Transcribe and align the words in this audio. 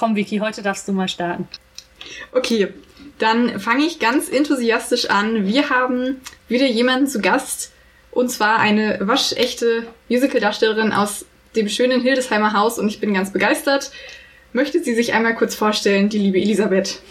Komm, 0.00 0.16
Vicky, 0.16 0.38
heute 0.38 0.62
darfst 0.62 0.88
du 0.88 0.92
mal 0.92 1.08
starten. 1.08 1.46
Okay, 2.32 2.68
dann 3.18 3.60
fange 3.60 3.84
ich 3.84 3.98
ganz 3.98 4.30
enthusiastisch 4.30 5.10
an. 5.10 5.46
Wir 5.46 5.68
haben 5.68 6.22
wieder 6.48 6.64
jemanden 6.64 7.06
zu 7.06 7.20
Gast, 7.20 7.70
und 8.10 8.30
zwar 8.30 8.60
eine 8.60 8.98
waschechte 9.02 9.86
Musicaldarstellerin 10.08 10.94
aus 10.94 11.26
dem 11.54 11.68
schönen 11.68 12.00
Hildesheimer 12.00 12.54
Haus 12.54 12.78
und 12.78 12.88
ich 12.88 12.98
bin 12.98 13.12
ganz 13.12 13.30
begeistert. 13.30 13.90
Möchte 14.54 14.82
sie 14.82 14.94
sich 14.94 15.12
einmal 15.12 15.34
kurz 15.34 15.54
vorstellen, 15.54 16.08
die 16.08 16.18
liebe 16.18 16.40
Elisabeth? 16.40 17.02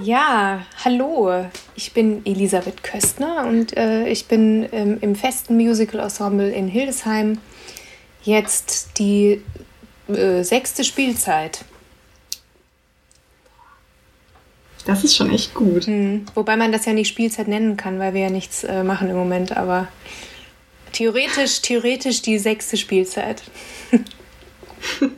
Ja, 0.00 0.64
hallo. 0.84 1.46
Ich 1.74 1.92
bin 1.92 2.24
Elisabeth 2.24 2.84
Köstner 2.84 3.46
und 3.48 3.76
äh, 3.76 4.06
ich 4.06 4.26
bin 4.26 4.68
ähm, 4.70 4.98
im 5.00 5.16
festen 5.16 5.56
Musical-Ensemble 5.56 6.50
in 6.50 6.68
Hildesheim 6.68 7.38
jetzt 8.22 8.90
die 9.00 9.42
äh, 10.08 10.44
sechste 10.44 10.84
Spielzeit. 10.84 11.64
Das 14.88 15.04
ist 15.04 15.14
schon 15.14 15.30
echt 15.30 15.52
gut. 15.52 15.84
Hm. 15.84 16.24
Wobei 16.34 16.56
man 16.56 16.72
das 16.72 16.86
ja 16.86 16.94
nicht 16.94 17.08
Spielzeit 17.08 17.46
nennen 17.46 17.76
kann, 17.76 17.98
weil 17.98 18.14
wir 18.14 18.22
ja 18.22 18.30
nichts 18.30 18.64
äh, 18.64 18.82
machen 18.82 19.10
im 19.10 19.16
Moment, 19.16 19.54
aber 19.54 19.88
theoretisch, 20.92 21.60
theoretisch 21.60 22.22
die 22.22 22.38
sechste 22.38 22.78
Spielzeit. 22.78 23.42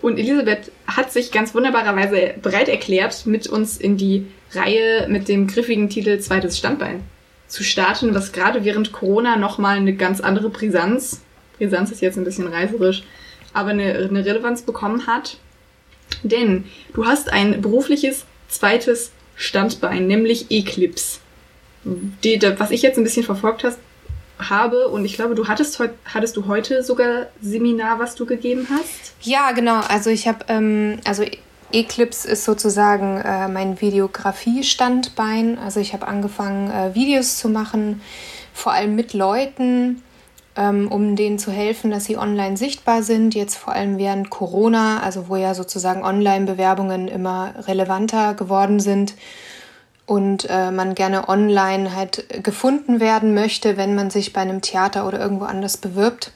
Und 0.00 0.18
Elisabeth 0.18 0.72
hat 0.86 1.12
sich 1.12 1.30
ganz 1.30 1.54
wunderbarerweise 1.54 2.36
bereit 2.40 2.70
erklärt, 2.70 3.26
mit 3.26 3.48
uns 3.48 3.76
in 3.76 3.98
die 3.98 4.26
Reihe 4.52 5.08
mit 5.10 5.28
dem 5.28 5.46
griffigen 5.46 5.90
Titel 5.90 6.18
Zweites 6.18 6.56
Standbein 6.56 7.02
zu 7.48 7.62
starten, 7.62 8.14
was 8.14 8.32
gerade 8.32 8.64
während 8.64 8.92
Corona 8.92 9.36
nochmal 9.36 9.76
eine 9.76 9.94
ganz 9.94 10.22
andere 10.22 10.48
Brisanz, 10.48 11.20
Brisanz 11.58 11.90
ist 11.90 12.00
jetzt 12.00 12.16
ein 12.16 12.24
bisschen 12.24 12.46
reiserisch, 12.46 13.02
aber 13.52 13.70
eine, 13.70 13.92
eine 13.92 14.24
Relevanz 14.24 14.62
bekommen 14.62 15.06
hat. 15.06 15.36
Denn 16.22 16.64
du 16.94 17.06
hast 17.06 17.32
ein 17.32 17.60
berufliches 17.60 18.24
zweites 18.48 19.12
Standbein, 19.36 20.06
nämlich 20.06 20.50
Eclipse. 20.50 21.18
Die, 21.84 22.40
was 22.58 22.70
ich 22.70 22.82
jetzt 22.82 22.96
ein 22.96 23.04
bisschen 23.04 23.24
verfolgt 23.24 23.64
hast, 23.64 23.78
habe 24.38 24.88
und 24.88 25.04
ich 25.04 25.14
glaube, 25.14 25.34
du 25.34 25.46
hattest 25.46 25.78
heute 25.78 25.94
hattest 26.04 26.36
du 26.36 26.46
heute 26.46 26.82
sogar 26.82 27.26
Seminar, 27.40 27.98
was 27.98 28.14
du 28.14 28.26
gegeben 28.26 28.66
hast? 28.70 29.14
Ja, 29.20 29.52
genau. 29.52 29.80
Also 29.88 30.10
ich 30.10 30.26
habe 30.26 30.44
ähm, 30.48 30.98
also 31.04 31.24
Eclipse 31.72 32.28
ist 32.28 32.44
sozusagen 32.44 33.18
äh, 33.18 33.48
mein 33.48 33.80
Videografie-Standbein. 33.80 35.58
Also 35.58 35.80
ich 35.80 35.92
habe 35.92 36.06
angefangen, 36.06 36.70
äh, 36.70 36.94
Videos 36.94 37.38
zu 37.38 37.48
machen, 37.48 38.02
vor 38.52 38.72
allem 38.72 38.94
mit 38.94 39.14
Leuten, 39.14 40.02
um 40.56 41.16
denen 41.16 41.38
zu 41.38 41.50
helfen, 41.50 41.90
dass 41.90 42.04
sie 42.04 42.18
online 42.18 42.56
sichtbar 42.56 43.02
sind. 43.02 43.34
Jetzt 43.34 43.56
vor 43.56 43.72
allem 43.72 43.98
während 43.98 44.30
Corona, 44.30 45.00
also 45.00 45.28
wo 45.28 45.36
ja 45.36 45.54
sozusagen 45.54 46.04
Online-Bewerbungen 46.04 47.08
immer 47.08 47.54
relevanter 47.66 48.34
geworden 48.34 48.80
sind 48.80 49.14
und 50.06 50.46
äh, 50.50 50.70
man 50.70 50.94
gerne 50.94 51.28
online 51.28 51.94
halt 51.94 52.26
gefunden 52.42 53.00
werden 53.00 53.34
möchte, 53.34 53.76
wenn 53.76 53.94
man 53.94 54.10
sich 54.10 54.32
bei 54.32 54.40
einem 54.40 54.60
Theater 54.60 55.06
oder 55.06 55.20
irgendwo 55.20 55.44
anders 55.44 55.76
bewirbt. 55.76 56.32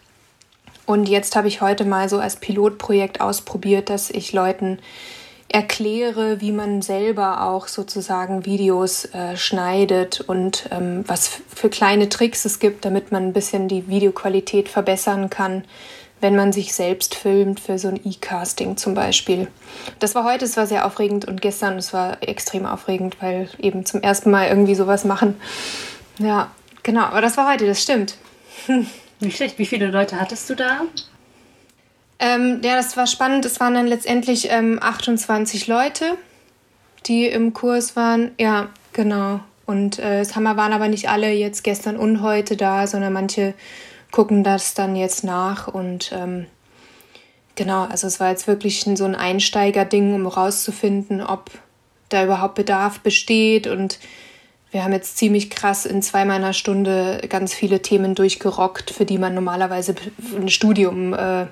Und 0.87 1.09
jetzt 1.09 1.35
habe 1.35 1.49
ich 1.49 1.61
heute 1.61 1.85
mal 1.85 2.09
so 2.09 2.19
als 2.19 2.37
Pilotprojekt 2.37 3.21
ausprobiert, 3.21 3.91
dass 3.91 4.09
ich 4.09 4.33
Leuten 4.33 4.79
erkläre, 5.49 6.41
wie 6.41 6.53
man 6.53 6.83
selber 6.83 7.43
auch 7.43 7.69
sozusagen 7.69 8.45
Videos 8.45 9.07
äh, 9.07 9.37
schneidet 9.37 10.21
und 10.21 10.69
ähm, 10.71 11.05
was 11.07 11.41
für 11.55 11.69
kleine 11.71 12.09
Tricks 12.09 12.45
es 12.45 12.59
gibt, 12.59 12.85
damit 12.85 13.13
man 13.13 13.25
ein 13.29 13.33
bisschen 13.33 13.69
die 13.69 13.89
Videoqualität 13.89 14.69
verbessern 14.69 15.31
kann, 15.31 15.65
wenn 16.21 16.35
man 16.35 16.53
sich 16.53 16.75
selbst 16.75 17.15
filmt 17.15 17.61
für 17.61 17.79
so 17.79 17.89
ein 17.89 18.01
E-Casting 18.05 18.77
zum 18.77 18.95
Beispiel. 18.95 19.49
Das 19.99 20.15
war 20.15 20.25
heute, 20.25 20.45
es 20.45 20.57
war 20.57 20.67
sehr 20.67 20.87
aufregend 20.87 21.27
und 21.27 21.41
gestern, 21.41 21.79
es 21.79 21.93
war 21.93 22.23
extrem 22.23 22.67
aufregend, 22.67 23.17
weil 23.21 23.49
eben 23.59 23.87
zum 23.87 24.03
ersten 24.03 24.31
Mal 24.31 24.49
irgendwie 24.49 24.75
sowas 24.75 25.05
machen. 25.05 25.37
Ja, 26.19 26.51
genau, 26.83 27.03
aber 27.03 27.21
das 27.21 27.37
war 27.37 27.53
heute, 27.53 27.67
das 27.67 27.83
stimmt. 27.83 28.17
Nicht 29.21 29.37
schlecht. 29.37 29.59
Wie 29.59 29.67
viele 29.67 29.87
Leute 29.87 30.21
hattest 30.21 30.51
du 30.51 30.55
da? 30.55 30.83
Ähm, 32.19 32.61
ja, 32.65 32.77
das 32.77 32.97
war 32.97 33.07
spannend. 33.07 33.45
Es 33.45 33.61
waren 33.61 33.75
dann 33.75 33.87
letztendlich 33.87 34.49
ähm, 34.51 34.79
28 34.81 35.67
Leute, 35.67 36.17
die 37.07 37.27
im 37.27 37.53
Kurs 37.53 37.97
waren. 37.97 38.33
Ja, 38.39 38.69
genau. 38.93 39.41
Und 39.67 39.99
äh, 39.99 40.21
es 40.21 40.35
waren 40.37 40.73
aber 40.73 40.89
nicht 40.89 41.09
alle 41.09 41.31
jetzt 41.33 41.65
gestern 41.65 41.97
und 41.97 42.23
heute 42.23 42.57
da, 42.57 42.87
sondern 42.87 43.13
manche 43.13 43.55
gucken 44.13 44.45
das 44.45 44.75
dann 44.75 44.97
jetzt 44.97 45.25
nach. 45.25 45.69
Und 45.69 46.13
ähm, 46.13 46.47
genau, 47.57 47.85
also 47.85 48.07
es 48.07 48.21
war 48.21 48.31
jetzt 48.31 48.47
wirklich 48.47 48.87
so 48.95 49.05
ein 49.05 49.17
Einsteigerding, 49.17 50.15
um 50.15 50.27
rauszufinden, 50.27 51.21
ob 51.21 51.51
da 52.09 52.25
überhaupt 52.25 52.55
Bedarf 52.55 53.01
besteht. 53.01 53.67
Und 53.67 53.99
wir 54.71 54.85
haben 54.85 54.93
jetzt 54.93 55.19
ziemlich 55.19 55.51
krass 55.51 55.85
in 55.85 56.01
zweimal 56.01 56.37
einer 56.37 56.53
Stunde 56.53 57.21
ganz 57.29 57.53
viele 57.53 57.83
Themen 57.83 58.15
durchgerockt, 58.15 58.91
für 58.91 59.05
die 59.05 59.19
man 59.19 59.35
normalerweise 59.35 59.97
ein 60.35 60.49
Studium 60.49 61.13
äh, 61.13 61.47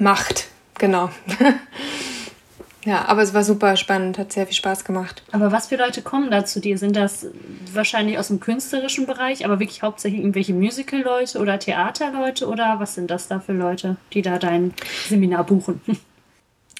macht. 0.00 0.48
Genau. 0.78 1.10
ja, 2.84 3.04
aber 3.06 3.22
es 3.22 3.32
war 3.34 3.44
super 3.44 3.76
spannend, 3.76 4.18
hat 4.18 4.32
sehr 4.32 4.46
viel 4.46 4.56
Spaß 4.56 4.84
gemacht. 4.84 5.22
Aber 5.32 5.52
was 5.52 5.68
für 5.68 5.76
Leute 5.76 6.02
kommen 6.02 6.30
da 6.30 6.44
zu 6.44 6.60
dir? 6.60 6.78
Sind 6.78 6.96
das 6.96 7.26
wahrscheinlich 7.72 8.18
aus 8.18 8.28
dem 8.28 8.40
künstlerischen 8.40 9.06
Bereich, 9.06 9.44
aber 9.44 9.60
wirklich 9.60 9.82
hauptsächlich 9.82 10.20
irgendwelche 10.20 10.54
Musical-Leute 10.54 11.38
oder 11.38 11.58
Theaterleute 11.58 12.48
oder 12.48 12.80
was 12.80 12.94
sind 12.94 13.10
das 13.10 13.28
da 13.28 13.40
für 13.40 13.52
Leute, 13.52 13.96
die 14.12 14.22
da 14.22 14.38
dein 14.38 14.74
Seminar 15.08 15.44
buchen? 15.44 15.80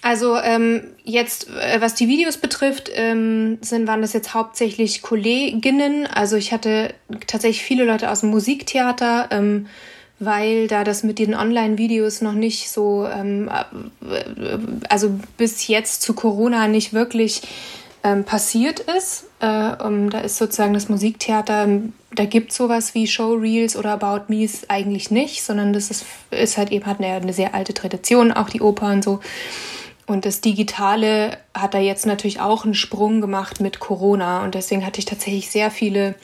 Also 0.04 0.36
ähm, 0.36 0.82
jetzt, 1.02 1.48
äh, 1.48 1.80
was 1.80 1.94
die 1.94 2.08
Videos 2.08 2.36
betrifft, 2.36 2.90
ähm, 2.92 3.56
sind, 3.62 3.86
waren 3.86 4.02
das 4.02 4.12
jetzt 4.12 4.34
hauptsächlich 4.34 5.00
Kolleginnen. 5.00 6.06
Also 6.06 6.36
ich 6.36 6.52
hatte 6.52 6.92
tatsächlich 7.26 7.62
viele 7.62 7.84
Leute 7.84 8.10
aus 8.10 8.20
dem 8.20 8.28
Musiktheater, 8.28 9.28
ähm, 9.30 9.66
weil 10.18 10.68
da 10.68 10.84
das 10.84 11.02
mit 11.02 11.18
den 11.18 11.34
Online-Videos 11.34 12.20
noch 12.20 12.32
nicht 12.32 12.70
so, 12.70 13.06
ähm, 13.06 13.50
äh, 14.08 14.58
also 14.88 15.18
bis 15.36 15.66
jetzt 15.66 16.02
zu 16.02 16.14
Corona 16.14 16.68
nicht 16.68 16.92
wirklich 16.92 17.42
ähm, 18.04 18.24
passiert 18.24 18.80
ist. 18.80 19.24
Äh, 19.40 19.82
um, 19.82 20.10
da 20.10 20.20
ist 20.20 20.36
sozusagen 20.36 20.74
das 20.74 20.88
Musiktheater, 20.88 21.68
da 22.14 22.24
gibt 22.26 22.52
es 22.52 22.56
sowas 22.56 22.94
wie 22.94 23.06
Showreels 23.06 23.76
oder 23.76 23.92
About 23.92 24.24
Me's 24.28 24.68
eigentlich 24.68 25.10
nicht, 25.10 25.42
sondern 25.42 25.72
das 25.72 25.90
ist, 25.90 26.04
ist 26.30 26.56
halt 26.56 26.70
eben 26.70 26.86
hat 26.86 27.00
eine, 27.00 27.14
eine 27.14 27.32
sehr 27.32 27.54
alte 27.54 27.74
Tradition, 27.74 28.30
auch 28.30 28.48
die 28.48 28.60
Oper 28.60 28.92
und 28.92 29.02
so. 29.02 29.20
Und 30.06 30.26
das 30.26 30.42
Digitale 30.42 31.38
hat 31.54 31.72
da 31.72 31.78
jetzt 31.78 32.04
natürlich 32.04 32.40
auch 32.40 32.64
einen 32.64 32.74
Sprung 32.74 33.20
gemacht 33.20 33.60
mit 33.60 33.80
Corona. 33.80 34.44
Und 34.44 34.54
deswegen 34.54 34.84
hatte 34.84 34.98
ich 34.98 35.06
tatsächlich 35.06 35.50
sehr 35.50 35.70
viele 35.70 36.14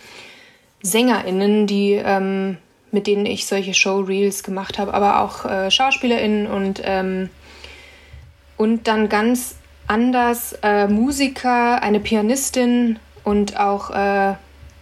SängerInnen, 0.83 1.67
die 1.67 1.93
ähm, 1.93 2.59
mit 2.93 3.07
denen 3.07 3.27
ich 3.27 3.47
solche 3.47 3.75
Showreels 3.75 4.43
gemacht 4.43 4.79
habe, 4.79 4.95
aber 4.95 5.21
auch 5.21 5.45
äh, 5.45 5.71
SchauspielerInnen 5.71 6.47
und, 6.47 6.83
ähm, 6.85 7.31
und 8.57 8.89
dann 8.89 9.09
ganz 9.09 9.57
anders 9.87 10.57
äh, 10.63 10.87
Musiker, 10.87 11.83
eine 11.83 12.01
Pianistin 12.01 12.99
und 13.25 13.59
auch 13.59 13.91
äh, 13.91 14.35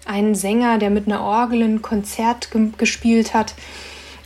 einen 0.06 0.34
Sänger, 0.34 0.78
der 0.78 0.90
mit 0.90 1.06
einer 1.06 1.22
Orgel 1.22 1.62
ein 1.62 1.82
Konzert 1.82 2.50
ge 2.50 2.70
gespielt 2.76 3.34
hat. 3.34 3.54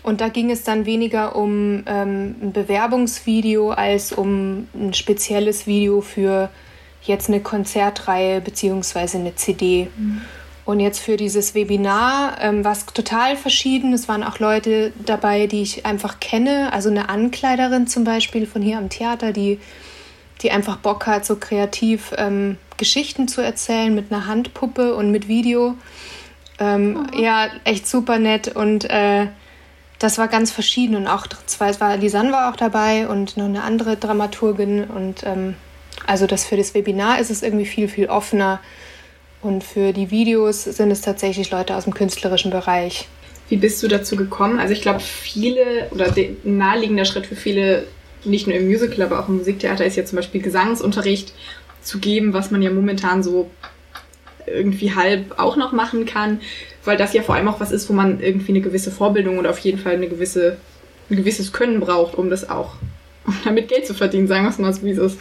Und 0.03 0.20
da 0.20 0.28
ging 0.28 0.50
es 0.50 0.64
dann 0.64 0.84
weniger 0.84 1.37
um 1.37 1.84
ähm, 1.87 2.34
ein 2.43 2.53
Bewerbungsvideo 2.53 3.70
als 3.70 4.12
um 4.12 4.69
ein 4.75 4.94
spezielles 4.94 5.66
Video 5.66 6.00
für 6.00 6.50
jetzt 7.03 7.28
eine 7.28 7.41
Konzertreihe 7.41 8.41
beziehungsweise 8.41 9.19
eine 9.19 9.34
CD. 9.37 9.88
Mhm. 9.97 10.22
Und 10.65 10.78
jetzt 10.78 11.00
für 11.00 11.17
dieses 11.17 11.55
Webinar 11.55 12.37
ähm, 12.41 12.65
war 12.65 12.73
es 12.73 12.87
total 12.87 13.37
verschieden. 13.37 13.93
Es 13.93 14.09
waren 14.09 14.23
auch 14.23 14.39
Leute 14.39 14.93
dabei, 15.05 15.47
die 15.47 15.62
ich 15.62 15.84
einfach 15.87 16.21
kenne. 16.21 16.73
Also 16.73 16.89
eine 16.89 17.09
Ankleiderin 17.09 17.89
zum 17.89 18.05
Beispiel 18.05 18.47
von 18.47 18.62
hier 18.62 18.78
am 18.78 18.89
Theater, 18.89 19.33
die, 19.33 19.59
die 20.41 20.53
einfach 20.53 20.76
Bock 20.76 21.06
hat, 21.06 21.25
so 21.25 21.37
kreativ 21.37 22.12
ähm, 22.17 22.59
Geschichten 22.76 23.26
zu 23.26 23.41
erzählen 23.41 23.93
mit 23.93 24.12
einer 24.12 24.26
Handpuppe 24.26 24.94
und 24.94 25.11
mit 25.11 25.26
Video. 25.26 25.75
Ähm. 26.61 27.08
Ja, 27.17 27.49
echt 27.65 27.88
super 27.88 28.20
nett. 28.20 28.55
Und 28.55 28.88
äh, 28.88 29.26
das 29.99 30.19
war 30.19 30.29
ganz 30.29 30.53
verschieden. 30.53 30.94
Und 30.94 31.08
auch 31.08 31.26
zwei, 31.47 31.70
es 31.70 31.81
war 31.81 31.97
Lisanne 31.97 32.31
war 32.31 32.53
auch 32.53 32.56
dabei 32.56 33.08
und 33.08 33.37
noch 33.37 33.47
eine 33.47 33.65
andere 33.65 33.97
Dramaturgin. 33.97 34.85
Und 34.85 35.25
ähm, 35.25 35.56
also 36.06 36.29
das 36.29 36.44
für 36.44 36.56
das 36.56 36.75
Webinar 36.75 37.19
ist 37.19 37.31
es 37.31 37.43
irgendwie 37.43 37.67
viel, 37.67 37.88
viel 37.88 38.06
offener 38.06 38.61
und 39.43 39.65
für 39.65 39.93
die 39.93 40.11
Videos 40.11 40.65
sind 40.65 40.91
es 40.91 41.00
tatsächlich 41.00 41.50
Leute 41.50 41.77
aus 41.77 41.85
dem 41.85 41.94
künstlerischen 41.94 42.50
Bereich. 42.50 43.09
Wie 43.49 43.56
bist 43.56 43.83
du 43.83 43.89
dazu 43.89 44.17
gekommen? 44.17 44.59
Also 44.59 44.73
ich 44.73 44.81
glaube, 44.81 45.00
viele 45.00 45.89
oder 45.91 46.06
ein 46.17 46.37
naheliegender 46.44 47.05
Schritt 47.05 47.27
für 47.27 47.37
viele, 47.37 47.85
nicht 48.25 48.47
nur 48.47 48.56
im 48.56 48.69
Musical, 48.69 49.03
aber 49.03 49.21
auch 49.21 49.29
im 49.29 49.39
Musiktheater, 49.39 49.85
ist 49.85 49.97
ja 49.97 50.05
zum 50.05 50.17
Beispiel 50.17 50.41
Gesangsunterricht 50.41 51.35
zu 51.83 51.99
geben, 51.99 52.33
was 52.33 52.50
man 52.50 52.62
ja 52.62 52.71
momentan 52.71 53.23
so 53.23 53.50
irgendwie 54.47 54.94
halb 54.94 55.39
auch 55.39 55.56
noch 55.56 55.73
machen 55.73 56.06
kann, 56.06 56.41
weil 56.85 56.97
das 56.97 57.12
ja 57.12 57.23
vor 57.23 57.35
allem 57.35 57.49
auch 57.49 57.61
was 57.61 57.73
ist, 57.73 57.89
wo 57.89 57.93
man 57.93 58.21
irgendwie 58.21 58.53
eine 58.53 58.61
gewisse 58.61 58.91
Vorbildung 58.91 59.39
oder 59.39 59.50
auf 59.50 59.59
jeden 59.59 59.79
Fall 59.79 59.94
eine 59.94 60.09
gewisse, 60.09 60.56
ein 61.11 61.17
gewisses 61.17 61.53
Können 61.53 61.81
braucht, 61.81 62.15
um 62.15 62.31
das 62.31 62.49
auch 62.49 62.75
um 63.27 63.35
damit 63.44 63.69
Geld 63.69 63.87
zu 63.87 63.94
verdienen, 63.94 64.27
sagen 64.27 64.44
wir 64.44 64.50
es 64.50 64.59
mal 64.59 64.73
so, 64.73 64.83
wie 64.83 64.91
es 64.91 64.99
ist. 64.99 65.19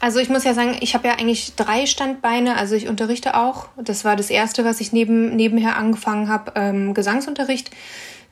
Also 0.00 0.18
ich 0.18 0.30
muss 0.30 0.44
ja 0.44 0.54
sagen, 0.54 0.78
ich 0.80 0.94
habe 0.94 1.08
ja 1.08 1.14
eigentlich 1.14 1.54
drei 1.56 1.84
Standbeine. 1.84 2.56
Also 2.56 2.74
ich 2.74 2.88
unterrichte 2.88 3.36
auch. 3.36 3.68
Das 3.76 4.04
war 4.04 4.16
das 4.16 4.30
Erste, 4.30 4.64
was 4.64 4.80
ich 4.80 4.92
neben, 4.92 5.36
nebenher 5.36 5.76
angefangen 5.76 6.28
habe, 6.28 6.52
ähm, 6.56 6.94
Gesangsunterricht 6.94 7.70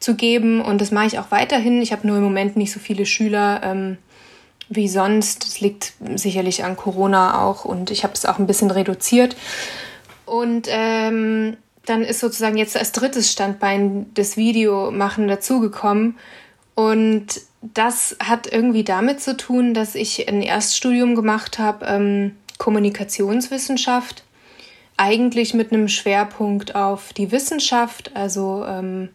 zu 0.01 0.15
geben. 0.15 0.63
Und 0.63 0.81
das 0.81 0.91
mache 0.91 1.07
ich 1.07 1.19
auch 1.19 1.31
weiterhin. 1.31 1.83
Ich 1.83 1.93
habe 1.93 2.07
nur 2.07 2.17
im 2.17 2.23
Moment 2.23 2.57
nicht 2.57 2.73
so 2.73 2.81
viele 2.81 3.05
Schüler 3.05 3.61
ähm, 3.63 3.99
wie 4.71 4.89
sonst. 4.89 5.45
Das 5.45 5.61
liegt 5.61 5.93
sicherlich 6.15 6.65
an 6.65 6.77
Corona 6.77 7.43
auch. 7.45 7.67
Und 7.67 7.91
ich 7.91 8.03
habe 8.03 8.15
es 8.15 8.25
auch 8.25 8.39
ein 8.39 8.47
bisschen 8.47 8.71
reduziert. 8.71 9.37
Und 10.25 10.69
ähm, 10.71 11.59
dann 11.85 12.03
ist 12.03 12.21
sozusagen 12.21 12.57
jetzt 12.57 12.79
als 12.79 12.93
drittes 12.93 13.31
Standbein 13.31 14.07
das 14.15 14.39
Videomachen 14.39 15.29
dazugekommen. 15.29 16.17
Und 16.75 17.43
das 17.61 18.17
hat 18.21 18.53
irgendwie 18.53 18.85
damit 18.85 19.21
zu 19.21 19.37
tun, 19.37 19.75
dass 19.75 19.95
ich 19.95 20.29
ein 20.29 20.43
Erststudium 20.43 21.15
gemacht 21.15 21.59
habe, 21.59 21.87
ähm, 21.87 22.37
Kommunikationswissenschaft, 22.59 24.25
eigentlich 24.97 25.55
mit 25.55 25.73
einem 25.73 25.89
Schwerpunkt 25.89 26.75
auf 26.75 27.13
die 27.13 27.31
Wissenschaft. 27.33 28.13
Also 28.15 28.65
ähm, 28.67 29.11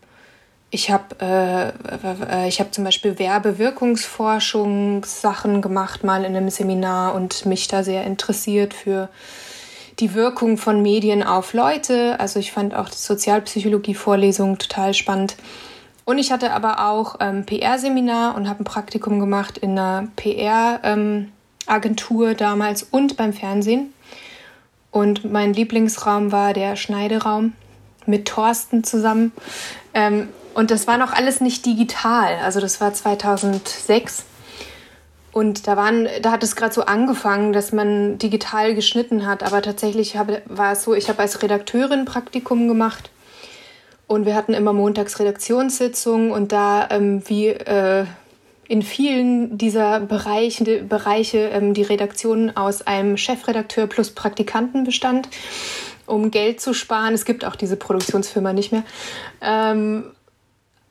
ich 0.71 0.89
habe 0.89 1.15
äh, 1.21 2.47
äh, 2.47 2.51
hab 2.51 2.73
zum 2.73 2.83
Beispiel 2.83 3.19
Werbewirkungsforschungssachen 3.19 5.61
gemacht, 5.61 6.03
mal 6.03 6.25
in 6.25 6.35
einem 6.35 6.49
Seminar 6.49 7.15
und 7.15 7.45
mich 7.45 7.67
da 7.67 7.83
sehr 7.83 8.03
interessiert 8.05 8.73
für 8.73 9.09
die 9.99 10.15
Wirkung 10.15 10.57
von 10.57 10.81
Medien 10.81 11.21
auf 11.21 11.53
Leute. 11.53 12.19
Also 12.19 12.39
ich 12.39 12.51
fand 12.51 12.73
auch 12.73 12.89
die 12.89 12.97
Sozialpsychologie-Vorlesung 12.97 14.57
total 14.57 14.95
spannend. 14.95 15.35
Und 16.05 16.17
ich 16.17 16.31
hatte 16.31 16.51
aber 16.51 16.87
auch 16.87 17.17
ähm, 17.19 17.45
PR-Seminar 17.45 18.35
und 18.35 18.49
habe 18.49 18.61
ein 18.61 18.65
Praktikum 18.65 19.19
gemacht 19.19 19.57
in 19.57 19.71
einer 19.71 20.07
PR-Agentur 20.15 22.29
ähm, 22.29 22.37
damals 22.37 22.83
und 22.83 23.15
beim 23.15 23.33
Fernsehen. 23.33 23.93
Und 24.91 25.31
mein 25.31 25.53
Lieblingsraum 25.53 26.31
war 26.31 26.53
der 26.53 26.75
Schneideraum 26.75 27.53
mit 28.05 28.27
Thorsten 28.27 28.83
zusammen. 28.83 29.31
Ähm, 29.93 30.29
und 30.53 30.71
das 30.71 30.87
war 30.87 30.97
noch 30.97 31.13
alles 31.13 31.41
nicht 31.41 31.65
digital. 31.65 32.37
Also 32.43 32.59
das 32.59 32.81
war 32.81 32.93
2006. 32.93 34.25
Und 35.31 35.67
da, 35.67 35.77
waren, 35.77 36.07
da 36.21 36.31
hat 36.31 36.43
es 36.43 36.55
gerade 36.55 36.73
so 36.73 36.85
angefangen, 36.85 37.53
dass 37.53 37.71
man 37.71 38.19
digital 38.19 38.75
geschnitten 38.75 39.25
hat. 39.25 39.41
Aber 39.41 39.61
tatsächlich 39.61 40.17
habe, 40.17 40.41
war 40.45 40.73
es 40.73 40.83
so, 40.83 40.93
ich 40.93 41.09
habe 41.09 41.19
als 41.19 41.41
Redakteurin 41.41 42.05
Praktikum 42.05 42.67
gemacht 42.67 43.09
und 44.13 44.25
wir 44.25 44.35
hatten 44.35 44.53
immer 44.53 44.73
montags 44.73 45.19
Redaktionssitzungen 45.19 46.31
und 46.31 46.51
da 46.51 46.87
ähm, 46.89 47.21
wie 47.27 47.47
äh, 47.47 48.05
in 48.67 48.81
vielen 48.81 49.57
dieser 49.57 49.99
Bereiche, 49.99 50.83
Bereiche 50.83 51.49
ähm, 51.49 51.73
die 51.73 51.83
Redaktion 51.83 52.55
aus 52.55 52.81
einem 52.81 53.17
Chefredakteur 53.17 53.87
plus 53.87 54.11
Praktikanten 54.11 54.83
bestand, 54.83 55.29
um 56.05 56.31
Geld 56.31 56.61
zu 56.61 56.73
sparen. 56.73 57.13
Es 57.13 57.25
gibt 57.25 57.45
auch 57.45 57.55
diese 57.55 57.75
Produktionsfirma 57.75 58.53
nicht 58.53 58.71
mehr. 58.71 58.83
Ähm, 59.41 60.05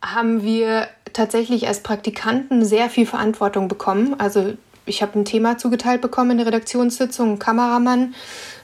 haben 0.03 0.43
wir 0.43 0.89
tatsächlich 1.13 1.69
als 1.69 1.81
Praktikanten 1.81 2.65
sehr 2.65 2.91
viel 2.91 3.07
Verantwortung 3.07 3.69
bekommen. 3.69 4.17
Also 4.19 4.55
ich 4.85 5.01
habe 5.01 5.19
ein 5.19 5.25
Thema 5.25 5.59
zugeteilt 5.59 6.01
bekommen 6.01 6.33
in 6.33 6.39
der 6.39 6.47
Redaktionssitzung, 6.47 7.33
ein 7.33 7.39
Kameramann, 7.39 8.15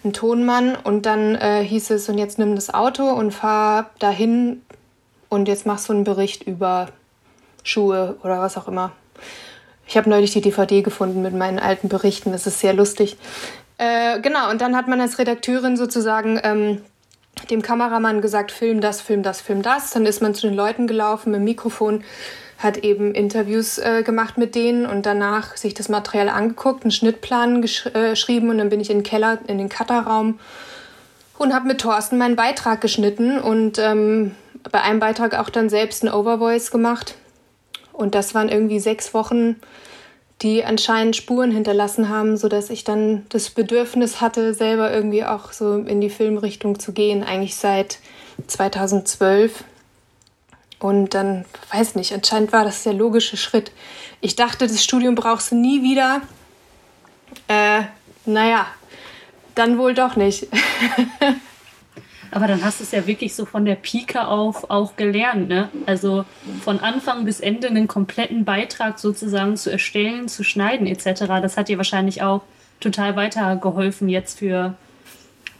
ein 0.04 0.12
Tonmann 0.12 0.76
und 0.76 1.06
dann 1.06 1.34
äh, 1.34 1.62
hieß 1.64 1.90
es, 1.90 2.08
und 2.08 2.18
jetzt 2.18 2.38
nimm 2.38 2.54
das 2.54 2.72
Auto 2.72 3.04
und 3.04 3.32
fahr 3.32 3.90
dahin 3.98 4.62
und 5.28 5.48
jetzt 5.48 5.66
machst 5.66 5.88
du 5.88 5.92
einen 5.92 6.04
Bericht 6.04 6.44
über 6.44 6.88
Schuhe 7.62 8.16
oder 8.22 8.40
was 8.40 8.56
auch 8.56 8.68
immer. 8.68 8.92
Ich 9.86 9.96
habe 9.96 10.08
neulich 10.10 10.32
die 10.32 10.40
DVD 10.40 10.82
gefunden 10.82 11.22
mit 11.22 11.34
meinen 11.34 11.58
alten 11.58 11.88
Berichten, 11.88 12.32
das 12.32 12.46
ist 12.46 12.60
sehr 12.60 12.74
lustig. 12.74 13.16
Äh, 13.78 14.20
genau, 14.20 14.50
und 14.50 14.60
dann 14.60 14.76
hat 14.76 14.88
man 14.88 15.00
als 15.00 15.18
Redakteurin 15.18 15.76
sozusagen 15.76 16.40
ähm, 16.42 16.82
dem 17.50 17.62
Kameramann 17.62 18.20
gesagt, 18.20 18.52
film 18.52 18.80
das, 18.80 19.00
film 19.00 19.22
das, 19.22 19.40
film 19.40 19.62
das. 19.62 19.90
Dann 19.90 20.06
ist 20.06 20.20
man 20.22 20.34
zu 20.34 20.46
den 20.46 20.56
Leuten 20.56 20.86
gelaufen 20.86 21.30
mit 21.30 21.40
dem 21.40 21.44
Mikrofon 21.44 22.04
hat 22.58 22.78
eben 22.78 23.14
Interviews 23.14 23.78
äh, 23.78 24.02
gemacht 24.02 24.36
mit 24.36 24.56
denen 24.56 24.84
und 24.84 25.06
danach 25.06 25.56
sich 25.56 25.74
das 25.74 25.88
Material 25.88 26.28
angeguckt, 26.28 26.82
einen 26.82 26.90
Schnittplan 26.90 27.62
gesch 27.62 27.86
äh, 27.86 28.10
geschrieben 28.10 28.50
und 28.50 28.58
dann 28.58 28.68
bin 28.68 28.80
ich 28.80 28.90
in 28.90 28.98
den 28.98 29.04
Keller, 29.04 29.38
in 29.46 29.58
den 29.58 29.68
Cutterraum 29.68 30.40
und 31.38 31.54
habe 31.54 31.68
mit 31.68 31.80
Thorsten 31.80 32.18
meinen 32.18 32.34
Beitrag 32.34 32.80
geschnitten 32.80 33.38
und 33.38 33.78
ähm, 33.78 34.34
bei 34.72 34.82
einem 34.82 34.98
Beitrag 34.98 35.38
auch 35.38 35.50
dann 35.50 35.68
selbst 35.68 36.02
ein 36.02 36.12
Overvoice 36.12 36.72
gemacht. 36.72 37.14
Und 37.92 38.14
das 38.14 38.34
waren 38.34 38.48
irgendwie 38.48 38.80
sechs 38.80 39.14
Wochen, 39.14 39.56
die 40.42 40.64
anscheinend 40.64 41.16
Spuren 41.16 41.50
hinterlassen 41.50 42.08
haben, 42.08 42.36
sodass 42.36 42.70
ich 42.70 42.84
dann 42.84 43.26
das 43.28 43.50
Bedürfnis 43.50 44.20
hatte, 44.20 44.54
selber 44.54 44.92
irgendwie 44.92 45.24
auch 45.24 45.52
so 45.52 45.78
in 45.78 46.00
die 46.00 46.10
Filmrichtung 46.10 46.78
zu 46.78 46.92
gehen, 46.92 47.24
eigentlich 47.24 47.56
seit 47.56 47.98
2012. 48.46 49.64
Und 50.78 51.14
dann, 51.14 51.44
weiß 51.72 51.96
nicht, 51.96 52.12
anscheinend 52.12 52.52
war 52.52 52.64
das 52.64 52.84
der 52.84 52.92
logische 52.92 53.36
Schritt. 53.36 53.72
Ich 54.20 54.36
dachte, 54.36 54.68
das 54.68 54.84
Studium 54.84 55.16
brauchst 55.16 55.50
du 55.50 55.56
nie 55.56 55.82
wieder. 55.82 56.22
Äh, 57.48 57.82
naja, 58.24 58.66
dann 59.56 59.76
wohl 59.76 59.94
doch 59.94 60.14
nicht. 60.14 60.46
Aber 62.30 62.46
dann 62.46 62.62
hast 62.64 62.80
du 62.80 62.84
es 62.84 62.90
ja 62.90 63.06
wirklich 63.06 63.34
so 63.34 63.44
von 63.44 63.64
der 63.64 63.74
Pike 63.74 64.26
auf 64.26 64.70
auch 64.70 64.96
gelernt, 64.96 65.48
ne? 65.48 65.68
Also 65.86 66.24
von 66.62 66.80
Anfang 66.80 67.24
bis 67.24 67.40
Ende 67.40 67.68
einen 67.68 67.88
kompletten 67.88 68.44
Beitrag 68.44 68.98
sozusagen 68.98 69.56
zu 69.56 69.70
erstellen, 69.70 70.28
zu 70.28 70.44
schneiden 70.44 70.86
etc. 70.86 71.26
Das 71.42 71.56
hat 71.56 71.68
dir 71.68 71.78
wahrscheinlich 71.78 72.22
auch 72.22 72.42
total 72.80 73.16
weitergeholfen 73.16 74.08
jetzt 74.08 74.38
für 74.38 74.74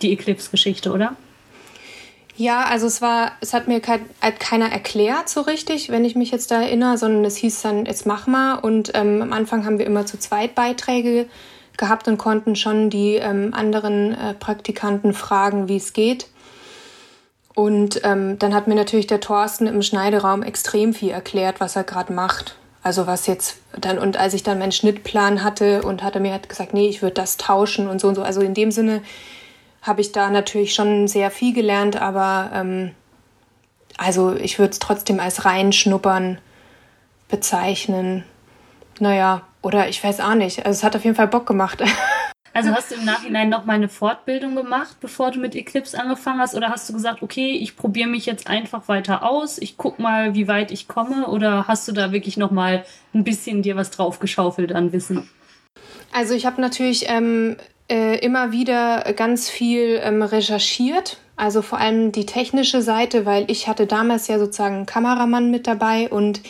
die 0.03 0.13
Eclipse-Geschichte, 0.13 0.93
oder? 0.93 1.17
Ja, 2.37 2.67
also 2.67 2.87
es 2.87 3.03
war, 3.03 3.33
es 3.41 3.53
hat 3.53 3.67
mir 3.67 3.81
kein, 3.81 4.01
keiner 4.39 4.71
erklärt 4.71 5.29
so 5.29 5.41
richtig, 5.41 5.91
wenn 5.91 6.05
ich 6.05 6.15
mich 6.15 6.31
jetzt 6.31 6.53
da 6.53 6.63
erinnere, 6.63 6.97
sondern 6.97 7.25
es 7.25 7.37
hieß 7.37 7.63
dann, 7.63 7.85
jetzt 7.85 8.07
mach 8.07 8.29
mal. 8.29 8.55
Und 8.55 8.93
ähm, 8.95 9.23
am 9.23 9.33
Anfang 9.33 9.65
haben 9.65 9.79
wir 9.79 9.87
immer 9.87 10.07
zu 10.07 10.21
zweit 10.21 10.55
Beiträge 10.55 11.27
gehabt 11.77 12.07
und 12.07 12.17
konnten 12.17 12.55
schon 12.55 12.91
die 12.91 13.17
ähm, 13.17 13.55
anderen 13.55 14.15
äh, 14.15 14.35
Praktikanten 14.35 15.15
fragen, 15.15 15.69
wie 15.69 15.79
es 15.79 15.93
geht. 15.93 16.29
Und 17.59 18.03
ähm, 18.05 18.39
dann 18.39 18.55
hat 18.55 18.69
mir 18.69 18.77
natürlich 18.77 19.09
der 19.09 19.19
Thorsten 19.19 19.67
im 19.67 19.83
Schneideraum 19.83 20.45
extrem 20.45 20.95
viel 20.95 21.11
erklärt, 21.11 21.59
was 21.59 21.75
er 21.75 21.83
gerade 21.83 22.13
macht. 22.13 22.55
Also 22.85 23.09
was 23.09 23.27
jetzt 23.27 23.57
dann, 23.73 23.99
und 23.99 24.17
als 24.17 24.33
ich 24.35 24.45
dann 24.45 24.61
meinen 24.61 24.71
Schnittplan 24.71 25.43
hatte 25.43 25.83
und 25.83 26.05
hatte 26.05 26.21
mir 26.21 26.31
halt 26.31 26.49
gesagt, 26.49 26.73
nee, 26.73 26.87
ich 26.87 27.03
würde 27.03 27.15
das 27.15 27.37
tauschen 27.37 27.89
und 27.89 28.01
so 28.01 28.07
und 28.07 28.15
so. 28.15 28.23
Also 28.23 28.43
in 28.43 28.55
dem 28.55 28.71
Sinne 28.71 29.03
habe 29.83 30.01
ich 30.01 30.13
da 30.13 30.31
natürlich 30.31 30.73
schon 30.73 31.09
sehr 31.09 31.33
viel 31.33 31.53
gelernt, 31.53 32.01
aber 32.01 32.53
ähm, 32.55 32.93
also 33.97 34.37
ich 34.37 34.61
würde 34.61 34.71
es 34.71 34.79
trotzdem 34.79 35.19
als 35.19 35.45
reinschnuppern 35.45 36.39
bezeichnen. 37.29 38.23
Naja, 39.01 39.43
oder 39.63 39.89
ich 39.89 40.05
weiß 40.05 40.21
auch 40.21 40.37
nicht. 40.37 40.65
Also 40.65 40.79
es 40.79 40.85
hat 40.85 40.95
auf 40.95 41.03
jeden 41.03 41.17
Fall 41.17 41.27
Bock 41.27 41.47
gemacht. 41.47 41.83
Also 42.59 42.75
hast 42.75 42.91
du 42.91 42.97
im 42.97 43.05
Nachhinein 43.05 43.49
noch 43.49 43.65
mal 43.67 43.75
eine 43.75 43.89
Fortbildung 43.89 44.57
gemacht, 44.57 44.97
bevor 45.01 45.31
du 45.31 45.39
mit 45.39 45.55
Eclipse 45.55 45.99
angefangen 45.99 46.41
hast? 46.41 46.57
Oder 46.57 46.71
hast 46.71 46.89
du 46.89 46.93
gesagt, 46.93 47.23
okay, 47.23 47.53
ich 47.53 47.77
probiere 47.77 48.09
mich 48.09 48.27
jetzt 48.27 48.49
einfach 48.49 48.89
weiter 48.89 49.25
aus, 49.25 49.59
ich 49.59 49.77
guck 49.77 50.01
mal, 50.01 50.35
wie 50.35 50.49
weit 50.49 50.73
ich 50.73 50.89
komme? 50.89 51.29
Oder 51.29 51.69
hast 51.69 51.87
du 51.87 51.93
da 51.93 52.11
wirklich 52.11 52.37
noch 52.37 52.51
mal 52.51 52.85
ein 53.15 53.23
bisschen 53.23 53.63
dir 53.63 53.77
was 53.77 53.93
draufgeschaufelt 53.93 54.73
an 54.73 54.93
Wissen? 54.93 55.31
Also 56.13 56.35
ich 56.35 56.47
habe 56.47 56.61
natürlich 56.61 57.09
ähm, 57.09 57.57
äh, 57.89 58.19
immer 58.19 58.51
wieder 58.51 59.13
ganz 59.15 59.49
viel 59.49 60.01
ähm, 60.03 60.23
recherchiert, 60.23 61.19
also 61.37 61.63
vor 61.63 61.79
allem 61.79 62.11
die 62.11 62.27
technische 62.27 62.83
Seite, 62.83 63.25
weil 63.25 63.49
ich 63.49 63.69
hatte 63.69 63.87
damals 63.87 64.27
ja 64.27 64.41
sozusagen 64.41 64.77
einen 64.77 64.87
Kameramann 64.87 65.53
mit 65.53 65.69
dabei 65.69 66.09
und 66.09 66.41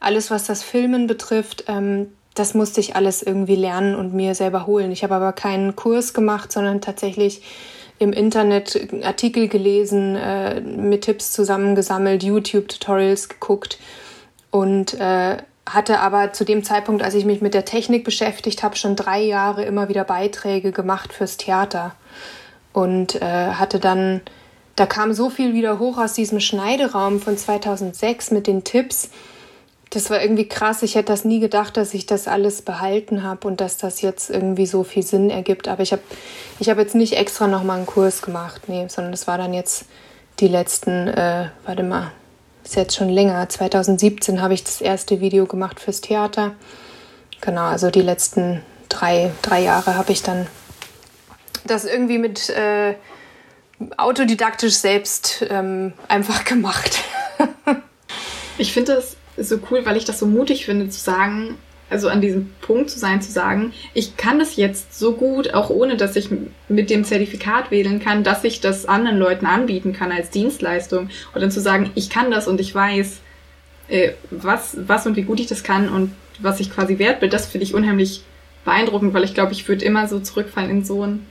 alles, 0.00 0.30
was 0.30 0.44
das 0.44 0.62
Filmen 0.62 1.06
betrifft, 1.06 1.64
ähm, 1.68 2.08
das 2.34 2.54
musste 2.54 2.80
ich 2.80 2.96
alles 2.96 3.22
irgendwie 3.22 3.56
lernen 3.56 3.94
und 3.94 4.12
mir 4.12 4.34
selber 4.34 4.66
holen. 4.66 4.90
Ich 4.92 5.02
habe 5.04 5.14
aber 5.14 5.32
keinen 5.32 5.76
Kurs 5.76 6.14
gemacht, 6.14 6.52
sondern 6.52 6.80
tatsächlich 6.80 7.42
im 7.98 8.12
Internet 8.12 8.88
Artikel 9.04 9.48
gelesen, 9.48 10.16
äh, 10.16 10.60
mit 10.60 11.02
Tipps 11.02 11.32
zusammengesammelt, 11.32 12.24
YouTube-Tutorials 12.24 13.28
geguckt 13.28 13.78
und 14.50 14.94
äh, 14.94 15.36
hatte 15.66 16.00
aber 16.00 16.32
zu 16.32 16.44
dem 16.44 16.62
Zeitpunkt, 16.62 17.02
als 17.02 17.14
ich 17.14 17.24
mich 17.24 17.40
mit 17.40 17.54
der 17.54 17.64
Technik 17.64 18.04
beschäftigt 18.04 18.62
habe, 18.62 18.76
schon 18.76 18.96
drei 18.96 19.22
Jahre 19.22 19.64
immer 19.64 19.88
wieder 19.88 20.04
Beiträge 20.04 20.72
gemacht 20.72 21.12
fürs 21.12 21.36
Theater. 21.36 21.94
Und 22.72 23.14
äh, 23.22 23.52
hatte 23.52 23.78
dann, 23.78 24.20
da 24.76 24.84
kam 24.84 25.12
so 25.12 25.30
viel 25.30 25.54
wieder 25.54 25.78
hoch 25.78 25.96
aus 25.96 26.12
diesem 26.12 26.40
Schneideraum 26.40 27.20
von 27.20 27.38
2006 27.38 28.32
mit 28.32 28.46
den 28.46 28.64
Tipps. 28.64 29.10
Das 29.94 30.10
war 30.10 30.20
irgendwie 30.20 30.48
krass. 30.48 30.82
Ich 30.82 30.96
hätte 30.96 31.12
das 31.12 31.24
nie 31.24 31.38
gedacht, 31.38 31.76
dass 31.76 31.94
ich 31.94 32.04
das 32.04 32.26
alles 32.26 32.62
behalten 32.62 33.22
habe 33.22 33.46
und 33.46 33.60
dass 33.60 33.76
das 33.76 34.02
jetzt 34.02 34.28
irgendwie 34.28 34.66
so 34.66 34.82
viel 34.82 35.04
Sinn 35.04 35.30
ergibt. 35.30 35.68
Aber 35.68 35.82
ich 35.82 35.92
habe 35.92 36.02
ich 36.58 36.68
hab 36.68 36.78
jetzt 36.78 36.96
nicht 36.96 37.12
extra 37.16 37.46
nochmal 37.46 37.76
einen 37.76 37.86
Kurs 37.86 38.20
gemacht, 38.20 38.62
nee, 38.66 38.86
sondern 38.88 39.12
das 39.12 39.28
war 39.28 39.38
dann 39.38 39.54
jetzt 39.54 39.84
die 40.40 40.48
letzten, 40.48 41.06
äh, 41.06 41.46
warte 41.64 41.84
mal, 41.84 42.10
ist 42.64 42.74
jetzt 42.74 42.96
schon 42.96 43.08
länger. 43.08 43.48
2017 43.48 44.42
habe 44.42 44.54
ich 44.54 44.64
das 44.64 44.80
erste 44.80 45.20
Video 45.20 45.46
gemacht 45.46 45.78
fürs 45.78 46.00
Theater. 46.00 46.56
genau, 47.40 47.66
also 47.66 47.92
die 47.92 48.02
letzten 48.02 48.62
drei, 48.88 49.30
drei 49.42 49.62
Jahre 49.62 49.96
habe 49.96 50.10
ich 50.10 50.24
dann 50.24 50.48
das 51.66 51.84
irgendwie 51.84 52.18
mit 52.18 52.50
äh, 52.50 52.96
autodidaktisch 53.96 54.74
selbst 54.74 55.46
ähm, 55.48 55.92
einfach 56.08 56.44
gemacht. 56.44 56.98
ich 58.58 58.72
finde 58.72 58.96
das 58.96 59.16
so 59.36 59.58
cool, 59.70 59.84
weil 59.84 59.96
ich 59.96 60.04
das 60.04 60.18
so 60.18 60.26
mutig 60.26 60.64
finde 60.64 60.88
zu 60.88 61.00
sagen, 61.00 61.56
also 61.90 62.08
an 62.08 62.20
diesem 62.20 62.50
Punkt 62.60 62.90
zu 62.90 62.98
sein, 62.98 63.20
zu 63.20 63.30
sagen, 63.30 63.72
ich 63.92 64.16
kann 64.16 64.38
das 64.38 64.56
jetzt 64.56 64.98
so 64.98 65.12
gut, 65.12 65.54
auch 65.54 65.70
ohne 65.70 65.96
dass 65.96 66.16
ich 66.16 66.28
mit 66.68 66.90
dem 66.90 67.04
Zertifikat 67.04 67.70
wählen 67.70 68.00
kann, 68.00 68.24
dass 68.24 68.42
ich 68.44 68.60
das 68.60 68.86
anderen 68.86 69.18
Leuten 69.18 69.46
anbieten 69.46 69.92
kann 69.92 70.10
als 70.10 70.30
Dienstleistung. 70.30 71.10
Und 71.34 71.40
dann 71.40 71.50
zu 71.50 71.60
sagen, 71.60 71.90
ich 71.94 72.10
kann 72.10 72.30
das 72.30 72.48
und 72.48 72.60
ich 72.60 72.74
weiß, 72.74 73.20
äh, 73.88 74.12
was, 74.30 74.76
was 74.86 75.06
und 75.06 75.16
wie 75.16 75.22
gut 75.22 75.40
ich 75.40 75.46
das 75.46 75.62
kann 75.62 75.88
und 75.88 76.12
was 76.40 76.58
ich 76.58 76.72
quasi 76.72 76.98
wert 76.98 77.20
bin, 77.20 77.30
das 77.30 77.46
finde 77.46 77.64
ich 77.64 77.74
unheimlich 77.74 78.22
beeindruckend, 78.64 79.14
weil 79.14 79.24
ich 79.24 79.34
glaube, 79.34 79.52
ich 79.52 79.68
würde 79.68 79.84
immer 79.84 80.08
so 80.08 80.20
zurückfallen 80.20 80.70
in 80.70 80.84
so 80.84 81.06
ein, 81.06 81.26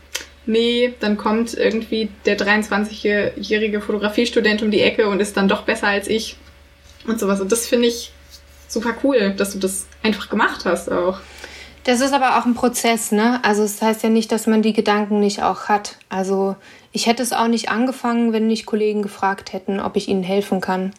nee, 0.45 0.93
dann 0.99 1.17
kommt 1.17 1.55
irgendwie 1.55 2.09
der 2.25 2.37
23-jährige 2.37 3.81
Fotografiestudent 3.81 4.61
um 4.61 4.71
die 4.71 4.81
Ecke 4.81 5.09
und 5.09 5.19
ist 5.19 5.35
dann 5.35 5.47
doch 5.47 5.63
besser 5.63 5.87
als 5.87 6.07
ich 6.07 6.37
und 7.05 7.19
sowas. 7.19 7.41
Und 7.41 7.51
das 7.51 7.67
finde 7.67 7.87
ich 7.87 8.11
super 8.67 8.95
cool, 9.03 9.33
dass 9.35 9.51
du 9.51 9.59
das 9.59 9.85
einfach 10.01 10.29
gemacht 10.29 10.65
hast 10.65 10.91
auch. 10.91 11.19
Das 11.83 11.99
ist 11.99 12.13
aber 12.13 12.37
auch 12.37 12.45
ein 12.45 12.53
Prozess, 12.53 13.11
ne? 13.11 13.43
Also 13.43 13.63
es 13.63 13.77
das 13.77 13.87
heißt 13.87 14.03
ja 14.03 14.09
nicht, 14.09 14.31
dass 14.31 14.47
man 14.47 14.61
die 14.61 14.71
Gedanken 14.71 15.19
nicht 15.19 15.43
auch 15.43 15.65
hat. 15.65 15.97
Also 16.07 16.55
ich 16.93 17.07
hätte 17.07 17.21
es 17.21 17.33
auch 17.33 17.47
nicht 17.47 17.69
angefangen, 17.69 18.31
wenn 18.31 18.47
nicht 18.47 18.65
Kollegen 18.65 19.01
gefragt 19.01 19.51
hätten, 19.51 19.79
ob 19.79 19.97
ich 19.97 20.07
ihnen 20.07 20.23
helfen 20.23 20.61
kann. 20.61 20.93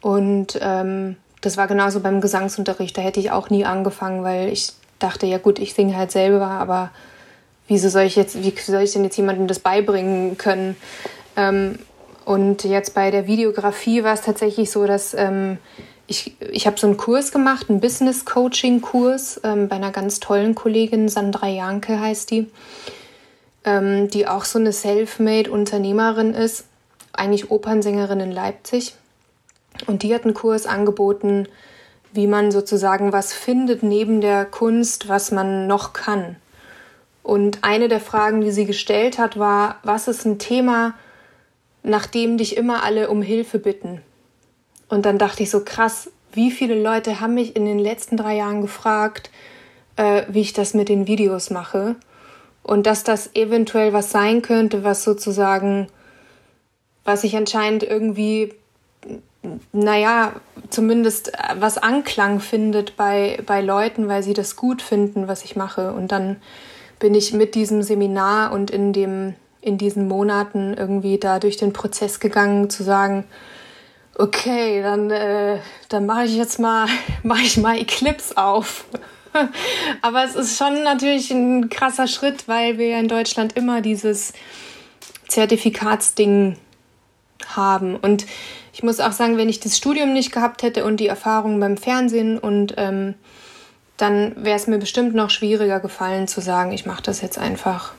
Und 0.00 0.58
ähm, 0.62 1.16
das 1.42 1.58
war 1.58 1.66
genauso 1.66 2.00
beim 2.00 2.22
Gesangsunterricht. 2.22 2.96
Da 2.96 3.02
hätte 3.02 3.20
ich 3.20 3.30
auch 3.30 3.50
nie 3.50 3.66
angefangen, 3.66 4.22
weil 4.22 4.48
ich 4.48 4.72
dachte, 4.98 5.26
ja 5.26 5.36
gut, 5.38 5.58
ich 5.58 5.74
singe 5.74 5.96
halt 5.96 6.12
selber, 6.12 6.46
aber 6.46 6.90
wieso 7.68 7.88
soll 7.88 8.02
ich 8.02 8.16
jetzt, 8.16 8.42
wie 8.42 8.54
soll 8.58 8.82
ich 8.82 8.92
denn 8.92 9.04
jetzt 9.04 9.16
jemandem 9.16 9.46
das 9.46 9.58
beibringen 9.58 10.38
können? 10.38 10.76
Ähm, 11.36 11.78
und 12.24 12.64
jetzt 12.64 12.94
bei 12.94 13.10
der 13.10 13.26
Videografie 13.26 14.04
war 14.04 14.14
es 14.14 14.22
tatsächlich 14.22 14.70
so, 14.70 14.86
dass 14.86 15.14
ähm, 15.14 15.58
ich, 16.06 16.36
ich 16.40 16.66
habe 16.66 16.78
so 16.78 16.86
einen 16.86 16.96
Kurs 16.96 17.32
gemacht, 17.32 17.70
einen 17.70 17.80
Business 17.80 18.24
Coaching 18.24 18.80
Kurs 18.80 19.40
ähm, 19.44 19.68
bei 19.68 19.76
einer 19.76 19.92
ganz 19.92 20.20
tollen 20.20 20.54
Kollegin, 20.54 21.08
Sandra 21.08 21.48
Janke 21.48 22.00
heißt 22.00 22.30
die, 22.30 22.50
ähm, 23.64 24.08
die 24.08 24.26
auch 24.26 24.44
so 24.44 24.58
eine 24.58 24.72
Selfmade 24.72 25.50
Unternehmerin 25.50 26.34
ist, 26.34 26.64
eigentlich 27.12 27.50
Opernsängerin 27.50 28.20
in 28.20 28.32
Leipzig. 28.32 28.94
Und 29.86 30.02
die 30.02 30.14
hat 30.14 30.24
einen 30.24 30.34
Kurs 30.34 30.66
angeboten, 30.66 31.46
wie 32.12 32.26
man 32.26 32.50
sozusagen 32.50 33.12
was 33.12 33.32
findet 33.32 33.82
neben 33.82 34.20
der 34.20 34.44
Kunst, 34.44 35.08
was 35.08 35.30
man 35.30 35.66
noch 35.66 35.92
kann. 35.92 36.36
Und 37.22 37.58
eine 37.62 37.88
der 37.88 38.00
Fragen, 38.00 38.40
die 38.40 38.50
sie 38.50 38.66
gestellt 38.66 39.18
hat, 39.18 39.38
war, 39.38 39.76
was 39.84 40.08
ist 40.08 40.24
ein 40.24 40.38
Thema, 40.38 40.94
nach 41.82 42.06
dem 42.06 42.38
dich 42.38 42.56
immer 42.56 42.82
alle 42.82 43.10
um 43.10 43.22
Hilfe 43.22 43.58
bitten? 43.58 44.02
Und 44.88 45.06
dann 45.06 45.18
dachte 45.18 45.42
ich 45.42 45.50
so 45.50 45.64
krass, 45.64 46.10
wie 46.32 46.50
viele 46.50 46.80
Leute 46.80 47.20
haben 47.20 47.34
mich 47.34 47.56
in 47.56 47.64
den 47.64 47.78
letzten 47.78 48.16
drei 48.16 48.36
Jahren 48.36 48.60
gefragt, 48.60 49.30
äh, 49.96 50.24
wie 50.28 50.40
ich 50.40 50.52
das 50.52 50.74
mit 50.74 50.88
den 50.88 51.06
Videos 51.06 51.50
mache. 51.50 51.96
Und 52.62 52.86
dass 52.86 53.04
das 53.04 53.34
eventuell 53.34 53.92
was 53.92 54.10
sein 54.10 54.42
könnte, 54.42 54.84
was 54.84 55.04
sozusagen, 55.04 55.88
was 57.04 57.24
ich 57.24 57.36
anscheinend 57.36 57.82
irgendwie 57.82 58.52
naja, 59.72 60.32
zumindest 60.68 61.34
äh, 61.34 61.54
was 61.58 61.78
Anklang 61.78 62.40
findet 62.40 62.96
bei, 62.96 63.38
bei 63.46 63.60
Leuten, 63.60 64.08
weil 64.08 64.22
sie 64.22 64.34
das 64.34 64.56
gut 64.56 64.82
finden, 64.82 65.28
was 65.28 65.44
ich 65.44 65.56
mache. 65.56 65.92
Und 65.92 66.12
dann 66.12 66.36
bin 66.98 67.14
ich 67.14 67.32
mit 67.32 67.54
diesem 67.54 67.82
Seminar 67.82 68.52
und 68.52 68.70
in, 68.70 68.92
dem, 68.92 69.34
in 69.62 69.78
diesen 69.78 70.08
Monaten 70.08 70.74
irgendwie 70.74 71.18
da 71.18 71.38
durch 71.38 71.56
den 71.56 71.72
Prozess 71.72 72.20
gegangen, 72.20 72.70
zu 72.70 72.82
sagen, 72.82 73.24
okay, 74.16 74.82
dann, 74.82 75.10
äh, 75.10 75.58
dann 75.88 76.06
mache 76.06 76.24
ich 76.24 76.36
jetzt 76.36 76.58
mal, 76.58 76.86
mache 77.22 77.42
ich 77.42 77.56
mal 77.56 77.78
Eclipse 77.78 78.36
auf. 78.36 78.84
Aber 80.02 80.24
es 80.24 80.34
ist 80.34 80.58
schon 80.58 80.82
natürlich 80.82 81.30
ein 81.30 81.68
krasser 81.68 82.06
Schritt, 82.06 82.48
weil 82.48 82.78
wir 82.78 82.88
ja 82.88 82.98
in 82.98 83.08
Deutschland 83.08 83.56
immer 83.56 83.80
dieses 83.80 84.32
Zertifikatsding 85.28 86.56
haben. 87.54 87.96
Und 87.96 88.26
ich 88.72 88.82
muss 88.82 89.00
auch 89.00 89.12
sagen, 89.12 89.36
wenn 89.36 89.48
ich 89.48 89.60
das 89.60 89.76
Studium 89.76 90.12
nicht 90.12 90.32
gehabt 90.32 90.62
hätte 90.62 90.84
und 90.84 90.98
die 90.98 91.06
Erfahrung 91.06 91.60
beim 91.60 91.76
Fernsehen 91.76 92.38
und 92.38 92.74
ähm, 92.76 93.14
dann 93.96 94.34
wäre 94.42 94.56
es 94.56 94.66
mir 94.66 94.78
bestimmt 94.78 95.14
noch 95.14 95.30
schwieriger 95.30 95.80
gefallen 95.80 96.26
zu 96.26 96.40
sagen, 96.40 96.72
ich 96.72 96.86
mache 96.86 97.02
das 97.02 97.20
jetzt 97.20 97.38
einfach. 97.38 97.92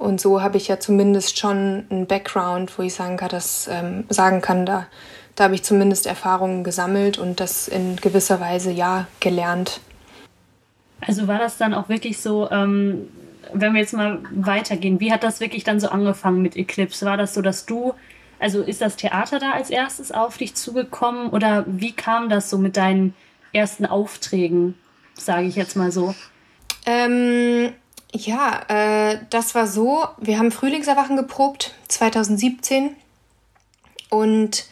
Und 0.00 0.20
so 0.20 0.42
habe 0.42 0.56
ich 0.56 0.68
ja 0.68 0.80
zumindest 0.80 1.38
schon 1.38 1.84
einen 1.90 2.06
Background, 2.06 2.76
wo 2.78 2.82
ich 2.82 2.94
sagen 2.94 3.16
kann, 3.16 3.28
das, 3.28 3.68
ähm, 3.70 4.04
sagen 4.08 4.40
kann, 4.40 4.66
da, 4.66 4.86
da 5.36 5.44
habe 5.44 5.54
ich 5.54 5.62
zumindest 5.62 6.06
Erfahrungen 6.06 6.64
gesammelt 6.64 7.18
und 7.18 7.38
das 7.38 7.68
in 7.68 7.96
gewisser 7.96 8.40
Weise 8.40 8.72
ja 8.72 9.06
gelernt. 9.20 9.80
Also 11.06 11.28
war 11.28 11.38
das 11.38 11.58
dann 11.58 11.74
auch 11.74 11.88
wirklich 11.88 12.18
so, 12.18 12.50
ähm, 12.50 13.08
wenn 13.52 13.74
wir 13.74 13.80
jetzt 13.80 13.92
mal 13.92 14.20
weitergehen, 14.32 15.00
wie 15.00 15.12
hat 15.12 15.22
das 15.22 15.40
wirklich 15.40 15.64
dann 15.64 15.80
so 15.80 15.88
angefangen 15.88 16.42
mit 16.42 16.56
Eclipse? 16.56 17.06
War 17.06 17.16
das 17.16 17.34
so, 17.34 17.42
dass 17.42 17.66
du 17.66 17.94
also 18.40 18.62
ist 18.62 18.80
das 18.80 18.96
Theater 18.96 19.38
da 19.38 19.52
als 19.52 19.68
erstes 19.68 20.10
auf 20.10 20.38
dich 20.38 20.54
zugekommen 20.54 21.28
oder 21.28 21.64
wie 21.66 21.92
kam 21.92 22.30
das 22.30 22.48
so 22.48 22.56
mit 22.56 22.76
deinen 22.76 23.14
ersten 23.52 23.84
Aufträgen, 23.84 24.74
sage 25.14 25.46
ich 25.46 25.56
jetzt 25.56 25.76
mal 25.76 25.92
so? 25.92 26.14
Ähm, 26.86 27.74
ja, 28.12 28.62
äh, 28.68 29.18
das 29.30 29.54
war 29.54 29.66
so, 29.66 30.04
wir 30.18 30.38
haben 30.38 30.50
Frühlingserwachen 30.50 31.16
geprobt 31.16 31.74
2017 31.88 32.96
und 34.08 34.66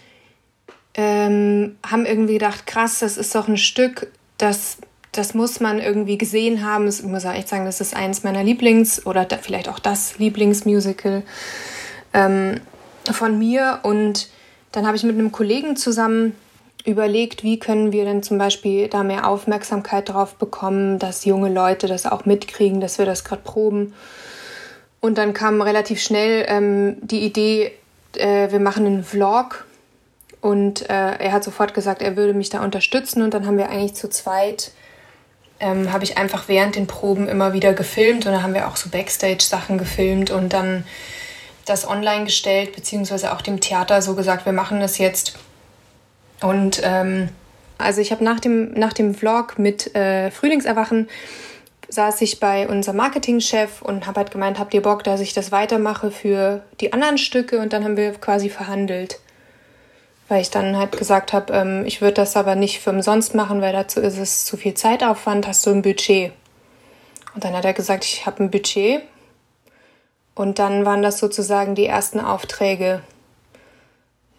ähm, 0.94 1.76
haben 1.86 2.06
irgendwie 2.06 2.34
gedacht, 2.34 2.66
krass, 2.66 2.98
das 2.98 3.16
ist 3.16 3.34
doch 3.34 3.46
ein 3.46 3.56
Stück, 3.56 4.12
das, 4.38 4.78
das 5.12 5.34
muss 5.34 5.60
man 5.60 5.78
irgendwie 5.78 6.18
gesehen 6.18 6.64
haben. 6.64 6.88
Ich 6.88 7.02
muss 7.04 7.24
echt 7.24 7.48
sagen, 7.48 7.64
das 7.64 7.80
ist 7.80 7.94
eins 7.94 8.24
meiner 8.24 8.42
Lieblings- 8.42 9.06
oder 9.06 9.24
da, 9.24 9.38
vielleicht 9.38 9.68
auch 9.68 9.78
das 9.78 10.18
Lieblingsmusical. 10.18 11.22
Ähm, 12.12 12.60
von 13.12 13.38
mir 13.38 13.80
und 13.84 14.28
dann 14.72 14.86
habe 14.86 14.96
ich 14.96 15.02
mit 15.02 15.14
einem 15.14 15.32
Kollegen 15.32 15.76
zusammen 15.76 16.34
überlegt, 16.88 17.44
wie 17.44 17.58
können 17.58 17.92
wir 17.92 18.04
denn 18.04 18.22
zum 18.22 18.38
Beispiel 18.38 18.88
da 18.88 19.02
mehr 19.02 19.28
Aufmerksamkeit 19.28 20.08
drauf 20.08 20.34
bekommen, 20.34 20.98
dass 20.98 21.24
junge 21.24 21.50
Leute 21.50 21.86
das 21.86 22.06
auch 22.06 22.24
mitkriegen, 22.24 22.80
dass 22.80 22.98
wir 22.98 23.06
das 23.06 23.24
gerade 23.24 23.42
proben. 23.42 23.94
Und 25.00 25.18
dann 25.18 25.34
kam 25.34 25.60
relativ 25.62 26.00
schnell 26.00 26.46
ähm, 26.48 26.96
die 27.02 27.20
Idee, 27.20 27.72
äh, 28.16 28.50
wir 28.50 28.58
machen 28.58 28.86
einen 28.86 29.04
Vlog. 29.04 29.66
Und 30.40 30.88
äh, 30.88 31.18
er 31.18 31.32
hat 31.32 31.44
sofort 31.44 31.74
gesagt, 31.74 32.00
er 32.00 32.16
würde 32.16 32.32
mich 32.32 32.48
da 32.48 32.64
unterstützen. 32.64 33.22
Und 33.22 33.34
dann 33.34 33.46
haben 33.46 33.58
wir 33.58 33.68
eigentlich 33.68 33.94
zu 33.94 34.08
zweit, 34.08 34.72
ähm, 35.60 35.92
habe 35.92 36.04
ich 36.04 36.16
einfach 36.16 36.48
während 36.48 36.74
den 36.76 36.86
Proben 36.86 37.28
immer 37.28 37.52
wieder 37.52 37.74
gefilmt. 37.74 38.26
Und 38.26 38.32
dann 38.32 38.42
haben 38.42 38.54
wir 38.54 38.66
auch 38.66 38.76
so 38.76 38.88
Backstage-Sachen 38.88 39.78
gefilmt. 39.78 40.30
Und 40.30 40.52
dann 40.52 40.84
das 41.66 41.86
online 41.86 42.24
gestellt, 42.24 42.74
beziehungsweise 42.74 43.32
auch 43.32 43.42
dem 43.42 43.60
Theater 43.60 44.00
so 44.00 44.14
gesagt, 44.14 44.46
wir 44.46 44.52
machen 44.52 44.80
das 44.80 44.98
jetzt. 44.98 45.38
Und 46.40 46.80
ähm, 46.84 47.28
also 47.78 48.00
ich 48.00 48.12
habe 48.12 48.24
nach 48.24 48.40
dem, 48.40 48.72
nach 48.72 48.92
dem 48.92 49.14
Vlog 49.14 49.58
mit 49.58 49.94
äh, 49.94 50.30
Frühlingserwachen 50.30 51.08
saß 51.88 52.20
ich 52.20 52.38
bei 52.38 52.68
unserem 52.68 52.98
Marketingchef 52.98 53.80
und 53.80 54.06
habe 54.06 54.20
halt 54.20 54.30
gemeint, 54.30 54.58
habt 54.58 54.74
ihr 54.74 54.82
Bock, 54.82 55.04
dass 55.04 55.20
ich 55.20 55.32
das 55.32 55.52
weitermache 55.52 56.10
für 56.10 56.62
die 56.80 56.92
anderen 56.92 57.16
Stücke? 57.18 57.60
Und 57.60 57.72
dann 57.72 57.82
haben 57.84 57.96
wir 57.96 58.12
quasi 58.12 58.50
verhandelt. 58.50 59.20
Weil 60.28 60.42
ich 60.42 60.50
dann 60.50 60.76
halt 60.76 60.92
gesagt 60.98 61.32
habe, 61.32 61.54
ähm, 61.54 61.84
ich 61.86 62.02
würde 62.02 62.14
das 62.14 62.36
aber 62.36 62.54
nicht 62.54 62.80
für 62.80 62.90
umsonst 62.90 63.34
machen, 63.34 63.62
weil 63.62 63.72
dazu 63.72 64.00
ist 64.00 64.18
es 64.18 64.44
zu 64.44 64.58
viel 64.58 64.74
Zeitaufwand, 64.74 65.46
hast 65.46 65.64
du 65.64 65.70
ein 65.70 65.82
Budget. 65.82 66.32
Und 67.34 67.44
dann 67.44 67.54
hat 67.54 67.64
er 67.64 67.72
gesagt, 67.72 68.04
ich 68.04 68.26
habe 68.26 68.44
ein 68.44 68.50
Budget, 68.50 69.02
und 70.38 70.60
dann 70.60 70.84
waren 70.84 71.02
das 71.02 71.18
sozusagen 71.18 71.74
die 71.74 71.86
ersten 71.86 72.20
Aufträge, 72.20 73.02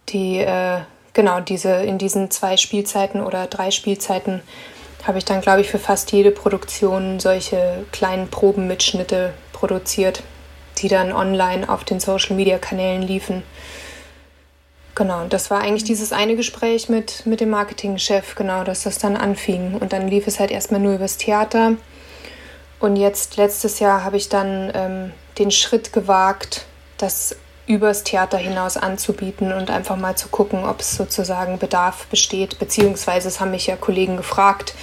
die, 0.07 0.39
äh, 0.39 0.79
genau, 1.19 1.41
diese, 1.41 1.73
in 1.73 1.97
diesen 1.97 2.31
zwei 2.31 2.55
Spielzeiten 2.55 3.19
oder 3.21 3.45
drei 3.47 3.71
Spielzeiten 3.71 4.39
habe 5.03 5.17
ich 5.17 5.25
dann, 5.25 5.41
glaube 5.41 5.59
ich, 5.59 5.67
für 5.67 5.77
fast 5.77 6.13
jede 6.13 6.31
Produktion 6.31 7.19
solche 7.19 7.85
kleinen 7.91 8.29
Probenmitschnitte 8.29 9.33
produziert, 9.51 10.23
die 10.77 10.87
dann 10.87 11.11
online 11.11 11.67
auf 11.67 11.83
den 11.83 11.99
Social-Media-Kanälen 11.99 13.01
liefen. 13.01 13.43
Genau, 14.95 15.25
das 15.27 15.51
war 15.51 15.59
eigentlich 15.59 15.83
dieses 15.83 16.13
eine 16.13 16.37
Gespräch 16.37 16.87
mit, 16.87 17.25
mit 17.25 17.41
dem 17.41 17.49
Marketingchef, 17.49 18.35
genau, 18.35 18.63
dass 18.63 18.83
das 18.83 18.97
dann 18.97 19.17
anfing. 19.17 19.75
Und 19.75 19.91
dann 19.91 20.07
lief 20.07 20.25
es 20.25 20.39
halt 20.39 20.51
erstmal 20.51 20.79
nur 20.79 20.93
übers 20.93 21.17
Theater. 21.17 21.73
Und 22.79 22.95
jetzt, 22.95 23.35
letztes 23.35 23.79
Jahr, 23.79 24.05
habe 24.05 24.15
ich 24.15 24.29
dann 24.29 24.71
ähm, 24.73 25.11
den 25.37 25.51
Schritt 25.51 25.91
gewagt, 25.91 26.65
das 26.95 27.35
übers 27.69 28.03
Theater 28.03 28.39
hinaus 28.39 28.77
anzubieten 28.77 29.53
und 29.53 29.69
einfach 29.69 29.95
mal 29.95 30.17
zu 30.17 30.27
gucken, 30.29 30.65
ob 30.65 30.79
es 30.79 30.95
sozusagen 30.95 31.59
Bedarf 31.59 32.07
besteht. 32.07 32.57
Beziehungsweise 32.57 33.27
es 33.27 33.39
haben 33.39 33.51
mich 33.51 33.67
ja 33.67 33.75
Kollegen 33.75 34.17
gefragt, 34.17 34.73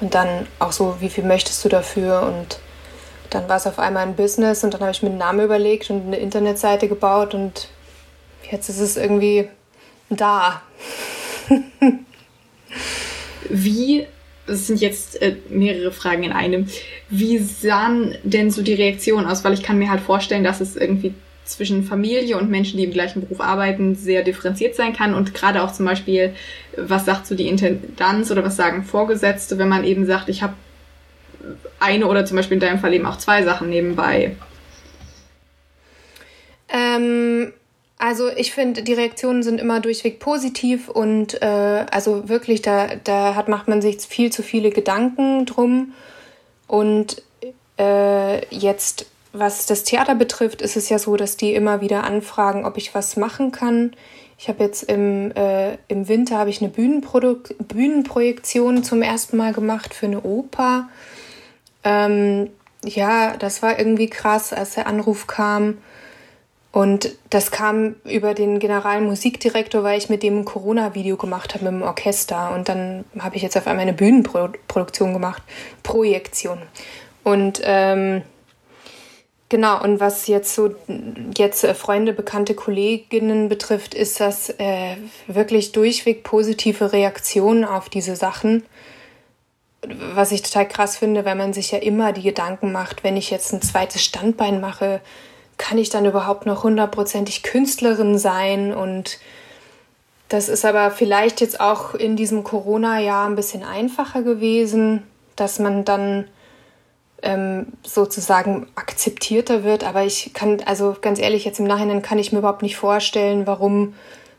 Und 0.00 0.14
dann 0.14 0.46
auch 0.58 0.72
so, 0.72 0.96
wie 1.00 1.08
viel 1.08 1.24
möchtest 1.24 1.64
du 1.64 1.68
dafür? 1.68 2.22
Und 2.22 2.58
dann 3.30 3.48
war 3.48 3.56
es 3.56 3.66
auf 3.66 3.78
einmal 3.78 4.04
ein 4.04 4.16
Business 4.16 4.64
und 4.64 4.74
dann 4.74 4.80
habe 4.80 4.90
ich 4.90 5.02
mir 5.02 5.10
einen 5.10 5.18
Namen 5.18 5.44
überlegt 5.44 5.90
und 5.90 6.06
eine 6.06 6.16
Internetseite 6.16 6.88
gebaut 6.88 7.34
und 7.34 7.68
jetzt 8.50 8.68
ist 8.68 8.80
es 8.80 8.96
irgendwie 8.96 9.48
da. 10.10 10.62
wie, 13.48 14.06
das 14.46 14.66
sind 14.66 14.80
jetzt 14.80 15.20
äh, 15.22 15.36
mehrere 15.48 15.92
Fragen 15.92 16.24
in 16.24 16.32
einem, 16.32 16.68
wie 17.10 17.38
sahen 17.38 18.16
denn 18.24 18.50
so 18.50 18.62
die 18.62 18.74
Reaktionen 18.74 19.26
aus? 19.26 19.44
Weil 19.44 19.52
ich 19.52 19.62
kann 19.62 19.78
mir 19.78 19.90
halt 19.90 20.00
vorstellen, 20.00 20.44
dass 20.44 20.60
es 20.60 20.76
irgendwie 20.76 21.14
zwischen 21.48 21.82
Familie 21.82 22.36
und 22.36 22.50
Menschen, 22.50 22.76
die 22.76 22.84
im 22.84 22.92
gleichen 22.92 23.20
Beruf 23.20 23.40
arbeiten, 23.40 23.94
sehr 23.94 24.22
differenziert 24.22 24.74
sein 24.74 24.92
kann. 24.92 25.14
Und 25.14 25.34
gerade 25.34 25.62
auch 25.62 25.72
zum 25.72 25.86
Beispiel, 25.86 26.34
was 26.76 27.04
sagt 27.04 27.26
so 27.26 27.34
die 27.34 27.48
Intendanz 27.48 28.30
oder 28.30 28.44
was 28.44 28.56
sagen 28.56 28.84
Vorgesetzte, 28.84 29.58
wenn 29.58 29.68
man 29.68 29.84
eben 29.84 30.06
sagt, 30.06 30.28
ich 30.28 30.42
habe 30.42 30.54
eine 31.80 32.06
oder 32.06 32.24
zum 32.24 32.36
Beispiel 32.36 32.56
in 32.56 32.60
deinem 32.60 32.78
Fall 32.78 32.92
eben 32.94 33.06
auch 33.06 33.18
zwei 33.18 33.42
Sachen 33.42 33.70
nebenbei? 33.70 34.36
Ähm, 36.68 37.52
also 37.98 38.28
ich 38.28 38.52
finde, 38.52 38.82
die 38.82 38.92
Reaktionen 38.92 39.42
sind 39.42 39.60
immer 39.60 39.80
durchweg 39.80 40.20
positiv 40.20 40.88
und 40.88 41.40
äh, 41.42 41.86
also 41.90 42.28
wirklich, 42.28 42.62
da, 42.62 42.88
da 43.04 43.34
hat, 43.34 43.48
macht 43.48 43.68
man 43.68 43.82
sich 43.82 43.98
viel 44.00 44.30
zu 44.30 44.42
viele 44.42 44.70
Gedanken 44.70 45.46
drum. 45.46 45.94
Und 46.66 47.22
äh, 47.78 48.44
jetzt 48.54 49.06
was 49.32 49.66
das 49.66 49.84
Theater 49.84 50.14
betrifft, 50.14 50.62
ist 50.62 50.76
es 50.76 50.88
ja 50.88 50.98
so, 50.98 51.16
dass 51.16 51.36
die 51.36 51.54
immer 51.54 51.80
wieder 51.80 52.04
anfragen, 52.04 52.64
ob 52.64 52.76
ich 52.76 52.94
was 52.94 53.16
machen 53.16 53.52
kann. 53.52 53.92
Ich 54.38 54.48
habe 54.48 54.64
jetzt 54.64 54.84
im, 54.84 55.32
äh, 55.32 55.76
im 55.88 56.08
Winter 56.08 56.38
habe 56.38 56.50
ich 56.50 56.62
eine 56.62 56.70
Bühnenprojektion 56.70 58.84
zum 58.84 59.02
ersten 59.02 59.36
Mal 59.36 59.52
gemacht 59.52 59.94
für 59.94 60.06
eine 60.06 60.22
Oper. 60.22 60.88
Ähm, 61.82 62.50
ja, 62.84 63.36
das 63.36 63.62
war 63.62 63.78
irgendwie 63.78 64.08
krass, 64.08 64.52
als 64.52 64.74
der 64.74 64.86
Anruf 64.86 65.26
kam. 65.26 65.78
Und 66.70 67.16
das 67.30 67.50
kam 67.50 67.96
über 68.04 68.34
den 68.34 68.60
Generalmusikdirektor, 68.60 69.82
weil 69.82 69.98
ich 69.98 70.10
mit 70.10 70.22
dem 70.22 70.40
ein 70.40 70.44
Corona-Video 70.44 71.16
gemacht 71.16 71.54
habe 71.54 71.64
mit 71.64 71.72
dem 71.72 71.82
Orchester. 71.82 72.54
Und 72.54 72.68
dann 72.68 73.04
habe 73.18 73.36
ich 73.36 73.42
jetzt 73.42 73.56
auf 73.56 73.66
einmal 73.66 73.82
eine 73.82 73.94
Bühnenproduktion 73.94 75.12
gemacht, 75.12 75.42
Projektion. 75.82 76.58
Und 77.24 77.60
ähm, 77.64 78.22
Genau, 79.50 79.82
und 79.82 79.98
was 79.98 80.26
jetzt 80.26 80.54
so 80.54 80.74
jetzt 81.36 81.64
äh, 81.64 81.72
Freunde, 81.72 82.12
bekannte 82.12 82.54
Kolleginnen 82.54 83.48
betrifft, 83.48 83.94
ist 83.94 84.20
das 84.20 84.50
äh, 84.58 84.96
wirklich 85.26 85.72
durchweg 85.72 86.22
positive 86.22 86.92
Reaktionen 86.92 87.64
auf 87.64 87.88
diese 87.88 88.14
Sachen. 88.14 88.64
Was 90.12 90.32
ich 90.32 90.42
total 90.42 90.68
krass 90.68 90.98
finde, 90.98 91.24
weil 91.24 91.36
man 91.36 91.54
sich 91.54 91.70
ja 91.70 91.78
immer 91.78 92.12
die 92.12 92.22
Gedanken 92.22 92.72
macht, 92.72 93.04
wenn 93.04 93.16
ich 93.16 93.30
jetzt 93.30 93.52
ein 93.52 93.62
zweites 93.62 94.04
Standbein 94.04 94.60
mache, 94.60 95.00
kann 95.56 95.78
ich 95.78 95.88
dann 95.88 96.04
überhaupt 96.04 96.44
noch 96.44 96.62
hundertprozentig 96.62 97.42
Künstlerin 97.42 98.18
sein? 98.18 98.74
Und 98.74 99.18
das 100.28 100.50
ist 100.50 100.66
aber 100.66 100.90
vielleicht 100.90 101.40
jetzt 101.40 101.60
auch 101.60 101.94
in 101.94 102.16
diesem 102.16 102.44
Corona-Jahr 102.44 103.26
ein 103.26 103.36
bisschen 103.36 103.64
einfacher 103.64 104.22
gewesen, 104.22 105.04
dass 105.36 105.58
man 105.58 105.86
dann 105.86 106.26
ähm, 107.22 107.66
sozusagen 107.82 108.66
akzeptierter 108.74 109.64
wird. 109.64 109.84
Aber 109.84 110.04
ich 110.04 110.32
kann, 110.34 110.60
also 110.66 110.96
ganz 111.00 111.18
ehrlich, 111.18 111.44
jetzt 111.44 111.60
im 111.60 111.66
Nachhinein 111.66 112.02
kann 112.02 112.18
ich 112.18 112.32
mir 112.32 112.38
überhaupt 112.38 112.62
nicht 112.62 112.76
vorstellen, 112.76 113.46
warum 113.46 113.94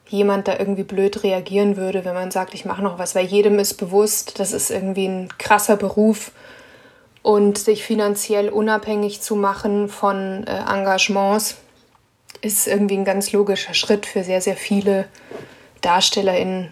jemand 0.07 0.48
da 0.48 0.57
irgendwie 0.57 0.83
blöd 0.83 1.24
reagieren 1.24 1.77
würde, 1.77 2.03
wenn 2.03 2.15
man 2.15 2.31
sagt, 2.31 2.53
ich 2.53 2.65
mache 2.65 2.81
noch 2.81 2.98
was, 2.98 3.13
weil 3.13 3.25
jedem 3.25 3.59
ist 3.59 3.75
bewusst, 3.75 4.39
das 4.39 4.53
ist 4.53 4.71
irgendwie 4.71 5.07
ein 5.07 5.29
krasser 5.38 5.77
Beruf 5.77 6.31
und 7.21 7.57
sich 7.57 7.83
finanziell 7.83 8.50
unabhängig 8.50 9.21
zu 9.21 9.36
machen 9.36 9.88
von 9.88 10.45
äh, 10.48 10.59
Engagements 10.62 11.57
ist 12.42 12.68
irgendwie 12.68 12.98
ein 12.98 13.05
ganz 13.05 13.31
logischer 13.31 13.74
Schritt 13.74 14.05
für 14.05 14.24
sehr, 14.24 14.42
sehr 14.42 14.55
viele 14.55 15.05
DarstellerInnen 15.81 16.72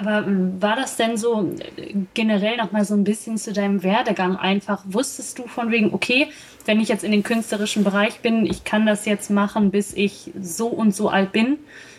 aber 0.00 0.26
ähm, 0.26 0.60
war 0.60 0.76
das 0.76 0.96
denn 0.96 1.16
so 1.16 1.52
äh, 1.76 1.94
generell 2.14 2.56
noch 2.56 2.72
mal 2.72 2.84
so 2.84 2.94
ein 2.94 3.04
bisschen 3.04 3.36
zu 3.36 3.52
deinem 3.52 3.82
Werdegang 3.82 4.36
einfach? 4.36 4.82
Wusstest 4.86 5.38
du 5.38 5.46
von 5.46 5.70
wegen, 5.70 5.92
okay, 5.92 6.28
wenn 6.64 6.80
ich 6.80 6.88
jetzt 6.88 7.04
in 7.04 7.12
den 7.12 7.22
künstlerischen 7.22 7.84
Bereich 7.84 8.20
bin, 8.20 8.46
ich 8.46 8.64
kann 8.64 8.86
das 8.86 9.04
jetzt 9.04 9.30
machen, 9.30 9.70
bis 9.70 9.92
ich 9.92 10.32
so 10.40 10.68
und 10.68 10.94
so 10.94 11.08
alt 11.08 11.32
bin, 11.32 11.58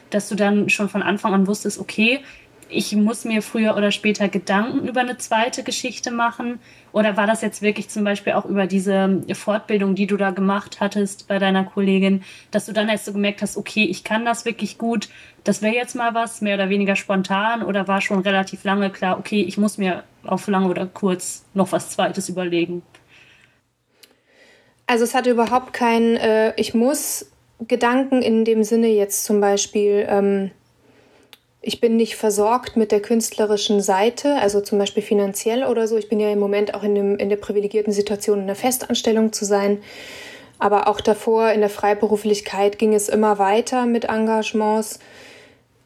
dass 0.09 0.29
du 0.29 0.35
dann 0.35 0.69
schon 0.69 0.89
von 0.89 1.03
Anfang 1.03 1.33
an 1.33 1.47
wusstest, 1.47 1.79
okay, 1.79 2.19
ich 2.69 2.95
muss 2.95 3.25
mir 3.25 3.41
früher 3.41 3.75
oder 3.75 3.91
später 3.91 4.29
Gedanken 4.29 4.87
über 4.87 5.01
eine 5.01 5.17
zweite 5.17 5.63
Geschichte 5.63 6.09
machen? 6.09 6.59
Oder 6.93 7.17
war 7.17 7.27
das 7.27 7.41
jetzt 7.41 7.61
wirklich 7.61 7.89
zum 7.89 8.03
Beispiel 8.03 8.33
auch 8.33 8.45
über 8.45 8.67
diese 8.67 9.21
Fortbildung, 9.33 9.95
die 9.95 10.07
du 10.07 10.17
da 10.17 10.31
gemacht 10.31 10.79
hattest 10.79 11.27
bei 11.27 11.39
deiner 11.39 11.63
Kollegin, 11.63 12.23
dass 12.51 12.65
du 12.65 12.73
dann 12.73 12.89
erst 12.89 13.05
so 13.05 13.13
gemerkt 13.13 13.41
hast, 13.41 13.57
okay, 13.57 13.83
ich 13.85 14.03
kann 14.03 14.25
das 14.25 14.45
wirklich 14.45 14.77
gut, 14.77 15.09
das 15.43 15.61
wäre 15.61 15.75
jetzt 15.75 15.95
mal 15.95 16.13
was, 16.13 16.41
mehr 16.41 16.55
oder 16.55 16.69
weniger 16.69 16.95
spontan? 16.95 17.63
Oder 17.63 17.87
war 17.87 18.01
schon 18.01 18.19
relativ 18.19 18.63
lange 18.63 18.89
klar, 18.89 19.17
okay, 19.17 19.41
ich 19.41 19.57
muss 19.57 19.77
mir 19.77 20.03
auf 20.23 20.47
lange 20.47 20.67
oder 20.67 20.85
kurz 20.85 21.45
noch 21.53 21.71
was 21.71 21.89
Zweites 21.89 22.29
überlegen? 22.29 22.83
Also 24.85 25.05
es 25.05 25.15
hatte 25.15 25.31
überhaupt 25.31 25.73
keinen 25.73 26.17
äh, 26.17 26.53
Ich 26.57 26.73
muss 26.73 27.31
Gedanken 27.67 28.21
in 28.21 28.43
dem 28.43 28.63
Sinne 28.63 28.87
jetzt 28.87 29.23
zum 29.23 29.39
Beispiel, 29.39 30.05
ähm, 30.09 30.51
ich 31.61 31.79
bin 31.79 31.95
nicht 31.95 32.15
versorgt 32.15 32.75
mit 32.75 32.91
der 32.91 33.01
künstlerischen 33.01 33.81
Seite, 33.81 34.35
also 34.35 34.61
zum 34.61 34.79
Beispiel 34.79 35.03
finanziell 35.03 35.63
oder 35.63 35.87
so. 35.87 35.95
Ich 35.97 36.09
bin 36.09 36.19
ja 36.19 36.31
im 36.31 36.39
Moment 36.39 36.73
auch 36.73 36.83
in, 36.83 36.95
dem, 36.95 37.17
in 37.17 37.29
der 37.29 37.35
privilegierten 37.35 37.93
Situation, 37.93 38.39
in 38.39 38.47
der 38.47 38.55
Festanstellung 38.55 39.31
zu 39.31 39.45
sein. 39.45 39.81
Aber 40.57 40.87
auch 40.87 41.01
davor 41.01 41.51
in 41.51 41.59
der 41.59 41.69
Freiberuflichkeit 41.69 42.79
ging 42.79 42.95
es 42.95 43.09
immer 43.09 43.37
weiter 43.37 43.85
mit 43.85 44.05
Engagements. 44.05 44.99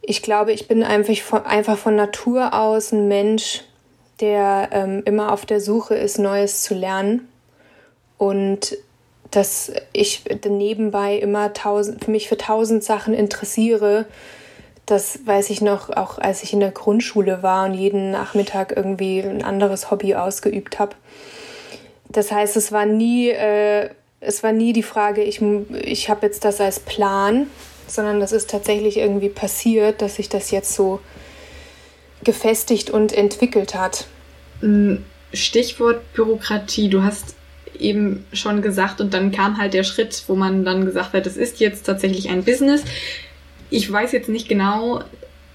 Ich 0.01 0.21
glaube, 0.21 0.53
ich 0.53 0.67
bin 0.67 0.81
einfach 0.81 1.17
von, 1.17 1.45
einfach 1.45 1.77
von 1.77 1.95
Natur 1.95 2.53
aus 2.53 2.93
ein 2.93 3.09
Mensch, 3.09 3.63
der 4.21 4.69
ähm, 4.71 5.03
immer 5.05 5.33
auf 5.33 5.45
der 5.45 5.59
Suche 5.59 5.95
ist, 5.95 6.19
Neues 6.19 6.61
zu 6.61 6.73
lernen. 6.73 7.27
Und 8.17 8.77
dass 9.31 9.73
ich 9.91 10.23
nebenbei 10.45 11.17
immer 11.17 11.51
tausend, 11.51 12.07
mich 12.07 12.29
für 12.29 12.37
tausend 12.37 12.81
Sachen 12.81 13.13
interessiere, 13.13 14.05
das 14.85 15.19
weiß 15.25 15.49
ich 15.49 15.61
noch, 15.61 15.89
auch 15.89 16.19
als 16.19 16.43
ich 16.43 16.53
in 16.53 16.59
der 16.59 16.71
Grundschule 16.71 17.41
war 17.41 17.65
und 17.65 17.73
jeden 17.73 18.11
Nachmittag 18.11 18.73
irgendwie 18.75 19.19
ein 19.19 19.43
anderes 19.43 19.89
Hobby 19.89 20.15
ausgeübt 20.15 20.79
habe. 20.79 20.95
Das 22.09 22.31
heißt, 22.31 22.55
es 22.55 22.71
war 22.71 22.85
nie, 22.85 23.29
äh, 23.29 23.89
es 24.19 24.43
war 24.43 24.51
nie 24.51 24.73
die 24.73 24.83
Frage, 24.83 25.23
ich, 25.23 25.41
ich 25.41 26.09
habe 26.09 26.25
jetzt 26.25 26.45
das 26.45 26.61
als 26.61 26.79
Plan, 26.79 27.47
sondern 27.87 28.19
das 28.19 28.31
ist 28.31 28.49
tatsächlich 28.49 28.97
irgendwie 28.97 29.29
passiert, 29.29 30.01
dass 30.01 30.15
sich 30.15 30.29
das 30.29 30.51
jetzt 30.51 30.73
so 30.73 30.99
gefestigt 32.23 32.89
und 32.89 33.11
entwickelt 33.13 33.75
hat. 33.75 34.07
Mm, 34.61 34.97
Stichwort 35.33 36.13
Bürokratie. 36.13 36.89
Du 36.89 37.03
hast 37.03 37.35
eben 37.79 38.25
schon 38.33 38.61
gesagt 38.61 39.01
und 39.01 39.13
dann 39.13 39.31
kam 39.31 39.57
halt 39.57 39.73
der 39.73 39.83
Schritt, 39.83 40.23
wo 40.27 40.35
man 40.35 40.63
dann 40.63 40.85
gesagt 40.85 41.13
hat, 41.13 41.27
es 41.27 41.37
ist 41.37 41.59
jetzt 41.59 41.85
tatsächlich 41.85 42.29
ein 42.29 42.43
Business 42.43 42.83
ich 43.75 43.91
weiß 43.91 44.13
jetzt 44.13 44.29
nicht 44.29 44.47
genau, 44.47 45.01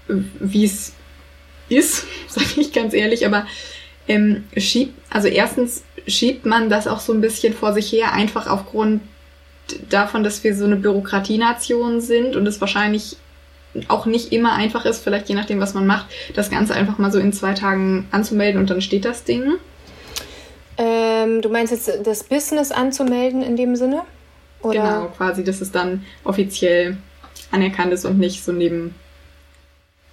wie 0.07 0.65
es 0.65 0.93
ist, 1.69 2.05
sage 2.27 2.61
ich 2.61 2.71
ganz 2.71 2.93
ehrlich, 2.93 3.25
aber 3.25 3.47
ähm, 4.07 4.43
schiebt, 4.55 4.93
also 5.09 5.27
erstens 5.27 5.83
schiebt 6.07 6.45
man 6.45 6.69
das 6.69 6.87
auch 6.87 6.99
so 6.99 7.13
ein 7.13 7.21
bisschen 7.21 7.53
vor 7.53 7.73
sich 7.73 7.91
her, 7.91 8.13
einfach 8.13 8.47
aufgrund 8.47 9.01
davon, 9.89 10.23
dass 10.23 10.43
wir 10.43 10.55
so 10.55 10.65
eine 10.65 10.75
Bürokratienation 10.75 12.01
sind 12.01 12.35
und 12.35 12.45
es 12.45 12.59
wahrscheinlich 12.61 13.17
auch 13.87 14.05
nicht 14.05 14.33
immer 14.33 14.53
einfach 14.53 14.85
ist, 14.85 15.01
vielleicht 15.01 15.29
je 15.29 15.35
nachdem, 15.35 15.59
was 15.59 15.73
man 15.73 15.87
macht, 15.87 16.07
das 16.35 16.49
Ganze 16.49 16.75
einfach 16.75 16.97
mal 16.97 17.11
so 17.11 17.19
in 17.19 17.31
zwei 17.31 17.53
Tagen 17.53 18.07
anzumelden 18.11 18.59
und 18.59 18.69
dann 18.69 18.81
steht 18.81 19.05
das 19.05 19.23
Ding. 19.23 19.53
Ähm, 20.77 21.41
du 21.41 21.49
meinst 21.49 21.71
jetzt 21.71 21.89
das 22.05 22.23
Business 22.25 22.71
anzumelden 22.71 23.41
in 23.41 23.55
dem 23.55 23.75
Sinne? 23.75 24.01
Oder? 24.61 24.73
Genau, 24.73 25.05
quasi, 25.15 25.43
dass 25.43 25.61
es 25.61 25.71
dann 25.71 26.05
offiziell 26.23 26.97
anerkannt 27.51 27.93
ist 27.93 28.05
und 28.05 28.19
nicht 28.19 28.43
so 28.43 28.51
neben, 28.51 28.95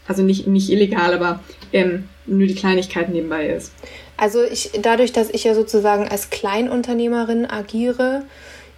also 0.07 0.23
nicht, 0.23 0.47
nicht 0.47 0.71
illegal, 0.71 1.15
aber 1.15 1.41
ähm, 1.73 2.09
nur 2.27 2.47
die 2.47 2.55
Kleinigkeit 2.55 3.09
nebenbei 3.09 3.49
ist. 3.49 3.73
Also 4.17 4.43
ich, 4.43 4.73
dadurch, 4.83 5.13
dass 5.13 5.31
ich 5.31 5.45
ja 5.45 5.55
sozusagen 5.55 6.09
als 6.09 6.31
Kleinunternehmerin 6.31 7.47
agiere, 7.47 8.25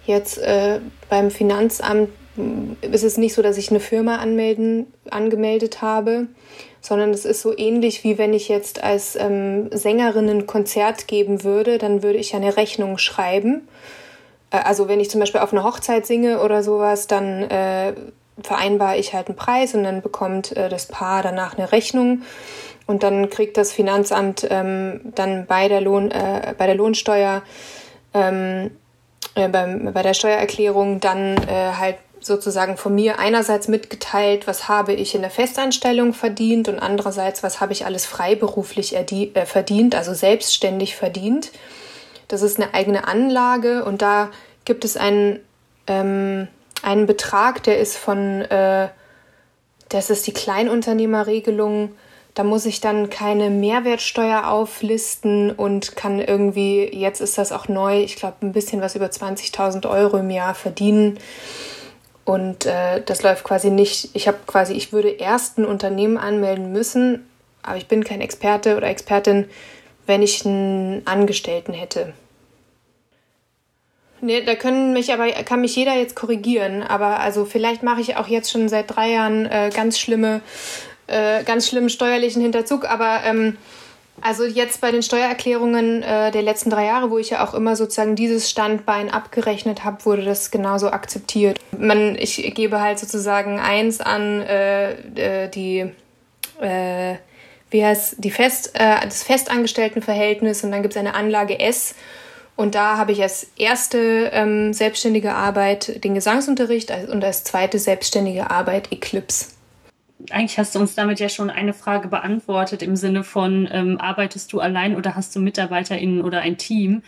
jetzt 0.05 0.37
äh, 0.37 0.79
beim 1.09 1.31
Finanzamt 1.31 2.09
mm, 2.35 2.73
ist 2.81 3.03
es 3.03 3.17
nicht 3.17 3.33
so, 3.33 3.41
dass 3.41 3.57
ich 3.57 3.69
eine 3.69 3.79
Firma 3.79 4.17
anmelden, 4.17 4.87
angemeldet 5.09 5.81
habe, 5.81 6.27
sondern 6.79 7.11
es 7.11 7.25
ist 7.25 7.41
so 7.41 7.57
ähnlich 7.57 8.03
wie 8.03 8.17
wenn 8.17 8.33
ich 8.33 8.49
jetzt 8.49 8.83
als 8.83 9.15
ähm, 9.15 9.69
Sängerin 9.71 10.29
ein 10.29 10.47
Konzert 10.47 11.07
geben 11.07 11.43
würde, 11.43 11.77
dann 11.77 12.03
würde 12.03 12.19
ich 12.19 12.31
ja 12.31 12.37
eine 12.37 12.57
Rechnung 12.57 12.97
schreiben. 12.97 13.67
Äh, 14.51 14.57
also 14.57 14.87
wenn 14.87 14.99
ich 14.99 15.09
zum 15.09 15.19
Beispiel 15.19 15.41
auf 15.41 15.53
einer 15.53 15.63
Hochzeit 15.63 16.05
singe 16.05 16.41
oder 16.41 16.63
sowas, 16.63 17.07
dann 17.07 17.43
äh, 17.43 17.93
vereinbare 18.43 18.97
ich 18.97 19.13
halt 19.13 19.27
einen 19.27 19.35
Preis 19.35 19.73
und 19.73 19.83
dann 19.83 20.01
bekommt 20.01 20.55
äh, 20.55 20.69
das 20.69 20.87
Paar 20.87 21.23
danach 21.23 21.57
eine 21.57 21.71
Rechnung. 21.71 22.23
und 22.87 23.03
dann 23.03 23.29
kriegt 23.29 23.57
das 23.57 23.71
Finanzamt 23.71 24.45
ähm, 24.49 25.01
dann 25.15 25.45
bei 25.45 25.67
der, 25.67 25.81
Lohn, 25.81 26.11
äh, 26.11 26.53
bei 26.57 26.65
der 26.65 26.75
Lohnsteuer, 26.75 27.41
ähm, 28.13 28.71
äh, 29.35 29.47
beim, 29.47 29.93
bei 29.93 30.01
der 30.01 30.13
Steuererklärung 30.13 30.99
dann 30.99 31.37
äh, 31.37 31.73
halt 31.79 31.97
sozusagen 32.19 32.77
von 32.77 32.93
mir 32.93 33.17
einerseits 33.19 33.67
mitgeteilt, 33.67 34.45
was 34.45 34.67
habe 34.67 34.93
ich 34.93 35.15
in 35.15 35.21
der 35.21 35.31
Festanstellung 35.31 36.13
verdient 36.13 36.69
und 36.69 36.79
andererseits, 36.79 37.41
was 37.41 37.59
habe 37.59 37.73
ich 37.73 37.85
alles 37.85 38.05
freiberuflich 38.05 38.95
äh, 38.95 39.45
verdient, 39.45 39.95
also 39.95 40.13
selbstständig 40.13 40.95
verdient. 40.95 41.51
Das 42.27 42.43
ist 42.43 42.59
eine 42.59 42.73
eigene 42.73 43.07
Anlage 43.07 43.83
und 43.83 44.01
da 44.01 44.29
gibt 44.65 44.85
es 44.85 44.97
einen, 44.97 45.39
ähm, 45.87 46.47
einen 46.81 47.05
Betrag, 47.05 47.63
der 47.63 47.79
ist 47.79 47.97
von, 47.97 48.41
äh, 48.41 48.89
das 49.89 50.09
ist 50.09 50.27
die 50.27 50.33
Kleinunternehmerregelung, 50.33 51.93
da 52.33 52.43
muss 52.43 52.65
ich 52.65 52.79
dann 52.79 53.09
keine 53.09 53.49
Mehrwertsteuer 53.49 54.47
auflisten 54.47 55.51
und 55.51 55.95
kann 55.97 56.19
irgendwie, 56.19 56.89
jetzt 56.93 57.19
ist 57.19 57.37
das 57.37 57.51
auch 57.51 57.67
neu, 57.67 58.01
ich 58.01 58.15
glaube 58.15 58.37
ein 58.41 58.53
bisschen 58.53 58.81
was 58.81 58.95
über 58.95 59.07
20.000 59.07 59.89
Euro 59.89 60.17
im 60.17 60.29
Jahr 60.29 60.55
verdienen. 60.55 61.19
Und 62.23 62.65
äh, 62.65 63.01
das 63.05 63.23
läuft 63.23 63.43
quasi 63.43 63.69
nicht, 63.69 64.11
ich 64.13 64.27
habe 64.27 64.37
quasi, 64.47 64.73
ich 64.73 64.93
würde 64.93 65.09
erst 65.09 65.57
ein 65.57 65.65
Unternehmen 65.65 66.17
anmelden 66.17 66.71
müssen, 66.71 67.27
aber 67.63 67.77
ich 67.77 67.87
bin 67.87 68.03
kein 68.03 68.21
Experte 68.21 68.77
oder 68.77 68.87
Expertin, 68.87 69.49
wenn 70.05 70.21
ich 70.21 70.45
einen 70.45 71.01
Angestellten 71.05 71.73
hätte. 71.73 72.13
Nee, 74.21 74.41
da 74.41 74.55
können 74.55 74.93
mich 74.93 75.11
aber, 75.11 75.29
kann 75.43 75.61
mich 75.61 75.75
jeder 75.75 75.95
jetzt 75.95 76.15
korrigieren, 76.15 76.83
aber 76.83 77.19
also 77.19 77.43
vielleicht 77.43 77.81
mache 77.81 78.01
ich 78.01 78.17
auch 78.17 78.27
jetzt 78.27 78.51
schon 78.51 78.69
seit 78.69 78.95
drei 78.95 79.09
Jahren 79.11 79.47
äh, 79.47 79.71
ganz 79.73 79.97
schlimme, 79.97 80.41
äh, 81.07 81.43
ganz 81.43 81.67
schlimmen 81.67 81.89
steuerlichen 81.89 82.41
Hinterzug, 82.41 82.85
aber 82.85 83.21
ähm, 83.25 83.57
also 84.21 84.45
jetzt 84.45 84.81
bei 84.81 84.91
den 84.91 85.01
Steuererklärungen 85.01 86.03
äh, 86.03 86.29
der 86.29 86.43
letzten 86.43 86.69
drei 86.69 86.85
Jahre, 86.85 87.09
wo 87.09 87.17
ich 87.17 87.31
ja 87.31 87.43
auch 87.43 87.55
immer 87.55 87.75
sozusagen 87.75 88.15
dieses 88.15 88.49
Standbein 88.49 89.09
abgerechnet 89.09 89.83
habe, 89.83 90.05
wurde 90.05 90.23
das 90.23 90.51
genauso 90.51 90.91
akzeptiert. 90.91 91.59
Man, 91.75 92.15
ich 92.15 92.53
gebe 92.53 92.79
halt 92.79 92.99
sozusagen 92.99 93.59
eins 93.59 93.99
an 93.99 94.41
äh, 94.41 94.91
äh, 95.15 95.49
die, 95.49 95.91
äh, 96.61 97.15
wie 97.71 97.83
heißt 97.83 98.15
die 98.19 98.31
Fest, 98.31 98.71
äh, 98.75 99.03
das 99.03 99.23
Festangestelltenverhältnis 99.23 100.63
und 100.63 100.71
dann 100.71 100.83
gibt 100.83 100.93
es 100.93 100.99
eine 100.99 101.15
Anlage 101.15 101.59
S. 101.59 101.95
Und 102.55 102.75
da 102.75 102.97
habe 102.97 103.11
ich 103.11 103.21
als 103.21 103.51
erste 103.57 104.29
ähm, 104.33 104.73
selbstständige 104.73 105.33
Arbeit 105.33 106.03
den 106.03 106.13
Gesangsunterricht 106.13 106.91
und 107.09 107.23
als 107.23 107.43
zweite 107.43 107.79
selbstständige 107.79 108.51
Arbeit 108.51 108.91
Eclipse 108.91 109.47
eigentlich 110.29 110.57
hast 110.59 110.75
du 110.75 110.79
uns 110.79 110.95
damit 110.95 111.19
ja 111.19 111.29
schon 111.29 111.49
eine 111.49 111.73
Frage 111.73 112.07
beantwortet 112.07 112.83
im 112.83 112.95
Sinne 112.95 113.23
von, 113.23 113.67
ähm, 113.71 113.99
arbeitest 113.99 114.53
du 114.53 114.59
allein 114.59 114.95
oder 114.95 115.15
hast 115.15 115.35
du 115.35 115.39
MitarbeiterInnen 115.39 116.21
oder 116.21 116.41
ein 116.41 116.57
Team? 116.57 117.01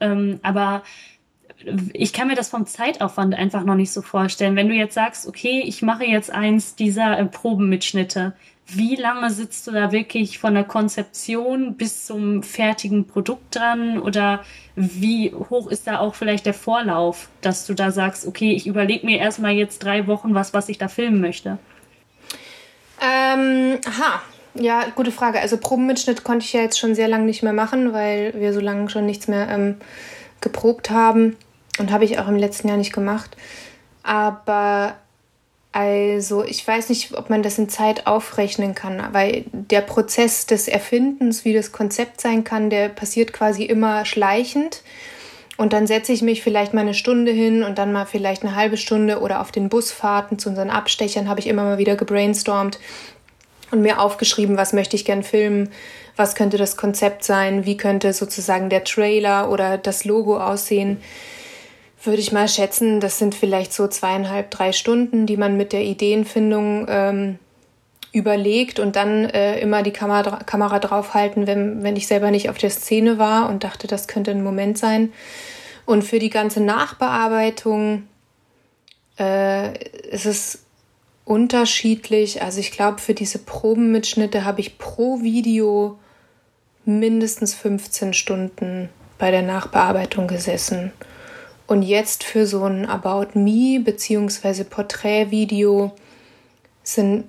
Ähm, 0.00 0.38
aber 0.42 0.82
ich 1.92 2.12
kann 2.12 2.28
mir 2.28 2.34
das 2.34 2.48
vom 2.48 2.66
Zeitaufwand 2.66 3.34
einfach 3.34 3.64
noch 3.64 3.76
nicht 3.76 3.92
so 3.92 4.02
vorstellen. 4.02 4.56
Wenn 4.56 4.68
du 4.68 4.74
jetzt 4.74 4.94
sagst, 4.94 5.26
okay, 5.26 5.62
ich 5.64 5.82
mache 5.82 6.04
jetzt 6.04 6.30
eins 6.30 6.74
dieser 6.74 7.18
äh, 7.18 7.24
Probenmitschnitte, 7.24 8.34
wie 8.66 8.96
lange 8.96 9.30
sitzt 9.30 9.66
du 9.66 9.72
da 9.72 9.92
wirklich 9.92 10.38
von 10.38 10.54
der 10.54 10.64
Konzeption 10.64 11.74
bis 11.74 12.06
zum 12.06 12.42
fertigen 12.42 13.06
Produkt 13.06 13.56
dran? 13.56 13.98
Oder 13.98 14.44
wie 14.76 15.32
hoch 15.32 15.68
ist 15.68 15.86
da 15.86 15.98
auch 15.98 16.14
vielleicht 16.14 16.46
der 16.46 16.54
Vorlauf, 16.54 17.28
dass 17.40 17.66
du 17.66 17.74
da 17.74 17.90
sagst, 17.90 18.26
okay, 18.26 18.52
ich 18.52 18.66
überlege 18.66 19.04
mir 19.04 19.18
erstmal 19.18 19.52
jetzt 19.52 19.80
drei 19.80 20.06
Wochen 20.06 20.34
was, 20.34 20.54
was 20.54 20.68
ich 20.68 20.78
da 20.78 20.88
filmen 20.88 21.20
möchte? 21.20 21.58
Ähm, 23.00 23.78
aha. 23.86 24.22
Ja, 24.54 24.86
gute 24.94 25.12
Frage. 25.12 25.40
Also 25.40 25.56
Probenmitschnitt 25.56 26.24
konnte 26.24 26.44
ich 26.44 26.52
ja 26.52 26.60
jetzt 26.60 26.78
schon 26.78 26.94
sehr 26.94 27.08
lange 27.08 27.24
nicht 27.24 27.42
mehr 27.42 27.54
machen, 27.54 27.92
weil 27.92 28.34
wir 28.34 28.52
so 28.52 28.60
lange 28.60 28.88
schon 28.90 29.06
nichts 29.06 29.28
mehr 29.28 29.48
ähm, 29.48 29.76
geprobt 30.40 30.90
haben. 30.90 31.36
Und 31.78 31.90
habe 31.90 32.04
ich 32.04 32.18
auch 32.18 32.28
im 32.28 32.36
letzten 32.36 32.68
Jahr 32.68 32.76
nicht 32.76 32.92
gemacht. 32.92 33.36
Aber 34.02 34.94
also 35.72 36.44
ich 36.44 36.66
weiß 36.68 36.90
nicht, 36.90 37.16
ob 37.16 37.30
man 37.30 37.42
das 37.42 37.56
in 37.56 37.70
Zeit 37.70 38.06
aufrechnen 38.06 38.74
kann, 38.74 39.02
weil 39.12 39.44
der 39.52 39.80
Prozess 39.80 40.44
des 40.44 40.68
Erfindens, 40.68 41.46
wie 41.46 41.54
das 41.54 41.72
Konzept 41.72 42.20
sein 42.20 42.44
kann, 42.44 42.68
der 42.68 42.90
passiert 42.90 43.32
quasi 43.32 43.64
immer 43.64 44.04
schleichend. 44.04 44.82
Und 45.56 45.72
dann 45.72 45.86
setze 45.86 46.12
ich 46.12 46.22
mich 46.22 46.42
vielleicht 46.42 46.74
mal 46.74 46.80
eine 46.82 46.94
Stunde 46.94 47.32
hin 47.32 47.62
und 47.62 47.78
dann 47.78 47.92
mal 47.92 48.04
vielleicht 48.04 48.42
eine 48.42 48.54
halbe 48.54 48.76
Stunde 48.76 49.20
oder 49.20 49.40
auf 49.40 49.50
den 49.50 49.68
Busfahrten 49.68 50.38
zu 50.38 50.50
unseren 50.50 50.70
Abstechern 50.70 51.28
habe 51.28 51.40
ich 51.40 51.46
immer 51.46 51.62
mal 51.62 51.78
wieder 51.78 51.96
gebrainstormt 51.96 52.78
und 53.70 53.80
mir 53.80 54.00
aufgeschrieben, 54.00 54.56
was 54.56 54.72
möchte 54.72 54.96
ich 54.96 55.04
gern 55.04 55.22
filmen, 55.22 55.70
was 56.16 56.34
könnte 56.34 56.58
das 56.58 56.76
Konzept 56.76 57.24
sein, 57.24 57.64
wie 57.64 57.76
könnte 57.76 58.12
sozusagen 58.12 58.68
der 58.68 58.84
Trailer 58.84 59.50
oder 59.50 59.78
das 59.78 60.04
Logo 60.04 60.38
aussehen. 60.38 61.00
Würde 62.04 62.20
ich 62.20 62.32
mal 62.32 62.48
schätzen, 62.48 62.98
das 63.00 63.18
sind 63.18 63.34
vielleicht 63.34 63.72
so 63.72 63.86
zweieinhalb, 63.86 64.50
drei 64.50 64.72
Stunden, 64.72 65.26
die 65.26 65.36
man 65.36 65.56
mit 65.56 65.72
der 65.72 65.84
Ideenfindung 65.84 66.86
ähm, 66.88 67.38
überlegt 68.12 68.78
und 68.78 68.96
dann 68.96 69.24
äh, 69.24 69.58
immer 69.60 69.82
die 69.82 69.92
Kamera, 69.92 70.42
Kamera 70.44 70.78
draufhalten, 70.78 71.46
wenn, 71.46 71.82
wenn 71.82 71.96
ich 71.96 72.06
selber 72.06 72.30
nicht 72.30 72.50
auf 72.50 72.58
der 72.58 72.70
Szene 72.70 73.18
war 73.18 73.48
und 73.48 73.64
dachte, 73.64 73.86
das 73.86 74.08
könnte 74.08 74.32
ein 74.32 74.42
Moment 74.42 74.78
sein. 74.78 75.12
Und 75.86 76.02
für 76.02 76.18
die 76.18 76.30
ganze 76.30 76.60
Nachbearbeitung 76.60 78.04
äh, 79.18 79.76
ist 80.10 80.26
es 80.26 80.64
unterschiedlich. 81.24 82.42
Also 82.42 82.60
ich 82.60 82.70
glaube, 82.70 82.98
für 82.98 83.14
diese 83.14 83.38
Probenmitschnitte 83.38 84.44
habe 84.44 84.60
ich 84.60 84.78
pro 84.78 85.22
Video 85.22 85.98
mindestens 86.84 87.54
15 87.54 88.12
Stunden 88.12 88.88
bei 89.18 89.30
der 89.30 89.42
Nachbearbeitung 89.42 90.26
gesessen. 90.26 90.92
Und 91.72 91.80
jetzt 91.80 92.22
für 92.22 92.44
so 92.44 92.64
ein 92.64 92.84
About 92.84 93.28
Me 93.32 93.80
bzw. 93.80 94.64
Porträtvideo 94.64 95.92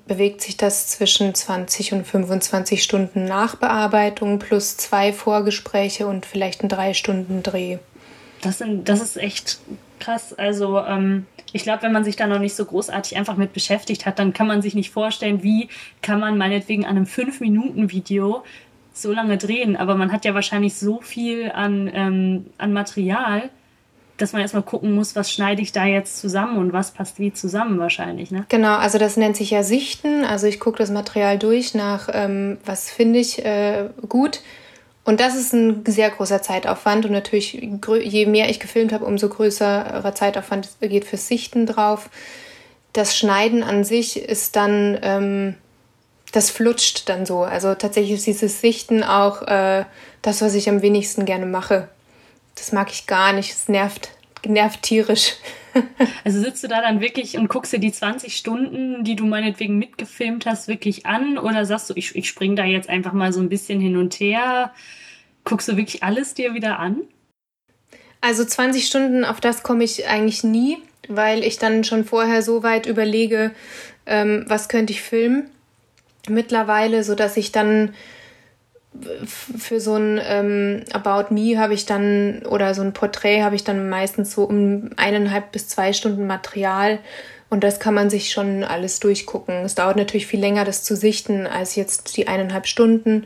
bewegt 0.06 0.42
sich 0.42 0.58
das 0.58 0.90
zwischen 0.90 1.34
20 1.34 1.94
und 1.94 2.06
25 2.06 2.84
Stunden 2.84 3.24
Nachbearbeitung 3.24 4.40
plus 4.40 4.76
zwei 4.76 5.14
Vorgespräche 5.14 6.08
und 6.08 6.26
vielleicht 6.26 6.62
ein 6.62 6.68
drei 6.68 6.94
Stunden 6.94 7.42
Dreh. 7.42 7.78
Das, 8.42 8.58
sind, 8.58 8.90
das 8.90 9.02
ist 9.02 9.16
echt 9.16 9.62
krass. 10.02 10.34
Also 10.34 10.78
ähm, 10.78 11.26
ich 11.54 11.64
glaube, 11.64 11.84
wenn 11.84 11.94
man 11.94 12.04
sich 12.04 12.18
da 12.18 12.28
noch 12.28 12.40
nicht 12.40 12.56
so 12.58 12.66
großartig 12.66 13.16
einfach 13.16 13.38
mit 13.38 13.54
beschäftigt 13.54 14.06
hat, 14.06 14.20
dann 14.20 14.34
kann 14.34 14.48
man 14.48 14.62
sich 14.62 14.76
nicht 14.76 14.90
vorstellen, 14.90 15.42
wie 15.42 15.70
kann 16.02 16.20
man 16.20 16.38
meinetwegen 16.38 16.84
an 16.84 16.98
einem 16.98 17.06
5-Minuten-Video 17.06 18.44
so 18.92 19.14
lange 19.14 19.38
drehen. 19.38 19.78
Aber 19.78 19.96
man 19.96 20.12
hat 20.12 20.26
ja 20.26 20.34
wahrscheinlich 20.34 20.74
so 20.74 21.00
viel 21.00 21.50
an, 21.50 21.90
ähm, 21.94 22.48
an 22.58 22.74
Material, 22.74 23.50
dass 24.24 24.34
man 24.34 24.42
erstmal 24.42 24.64
gucken 24.64 24.94
muss, 24.94 25.16
was 25.16 25.32
schneide 25.32 25.62
ich 25.62 25.72
da 25.72 25.86
jetzt 25.86 26.18
zusammen 26.18 26.58
und 26.58 26.74
was 26.74 26.92
passt 26.92 27.20
wie 27.20 27.34
zusammen 27.34 27.78
wahrscheinlich. 27.80 28.32
Ne? 28.32 28.46
Genau, 28.50 28.76
also 28.78 28.98
das 28.98 29.18
nennt 29.18 29.38
sich 29.38 29.52
ja 29.52 29.64
Sichten. 29.64 30.26
Also 30.26 30.48
ich 30.48 30.60
gucke 30.60 30.78
das 30.78 30.90
Material 30.90 31.38
durch 31.38 31.76
nach, 31.76 32.10
ähm, 32.12 32.58
was 32.66 32.90
finde 32.90 33.20
ich 33.20 33.46
äh, 33.46 33.90
gut 34.10 34.42
und 35.06 35.20
das 35.20 35.36
ist 35.36 35.54
ein 35.54 35.84
sehr 35.86 36.10
großer 36.10 36.42
Zeitaufwand 36.42 37.06
und 37.06 37.12
natürlich, 37.12 37.54
je 37.54 38.26
mehr 38.26 38.50
ich 38.50 38.60
gefilmt 38.60 38.94
habe, 38.94 39.06
umso 39.06 39.28
größerer 39.28 40.16
Zeitaufwand 40.16 40.70
geht 40.80 41.06
fürs 41.06 41.28
Sichten 41.28 41.66
drauf. 41.66 42.10
Das 42.94 43.18
Schneiden 43.18 43.64
an 43.64 43.84
sich 43.84 44.18
ist 44.18 44.56
dann, 44.56 44.98
ähm, 45.02 45.56
das 46.32 46.52
flutscht 46.52 47.10
dann 47.10 47.26
so. 47.26 47.44
Also 47.44 47.76
tatsächlich 47.76 48.14
ist 48.14 48.28
dieses 48.28 48.62
Sichten 48.62 49.04
auch 49.04 49.42
äh, 49.42 49.84
das, 50.22 50.42
was 50.42 50.56
ich 50.56 50.70
am 50.70 50.82
wenigsten 50.82 51.26
gerne 51.26 51.46
mache. 51.46 51.90
Das 52.56 52.72
mag 52.72 52.92
ich 52.92 53.08
gar 53.08 53.34
nicht. 53.34 53.52
Es 53.52 53.68
nervt, 53.68 54.12
nervt 54.46 54.82
tierisch. 54.82 55.36
Also 56.24 56.40
sitzt 56.40 56.64
du 56.64 56.68
da 56.68 56.82
dann 56.82 57.02
wirklich 57.02 57.36
und 57.36 57.50
guckst 57.50 57.74
dir 57.74 57.80
die 57.80 57.92
20 57.92 58.36
Stunden, 58.36 59.04
die 59.04 59.16
du 59.16 59.26
meinetwegen 59.26 59.80
mitgefilmt 59.80 60.46
hast, 60.46 60.68
wirklich 60.68 61.08
an? 61.08 61.40
Oder 61.40 61.66
sagst 61.66 61.90
du, 61.90 61.96
ich, 61.96 62.16
ich 62.16 62.30
spring 62.30 62.56
da 62.56 62.64
jetzt 62.64 62.90
einfach 62.90 63.12
mal 63.12 63.34
so 63.34 63.40
ein 63.40 63.50
bisschen 63.50 63.82
hin 63.82 63.98
und 63.98 64.14
her? 64.20 64.72
Guckst 65.46 65.68
du 65.68 65.76
wirklich 65.76 66.04
alles 66.04 66.36
dir 66.36 66.54
wieder 66.54 66.78
an? 66.78 67.02
Also 68.22 68.46
20 68.46 68.86
Stunden, 68.86 69.26
auf 69.26 69.42
das 69.42 69.64
komme 69.64 69.84
ich 69.84 70.08
eigentlich 70.08 70.44
nie, 70.44 70.78
weil 71.10 71.44
ich 71.44 71.58
dann 71.58 71.84
schon 71.84 72.06
vorher 72.06 72.42
so 72.42 72.64
weit 72.64 72.86
überlege, 72.86 73.52
ähm, 74.06 74.46
was 74.48 74.70
könnte 74.70 74.94
ich 74.94 75.02
filmen. 75.02 75.50
Mittlerweile, 76.30 77.04
so 77.04 77.16
dass 77.16 77.36
ich 77.36 77.52
dann 77.52 77.94
für 79.28 79.80
so 79.80 79.96
ein 79.96 80.22
ähm, 80.24 80.84
About 80.94 81.34
Me 81.34 81.58
habe 81.58 81.74
ich 81.74 81.86
dann 81.86 82.44
oder 82.46 82.74
so 82.74 82.82
ein 82.82 82.94
Porträt 82.94 83.42
habe 83.42 83.56
ich 83.56 83.64
dann 83.64 83.90
meistens 83.90 84.34
so 84.34 84.44
um 84.44 84.92
eineinhalb 84.98 85.52
bis 85.52 85.68
zwei 85.68 85.94
Stunden 85.94 86.28
Material 86.28 87.00
und 87.50 87.64
das 87.64 87.80
kann 87.80 87.94
man 87.94 88.10
sich 88.10 88.32
schon 88.32 88.64
alles 88.64 89.00
durchgucken. 89.00 89.64
Es 89.64 89.76
dauert 89.76 89.96
natürlich 89.96 90.28
viel 90.28 90.40
länger, 90.40 90.66
das 90.66 90.84
zu 90.84 90.96
sichten, 90.96 91.46
als 91.46 91.76
jetzt 91.76 92.18
die 92.18 92.28
eineinhalb 92.28 92.68
Stunden, 92.68 93.26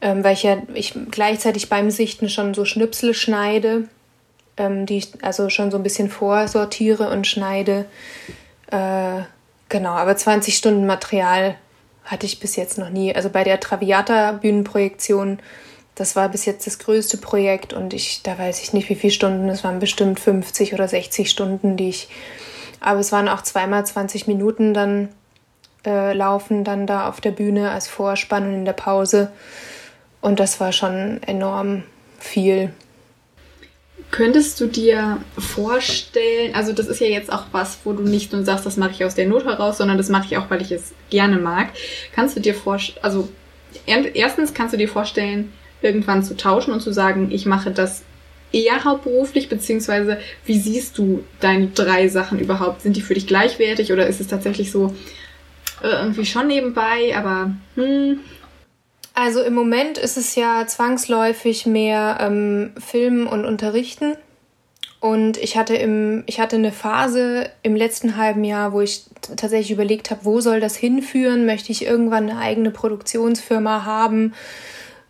ähm, 0.00 0.22
weil 0.24 0.34
ich 0.34 0.42
ja 0.42 0.58
ich 0.74 0.94
gleichzeitig 1.10 1.68
beim 1.68 1.90
Sichten 1.90 2.28
schon 2.28 2.54
so 2.54 2.64
Schnipsel 2.64 3.14
schneide, 3.14 3.88
ähm, 4.56 4.86
die 4.86 4.98
ich 4.98 5.12
also 5.22 5.50
schon 5.50 5.70
so 5.70 5.76
ein 5.76 5.82
bisschen 5.82 6.10
vorsortiere 6.10 7.10
und 7.10 7.26
schneide. 7.26 7.86
Äh, 8.70 9.22
genau, 9.68 9.92
aber 9.92 10.16
20 10.16 10.56
Stunden 10.56 10.86
Material 10.86 11.56
hatte 12.04 12.26
ich 12.26 12.40
bis 12.40 12.56
jetzt 12.56 12.78
noch 12.78 12.90
nie. 12.90 13.14
Also 13.14 13.30
bei 13.30 13.44
der 13.44 13.60
Traviata-Bühnenprojektion, 13.60 15.38
das 15.94 16.16
war 16.16 16.28
bis 16.28 16.44
jetzt 16.44 16.66
das 16.66 16.78
größte 16.78 17.18
Projekt 17.18 17.72
und 17.72 17.92
ich, 17.94 18.22
da 18.22 18.38
weiß 18.38 18.62
ich 18.62 18.72
nicht, 18.72 18.88
wie 18.88 18.94
viele 18.94 19.12
Stunden, 19.12 19.48
es 19.48 19.64
waren 19.64 19.78
bestimmt 19.78 20.20
50 20.20 20.74
oder 20.74 20.88
60 20.88 21.30
Stunden, 21.30 21.76
die 21.76 21.90
ich, 21.90 22.08
aber 22.80 23.00
es 23.00 23.12
waren 23.12 23.28
auch 23.28 23.42
zweimal 23.42 23.84
20 23.84 24.26
Minuten 24.26 24.72
dann 24.72 25.08
äh, 25.84 26.12
laufen, 26.12 26.64
dann 26.64 26.86
da 26.86 27.08
auf 27.08 27.20
der 27.20 27.32
Bühne 27.32 27.70
als 27.70 27.88
Vorspann 27.88 28.46
und 28.46 28.54
in 28.54 28.64
der 28.64 28.72
Pause. 28.72 29.30
Und 30.20 30.40
das 30.40 30.60
war 30.60 30.72
schon 30.72 31.22
enorm 31.22 31.84
viel. 32.18 32.72
Könntest 34.10 34.60
du 34.60 34.66
dir 34.66 35.18
vorstellen, 35.38 36.54
also 36.54 36.72
das 36.72 36.88
ist 36.88 37.00
ja 37.00 37.06
jetzt 37.06 37.32
auch 37.32 37.44
was, 37.52 37.78
wo 37.84 37.92
du 37.92 38.02
nicht 38.02 38.32
nur 38.32 38.44
sagst, 38.44 38.66
das 38.66 38.76
mache 38.76 38.90
ich 38.90 39.04
aus 39.04 39.14
der 39.14 39.28
Not 39.28 39.44
heraus, 39.44 39.78
sondern 39.78 39.98
das 39.98 40.08
mache 40.08 40.26
ich 40.26 40.36
auch, 40.36 40.50
weil 40.50 40.62
ich 40.62 40.72
es 40.72 40.92
gerne 41.10 41.38
mag. 41.38 41.70
Kannst 42.12 42.36
du 42.36 42.40
dir 42.40 42.54
vorstellen, 42.54 42.98
also 43.02 43.28
erstens 43.86 44.52
kannst 44.52 44.74
du 44.74 44.78
dir 44.78 44.88
vorstellen, 44.88 45.52
irgendwann 45.80 46.22
zu 46.24 46.36
tauschen 46.36 46.72
und 46.72 46.80
zu 46.80 46.92
sagen, 46.92 47.30
ich 47.30 47.46
mache 47.46 47.70
das 47.70 48.02
eher 48.52 48.84
hauptberuflich, 48.84 49.48
beziehungsweise 49.48 50.18
wie 50.44 50.58
siehst 50.58 50.98
du 50.98 51.24
deine 51.38 51.68
drei 51.68 52.08
Sachen 52.08 52.38
überhaupt? 52.38 52.82
Sind 52.82 52.96
die 52.96 53.02
für 53.02 53.14
dich 53.14 53.26
gleichwertig 53.26 53.92
oder 53.92 54.06
ist 54.06 54.20
es 54.20 54.26
tatsächlich 54.26 54.72
so 54.72 54.94
äh, 55.82 55.88
irgendwie 55.88 56.26
schon 56.26 56.48
nebenbei, 56.48 57.14
aber 57.16 57.54
hm, 57.76 58.20
also 59.20 59.42
im 59.42 59.52
Moment 59.52 59.98
ist 59.98 60.16
es 60.16 60.34
ja 60.34 60.66
zwangsläufig 60.66 61.66
mehr 61.66 62.18
ähm, 62.20 62.72
Filmen 62.78 63.26
und 63.26 63.44
Unterrichten. 63.44 64.16
Und 64.98 65.36
ich 65.36 65.58
hatte, 65.58 65.74
im, 65.74 66.24
ich 66.26 66.40
hatte 66.40 66.56
eine 66.56 66.72
Phase 66.72 67.50
im 67.62 67.76
letzten 67.76 68.16
halben 68.16 68.44
Jahr, 68.44 68.72
wo 68.72 68.80
ich 68.80 69.04
tatsächlich 69.36 69.70
überlegt 69.70 70.10
habe, 70.10 70.24
wo 70.24 70.40
soll 70.40 70.60
das 70.60 70.74
hinführen? 70.74 71.44
Möchte 71.44 71.70
ich 71.70 71.84
irgendwann 71.84 72.30
eine 72.30 72.38
eigene 72.38 72.70
Produktionsfirma 72.70 73.84
haben? 73.84 74.32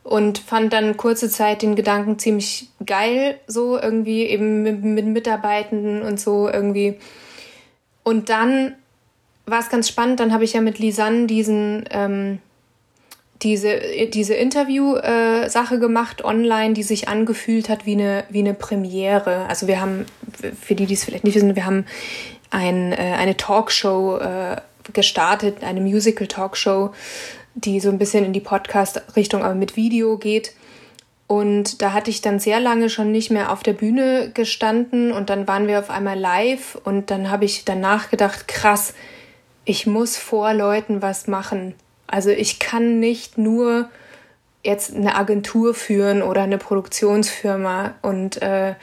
Und 0.03 0.38
fand 0.38 0.73
dann 0.73 0.96
kurze 0.96 1.29
Zeit 1.29 1.62
den 1.62 1.77
Gedanken 1.77 2.18
ziemlich 2.18 2.68
geil, 2.85 3.38
so 3.46 3.79
irgendwie 3.79 4.25
eben 4.25 4.62
mit, 4.62 4.83
mit 4.83 5.07
Mitarbeitenden 5.07 6.03
und 6.03 6.18
so 6.18 6.49
irgendwie. 6.49 6.96
Und 8.03 8.29
dann 8.29 8.75
war 9.46 9.61
es 9.61 9.68
ganz 9.68 9.88
spannend, 9.88 10.18
dann 10.18 10.33
habe 10.33 10.42
ich 10.42 10.55
ja 10.55 10.61
mit 10.61 10.81
Lisanne 10.81 11.27
diesen 11.27 11.85
ähm, 11.90 12.40
diese, 13.42 13.81
diese 14.12 14.35
Interview-Sache 14.35 15.74
äh, 15.74 15.79
gemacht 15.79 16.24
online, 16.24 16.74
die 16.74 16.83
sich 16.83 17.09
angefühlt 17.09 17.68
hat 17.68 17.87
wie 17.87 17.92
eine, 17.92 18.24
wie 18.29 18.40
eine 18.40 18.55
Premiere. 18.55 19.46
Also 19.48 19.66
wir 19.66 19.81
haben, 19.81 20.07
für 20.61 20.74
die, 20.74 20.87
die 20.87 20.94
es 20.94 21.05
vielleicht 21.05 21.24
nicht 21.24 21.35
wissen, 21.35 21.57
wir 21.57 21.64
haben 21.64 21.87
ein, 22.50 22.92
äh, 22.92 22.96
eine 22.96 23.37
Talkshow 23.37 24.18
äh, 24.18 24.57
gestartet, 24.92 25.62
eine 25.62 25.81
Musical-Talkshow, 25.81 26.90
die 27.55 27.81
so 27.81 27.88
ein 27.88 27.98
bisschen 27.98 28.24
in 28.24 28.33
die 28.33 28.40
Podcast-Richtung, 28.40 29.42
aber 29.42 29.55
mit 29.55 29.76
Video 29.76 30.18
geht. 30.18 30.53
Und 31.26 31.81
da 31.81 31.92
hatte 31.92 32.11
ich 32.11 32.22
dann 32.22 32.40
sehr 32.40 32.59
lange 32.59 32.90
schon 32.90 33.12
nicht 33.12 33.31
mehr 33.31 33.53
auf 33.53 33.62
der 33.62 33.72
Bühne 33.72 34.33
gestanden 34.35 35.12
und 35.12 35.31
dann 35.31 35.46
waren 35.46 35.68
wir 35.68 35.79
auf 35.79 35.88
einmal 35.88 36.18
live 36.18 36.76
und 36.83 37.12
dann 37.12 37.31
habe 37.31 37.44
ich 37.44 37.64
danach 37.64 38.11
gedacht, 38.11 38.48
krass, 38.48 38.94
ich 39.64 39.87
muss 39.87 40.16
vor 40.16 40.53
Leuten 40.55 41.03
was 41.03 41.29
machen. 41.29 41.74
Also 42.11 42.31
ich 42.31 42.59
kann 42.59 42.99
nicht 42.99 43.38
nur 43.38 43.88
jetzt 44.64 44.94
eine 44.94 45.14
Agentur 45.14 45.75
führen 45.75 46.23
oder 46.23 46.42
eine 46.42 46.59
Produktionsfirma 46.59 47.94
und 48.03 48.42
äh, 48.42 48.75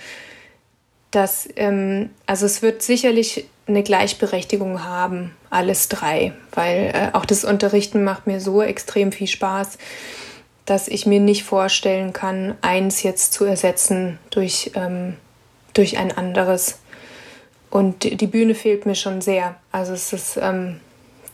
das, 1.12 1.48
ähm, 1.58 2.10
also 2.26 2.46
es 2.46 2.62
wird 2.62 2.82
sicherlich 2.82 3.48
eine 3.68 3.84
Gleichberechtigung 3.84 4.86
haben, 4.86 5.36
alles 5.50 5.90
drei, 5.90 6.34
weil 6.54 6.92
äh, 6.94 7.10
auch 7.14 7.26
das 7.26 7.44
Unterrichten 7.44 8.04
macht 8.04 8.28
mir 8.28 8.40
so 8.40 8.62
extrem 8.62 9.12
viel 9.12 9.28
Spaß, 9.28 9.78
dass 10.66 10.88
ich 10.88 11.06
mir 11.06 11.20
nicht 11.20 11.44
vorstellen 11.44 12.14
kann, 12.14 12.56
eins 12.62 13.04
jetzt 13.04 13.34
zu 13.34 13.44
ersetzen 13.44 14.20
durch, 14.30 14.72
ähm, 14.76 15.16
durch 15.74 15.98
ein 15.98 16.16
anderes. 16.16 16.80
Und 17.70 18.04
die 18.04 18.28
Bühne 18.28 18.56
fehlt 18.56 18.86
mir 18.86 18.96
schon 18.96 19.20
sehr. 19.20 19.56
Also 19.74 19.94
es 19.94 20.14
ist, 20.14 20.40
ähm, 20.42 20.80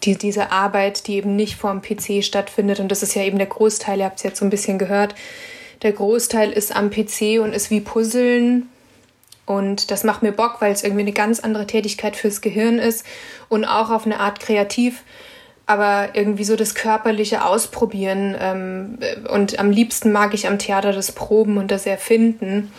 die, 0.03 0.17
diese 0.17 0.51
Arbeit, 0.51 1.07
die 1.07 1.15
eben 1.15 1.35
nicht 1.35 1.55
vorm 1.55 1.81
PC 1.81 2.23
stattfindet. 2.23 2.79
Und 2.79 2.89
das 2.89 3.03
ist 3.03 3.15
ja 3.15 3.23
eben 3.23 3.37
der 3.37 3.47
Großteil, 3.47 3.99
ihr 3.99 4.05
habt 4.05 4.17
es 4.17 4.23
jetzt 4.23 4.39
so 4.39 4.45
ein 4.45 4.49
bisschen 4.49 4.77
gehört. 4.77 5.15
Der 5.81 5.91
Großteil 5.91 6.51
ist 6.51 6.75
am 6.75 6.89
PC 6.89 7.41
und 7.41 7.53
ist 7.53 7.69
wie 7.69 7.81
Puzzeln. 7.81 8.69
Und 9.45 9.91
das 9.91 10.03
macht 10.03 10.23
mir 10.23 10.31
Bock, 10.31 10.57
weil 10.59 10.71
es 10.71 10.83
irgendwie 10.83 11.01
eine 11.01 11.11
ganz 11.11 11.41
andere 11.41 11.67
Tätigkeit 11.67 12.15
fürs 12.15 12.41
Gehirn 12.41 12.79
ist 12.79 13.05
und 13.49 13.65
auch 13.65 13.89
auf 13.89 14.05
eine 14.05 14.19
Art 14.19 14.39
kreativ. 14.39 15.03
Aber 15.65 16.09
irgendwie 16.13 16.43
so 16.43 16.55
das 16.55 16.75
körperliche 16.75 17.45
Ausprobieren. 17.45 18.35
Ähm, 18.39 18.99
und 19.29 19.59
am 19.59 19.71
liebsten 19.71 20.11
mag 20.11 20.33
ich 20.33 20.47
am 20.47 20.59
Theater 20.59 20.91
das 20.91 21.11
Proben 21.11 21.57
und 21.57 21.71
das 21.71 21.85
Erfinden. 21.85 22.71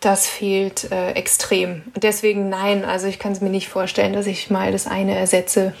Das 0.00 0.28
fehlt 0.28 0.92
äh, 0.92 1.12
extrem. 1.12 1.82
Und 1.94 2.04
deswegen 2.04 2.48
nein, 2.48 2.84
also 2.84 3.08
ich 3.08 3.18
kann 3.18 3.32
es 3.32 3.40
mir 3.40 3.50
nicht 3.50 3.68
vorstellen, 3.68 4.12
dass 4.12 4.26
ich 4.26 4.50
mal 4.50 4.70
das 4.70 4.86
eine 4.86 5.16
ersetze. 5.16 5.74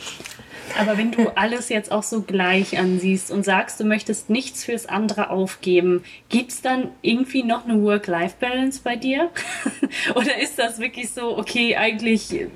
Aber 0.78 0.98
wenn 0.98 1.10
du 1.10 1.28
alles 1.36 1.68
jetzt 1.68 1.92
auch 1.92 2.02
so 2.02 2.22
gleich 2.22 2.78
ansiehst 2.78 3.30
und 3.30 3.44
sagst, 3.44 3.80
du 3.80 3.84
möchtest 3.84 4.30
nichts 4.30 4.64
fürs 4.64 4.86
andere 4.86 5.30
aufgeben, 5.30 6.02
gibt 6.28 6.50
es 6.50 6.62
dann 6.62 6.90
irgendwie 7.02 7.42
noch 7.42 7.64
eine 7.64 7.82
Work-Life-Balance 7.82 8.80
bei 8.82 8.96
dir? 8.96 9.30
Oder 10.14 10.38
ist 10.40 10.58
das 10.58 10.78
wirklich 10.78 11.10
so, 11.10 11.38
okay, 11.38 11.76
eigentlich 11.76 12.46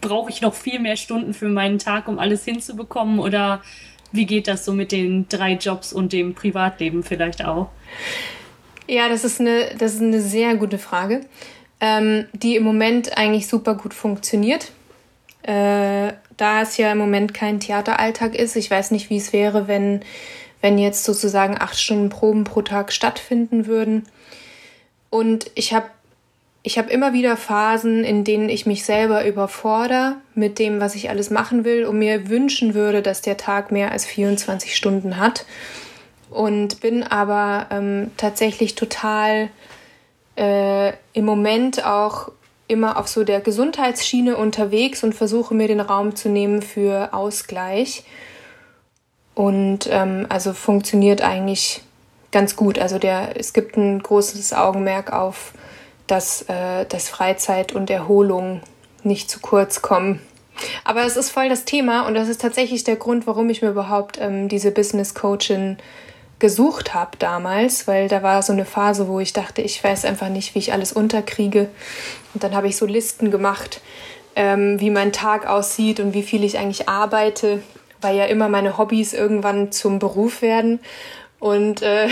brauche 0.00 0.30
ich 0.30 0.40
noch 0.40 0.54
viel 0.54 0.78
mehr 0.78 0.96
Stunden 0.96 1.34
für 1.34 1.48
meinen 1.48 1.78
Tag, 1.78 2.08
um 2.08 2.18
alles 2.18 2.44
hinzubekommen? 2.44 3.18
Oder 3.18 3.62
wie 4.12 4.26
geht 4.26 4.46
das 4.46 4.64
so 4.64 4.72
mit 4.72 4.92
den 4.92 5.28
drei 5.28 5.54
Jobs 5.54 5.92
und 5.92 6.12
dem 6.12 6.34
Privatleben 6.34 7.02
vielleicht 7.02 7.44
auch? 7.44 7.70
Ja, 8.86 9.08
das 9.08 9.24
ist 9.24 9.40
eine, 9.40 9.74
das 9.78 9.94
ist 9.94 10.02
eine 10.02 10.20
sehr 10.20 10.56
gute 10.56 10.78
Frage, 10.78 11.22
ähm, 11.80 12.26
die 12.32 12.56
im 12.56 12.64
Moment 12.64 13.16
eigentlich 13.16 13.46
super 13.46 13.74
gut 13.74 13.94
funktioniert. 13.94 14.72
Äh, 15.42 16.12
da 16.36 16.62
es 16.62 16.76
ja 16.76 16.92
im 16.92 16.98
Moment 16.98 17.34
kein 17.34 17.60
Theateralltag 17.60 18.34
ist, 18.34 18.56
ich 18.56 18.70
weiß 18.70 18.90
nicht, 18.92 19.10
wie 19.10 19.16
es 19.16 19.32
wäre, 19.32 19.68
wenn, 19.68 20.00
wenn 20.60 20.78
jetzt 20.78 21.04
sozusagen 21.04 21.56
acht 21.58 21.78
Stunden 21.78 22.08
Proben 22.08 22.44
pro 22.44 22.62
Tag 22.62 22.92
stattfinden 22.92 23.66
würden. 23.66 24.04
Und 25.10 25.50
ich 25.54 25.74
habe 25.74 25.86
ich 26.64 26.78
hab 26.78 26.90
immer 26.90 27.12
wieder 27.12 27.36
Phasen, 27.36 28.04
in 28.04 28.22
denen 28.22 28.48
ich 28.48 28.66
mich 28.66 28.84
selber 28.84 29.26
überfordere 29.26 30.16
mit 30.34 30.60
dem, 30.60 30.80
was 30.80 30.94
ich 30.94 31.10
alles 31.10 31.28
machen 31.28 31.64
will 31.64 31.84
und 31.84 31.98
mir 31.98 32.28
wünschen 32.28 32.74
würde, 32.74 33.02
dass 33.02 33.20
der 33.20 33.36
Tag 33.36 33.72
mehr 33.72 33.90
als 33.90 34.06
24 34.06 34.76
Stunden 34.76 35.16
hat. 35.16 35.44
Und 36.30 36.80
bin 36.80 37.02
aber 37.02 37.66
ähm, 37.70 38.12
tatsächlich 38.16 38.74
total 38.76 39.50
äh, 40.36 40.92
im 41.12 41.24
Moment 41.24 41.84
auch 41.84 42.30
immer 42.72 42.98
auf 42.98 43.08
so 43.08 43.24
der 43.24 43.40
Gesundheitsschiene 43.40 44.36
unterwegs 44.36 45.04
und 45.04 45.14
versuche 45.14 45.54
mir 45.54 45.68
den 45.68 45.80
Raum 45.80 46.16
zu 46.16 46.28
nehmen 46.28 46.62
für 46.62 47.14
Ausgleich. 47.14 48.04
Und 49.34 49.88
ähm, 49.90 50.26
also 50.28 50.52
funktioniert 50.52 51.22
eigentlich 51.22 51.82
ganz 52.32 52.56
gut. 52.56 52.78
Also 52.78 52.98
der, 52.98 53.38
es 53.38 53.52
gibt 53.52 53.76
ein 53.76 54.02
großes 54.02 54.52
Augenmerk 54.52 55.12
auf, 55.12 55.52
dass, 56.06 56.42
äh, 56.48 56.84
dass 56.86 57.08
Freizeit 57.08 57.72
und 57.72 57.88
Erholung 57.90 58.60
nicht 59.04 59.30
zu 59.30 59.40
kurz 59.40 59.82
kommen. 59.82 60.20
Aber 60.84 61.04
es 61.04 61.16
ist 61.16 61.30
voll 61.30 61.48
das 61.48 61.64
Thema 61.64 62.06
und 62.06 62.14
das 62.14 62.28
ist 62.28 62.40
tatsächlich 62.40 62.84
der 62.84 62.96
Grund, 62.96 63.26
warum 63.26 63.48
ich 63.50 63.62
mir 63.62 63.70
überhaupt 63.70 64.18
ähm, 64.20 64.48
diese 64.48 64.70
Business 64.70 65.14
Coachin 65.14 65.78
gesucht 66.42 66.92
habe 66.92 67.16
damals, 67.18 67.86
weil 67.86 68.08
da 68.08 68.24
war 68.24 68.42
so 68.42 68.52
eine 68.52 68.64
Phase, 68.64 69.06
wo 69.06 69.20
ich 69.20 69.32
dachte, 69.32 69.62
ich 69.62 69.82
weiß 69.82 70.04
einfach 70.04 70.28
nicht, 70.28 70.56
wie 70.56 70.58
ich 70.58 70.72
alles 70.72 70.92
unterkriege. 70.92 71.68
Und 72.34 72.42
dann 72.42 72.54
habe 72.56 72.66
ich 72.66 72.76
so 72.76 72.84
Listen 72.84 73.30
gemacht, 73.30 73.80
ähm, 74.34 74.80
wie 74.80 74.90
mein 74.90 75.12
Tag 75.12 75.46
aussieht 75.46 76.00
und 76.00 76.14
wie 76.14 76.24
viel 76.24 76.42
ich 76.42 76.58
eigentlich 76.58 76.88
arbeite, 76.88 77.62
weil 78.00 78.16
ja 78.16 78.24
immer 78.24 78.48
meine 78.48 78.76
Hobbys 78.76 79.12
irgendwann 79.12 79.70
zum 79.70 80.00
Beruf 80.00 80.42
werden. 80.42 80.80
Und, 81.38 81.80
äh, 81.82 82.08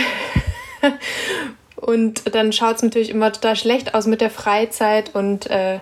und 1.75 2.33
dann 2.33 2.53
schaut 2.53 2.77
es 2.77 2.83
natürlich 2.83 3.09
immer 3.09 3.33
total 3.33 3.57
schlecht 3.57 3.93
aus 3.93 4.07
mit 4.07 4.21
der 4.21 4.31
Freizeit. 4.31 5.13
Und 5.13 5.51
äh, 5.51 5.81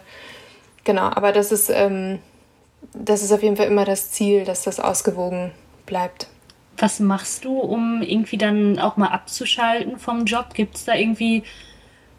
genau, 0.85 1.03
aber 1.03 1.33
das 1.33 1.51
ist, 1.51 1.69
ähm, 1.69 2.17
das 2.93 3.21
ist 3.21 3.31
auf 3.31 3.43
jeden 3.43 3.57
Fall 3.57 3.67
immer 3.67 3.85
das 3.85 4.09
Ziel, 4.09 4.43
dass 4.43 4.63
das 4.63 4.79
ausgewogen 4.79 5.51
bleibt. 5.85 6.27
Was 6.79 6.99
machst 7.01 7.43
du, 7.43 7.59
um 7.59 8.01
irgendwie 8.01 8.37
dann 8.37 8.79
auch 8.79 8.95
mal 8.95 9.09
abzuschalten 9.09 9.99
vom 9.99 10.25
Job? 10.25 10.53
Gibt 10.53 10.77
es 10.77 10.85
da 10.85 10.95
irgendwie 10.95 11.43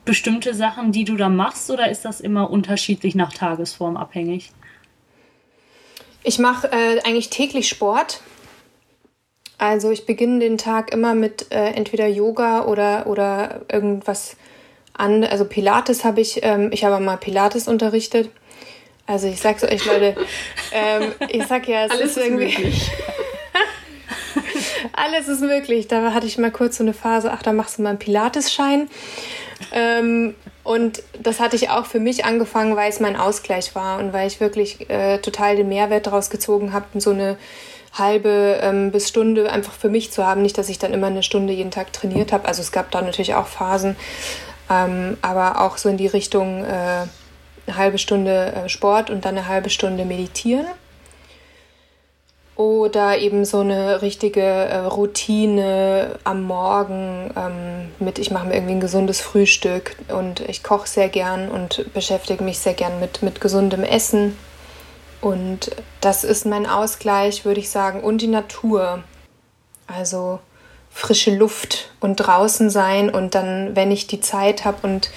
bestimmte 0.05 0.55
Sachen, 0.55 0.93
die 0.93 1.05
du 1.05 1.17
da 1.17 1.29
machst 1.29 1.71
oder 1.71 1.91
ist 1.91 2.05
das 2.05 2.21
immer 2.21 2.51
unterschiedlich 2.51 3.15
nach 3.15 3.33
Tagesform 3.33 3.97
abhängig? 3.97 4.53
Ich 6.23 6.39
mache 6.39 6.71
äh, 6.71 7.01
eigentlich 7.05 7.31
täglich 7.31 7.69
Sport. 7.69 8.21
Also 9.57 9.91
ich 9.91 10.07
beginne 10.07 10.41
den 10.41 10.59
Tag 10.59 10.93
immer 10.93 11.15
mit 11.15 11.51
äh, 11.53 11.71
entweder 11.73 12.07
Yoga 12.07 12.65
oder, 12.65 13.07
oder 13.07 13.63
irgendwas 13.71 14.37
an. 14.93 15.25
Also 15.25 15.45
Pilates 15.45 16.05
habe 16.05 16.21
ich, 16.21 16.41
ähm, 16.43 16.71
ich 16.73 16.85
habe 16.85 17.03
mal 17.03 17.17
Pilates 17.17 17.69
unterrichtet. 17.69 18.31
Also 19.07 19.29
ich 19.29 19.41
sag's 19.41 19.65
euch, 19.65 19.85
Leute, 19.87 20.17
ähm, 20.73 21.13
ich 21.29 21.47
sag 21.47 21.67
ja, 21.69 21.87
es 21.87 21.93
Alles 21.93 22.17
ist 22.17 22.25
irgendwie. 22.25 22.73
Alles 24.93 25.29
ist 25.29 25.41
möglich. 25.41 25.89
Da 25.89 26.13
hatte 26.13 26.27
ich 26.27 26.39
mal 26.39 26.51
kurz 26.51 26.77
so 26.77 26.85
eine 26.85 26.95
Phase, 26.95 27.31
ach, 27.33 27.43
da 27.43 27.53
machst 27.53 27.79
du 27.79 27.83
mal 27.83 27.91
einen 27.91 27.99
Pilates-Schein. 27.99 28.89
Ähm, 29.73 30.35
und 30.63 31.03
das 31.23 31.41
hatte 31.41 31.57
ich 31.57 31.71
auch 31.71 31.87
für 31.87 32.01
mich 32.01 32.25
angefangen, 32.25 32.77
weil 32.77 32.91
es 32.91 33.01
mein 33.01 33.17
Ausgleich 33.17 33.75
war 33.75 33.99
und 33.99 34.13
weil 34.13 34.27
ich 34.27 34.41
wirklich 34.41 34.89
äh, 34.91 35.19
total 35.19 35.57
den 35.57 35.69
Mehrwert 35.69 36.07
daraus 36.07 36.31
gezogen 36.31 36.73
habe, 36.73 37.01
so 37.01 37.11
eine 37.11 37.37
halbe 37.93 38.61
ähm, 38.63 38.91
bis 38.93 39.09
Stunde 39.09 39.51
einfach 39.51 39.73
für 39.73 39.89
mich 39.89 40.13
zu 40.13 40.27
haben. 40.27 40.43
Nicht, 40.43 40.59
dass 40.59 40.69
ich 40.69 40.79
dann 40.79 40.93
immer 40.93 41.09
eine 41.09 41.23
Stunde 41.23 41.53
jeden 41.53 41.71
Tag 41.71 41.93
trainiert 41.93 42.33
habe. 42.33 42.47
Also 42.47 42.63
es 42.63 42.73
gab 42.73 42.91
da 42.91 43.03
natürlich 43.03 43.35
auch 43.35 43.47
Phasen, 43.47 43.97
ähm, 44.71 45.17
aber 45.23 45.61
auch 45.61 45.77
so 45.77 45.89
in 45.89 45.97
die 45.97 46.07
Richtung 46.07 46.65
äh, 46.65 46.69
eine 46.69 47.77
halbe 47.77 47.99
Stunde 47.99 48.53
äh, 48.53 48.69
Sport 48.69 49.11
und 49.11 49.25
dann 49.25 49.37
eine 49.37 49.49
halbe 49.49 49.71
Stunde 49.71 50.05
meditieren. 50.05 50.67
Oder 52.61 53.17
eben 53.17 53.47
so 53.47 53.61
eine 53.61 54.03
richtige 54.03 54.43
äh, 54.43 54.81
Routine 54.81 56.19
am 56.25 56.43
Morgen 56.43 57.31
ähm, 57.35 57.91
mit, 58.05 58.19
ich 58.19 58.31
mache 58.31 58.49
mir 58.49 58.53
irgendwie 58.53 58.75
ein 58.75 58.81
gesundes 58.81 59.23
Frühstück 59.23 59.97
und 60.09 60.41
ich 60.41 60.63
koche 60.63 60.87
sehr 60.87 61.09
gern 61.09 61.51
und 61.51 61.91
beschäftige 61.95 62.45
mich 62.45 62.59
sehr 62.59 62.75
gern 62.75 63.01
mit, 63.01 63.23
mit 63.23 63.41
gesundem 63.41 63.83
Essen. 63.83 64.37
Und 65.23 65.71
das 66.03 66.23
ist 66.23 66.45
mein 66.45 66.67
Ausgleich, 66.67 67.47
würde 67.47 67.61
ich 67.61 67.71
sagen, 67.71 68.03
und 68.03 68.21
die 68.21 68.27
Natur. 68.27 69.05
Also 69.87 70.39
frische 70.91 71.35
Luft 71.35 71.91
und 72.01 72.17
draußen 72.17 72.69
sein 72.69 73.09
und 73.09 73.35
dann, 73.35 73.75
wenn 73.75 73.91
ich 73.91 74.07
die 74.07 74.21
Zeit 74.21 74.67
habe 74.67 74.87
und 74.87 75.11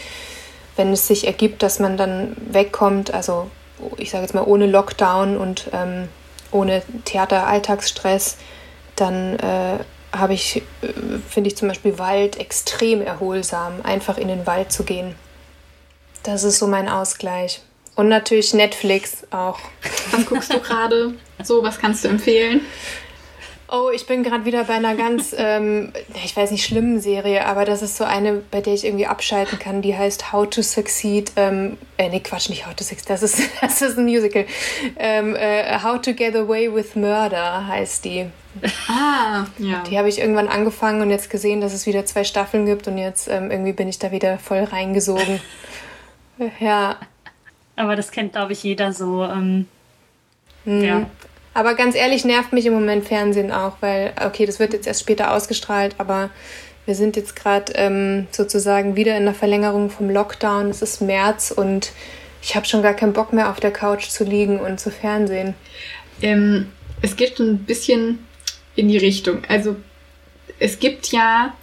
wenn 0.77 0.93
es 0.93 1.07
sich 1.07 1.27
ergibt, 1.27 1.61
dass 1.61 1.79
man 1.79 1.97
dann 1.97 2.37
wegkommt, 2.37 3.13
also 3.13 3.51
ich 3.97 4.11
sage 4.11 4.23
jetzt 4.23 4.33
mal 4.33 4.45
ohne 4.45 4.65
Lockdown 4.65 5.35
und 5.35 5.69
ähm, 5.73 6.07
ohne 6.53 6.83
Theater-Alltagsstress, 7.05 8.37
dann 8.95 9.37
äh, 9.39 9.79
habe 10.15 10.33
ich, 10.33 10.57
äh, 10.81 10.87
finde 11.29 11.49
ich 11.49 11.57
zum 11.57 11.67
Beispiel 11.67 11.97
Wald 11.97 12.39
extrem 12.39 13.01
erholsam, 13.01 13.81
einfach 13.83 14.17
in 14.17 14.27
den 14.27 14.45
Wald 14.45 14.71
zu 14.71 14.83
gehen. 14.83 15.15
Das 16.23 16.43
ist 16.43 16.59
so 16.59 16.67
mein 16.67 16.87
Ausgleich. 16.87 17.61
Und 17.95 18.07
natürlich 18.07 18.53
Netflix 18.53 19.27
auch. 19.29 19.59
Was 20.11 20.25
guckst 20.25 20.53
du 20.53 20.59
gerade? 20.59 21.13
So, 21.43 21.61
was 21.61 21.77
kannst 21.77 22.03
du 22.03 22.07
empfehlen? 22.07 22.61
Oh, 23.75 23.89
ich 23.89 24.05
bin 24.05 24.21
gerade 24.21 24.45
wieder 24.45 24.65
bei 24.65 24.75
einer 24.75 24.93
ganz, 24.93 25.33
ähm, 25.37 25.91
ich 26.23 26.37
weiß 26.37 26.51
nicht, 26.51 26.63
schlimmen 26.63 26.99
Serie, 26.99 27.47
aber 27.47 27.65
das 27.65 27.81
ist 27.81 27.97
so 27.97 28.03
eine, 28.03 28.43
bei 28.51 28.61
der 28.61 28.75
ich 28.75 28.85
irgendwie 28.85 29.07
abschalten 29.07 29.57
kann. 29.57 29.81
Die 29.81 29.97
heißt 29.97 30.31
How 30.31 30.47
to 30.47 30.61
Succeed. 30.61 31.31
Ähm, 31.37 31.77
äh, 31.97 32.07
nee, 32.09 32.19
Quatsch, 32.19 32.49
nicht 32.49 32.67
How 32.67 32.75
to 32.75 32.83
Succeed, 32.83 33.09
das 33.09 33.23
ist, 33.23 33.49
das 33.61 33.81
ist 33.81 33.97
ein 33.97 34.05
Musical. 34.05 34.45
Ähm, 34.97 35.35
äh, 35.35 35.79
How 35.81 35.99
to 35.99 36.13
Get 36.13 36.35
Away 36.35 36.71
with 36.71 36.93
Murder 36.95 37.65
heißt 37.65 38.05
die. 38.05 38.27
Ah, 38.87 39.45
ja. 39.57 39.81
Die 39.89 39.97
habe 39.97 40.07
ich 40.07 40.19
irgendwann 40.19 40.49
angefangen 40.49 41.01
und 41.01 41.09
jetzt 41.09 41.31
gesehen, 41.31 41.59
dass 41.59 41.73
es 41.73 41.87
wieder 41.87 42.05
zwei 42.05 42.23
Staffeln 42.23 42.67
gibt 42.67 42.87
und 42.87 42.99
jetzt 42.99 43.27
ähm, 43.27 43.49
irgendwie 43.49 43.73
bin 43.73 43.87
ich 43.87 43.97
da 43.97 44.11
wieder 44.11 44.37
voll 44.37 44.65
reingesogen. 44.65 45.41
ja. 46.59 46.97
Aber 47.75 47.95
das 47.95 48.11
kennt, 48.11 48.33
glaube 48.33 48.53
ich, 48.53 48.61
jeder 48.61 48.93
so. 48.93 49.23
Ähm, 49.23 49.67
mhm. 50.65 50.83
Ja. 50.83 51.09
Aber 51.53 51.75
ganz 51.75 51.95
ehrlich 51.95 52.25
nervt 52.25 52.53
mich 52.53 52.65
im 52.65 52.73
Moment 52.73 53.07
Fernsehen 53.07 53.51
auch, 53.51 53.77
weil, 53.79 54.13
okay, 54.25 54.45
das 54.45 54.59
wird 54.59 54.73
jetzt 54.73 54.87
erst 54.87 55.01
später 55.01 55.33
ausgestrahlt, 55.33 55.95
aber 55.99 56.29
wir 56.85 56.95
sind 56.95 57.15
jetzt 57.15 57.35
gerade 57.35 57.73
ähm, 57.75 58.27
sozusagen 58.31 58.95
wieder 58.95 59.15
in 59.15 59.25
der 59.25 59.33
Verlängerung 59.33 59.89
vom 59.89 60.09
Lockdown. 60.09 60.69
Es 60.69 60.81
ist 60.81 61.01
März 61.01 61.51
und 61.51 61.91
ich 62.41 62.55
habe 62.55 62.65
schon 62.65 62.81
gar 62.81 62.93
keinen 62.93 63.13
Bock 63.13 63.31
mehr 63.31 63.49
auf 63.49 63.59
der 63.59 63.71
Couch 63.71 64.09
zu 64.09 64.23
liegen 64.23 64.59
und 64.59 64.79
zu 64.79 64.91
Fernsehen. 64.91 65.53
Ähm, 66.21 66.71
es 67.01 67.15
geht 67.15 67.39
ein 67.39 67.59
bisschen 67.59 68.25
in 68.75 68.89
die 68.89 68.97
Richtung. 68.97 69.43
Also 69.47 69.75
es 70.59 70.79
gibt 70.79 71.11
ja 71.11 71.53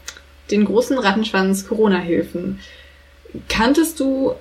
den 0.50 0.64
großen 0.64 0.98
Rattenschwanz 0.98 1.66
Corona-Hilfen. 1.68 2.60
Kanntest 3.48 4.00
du 4.00 4.34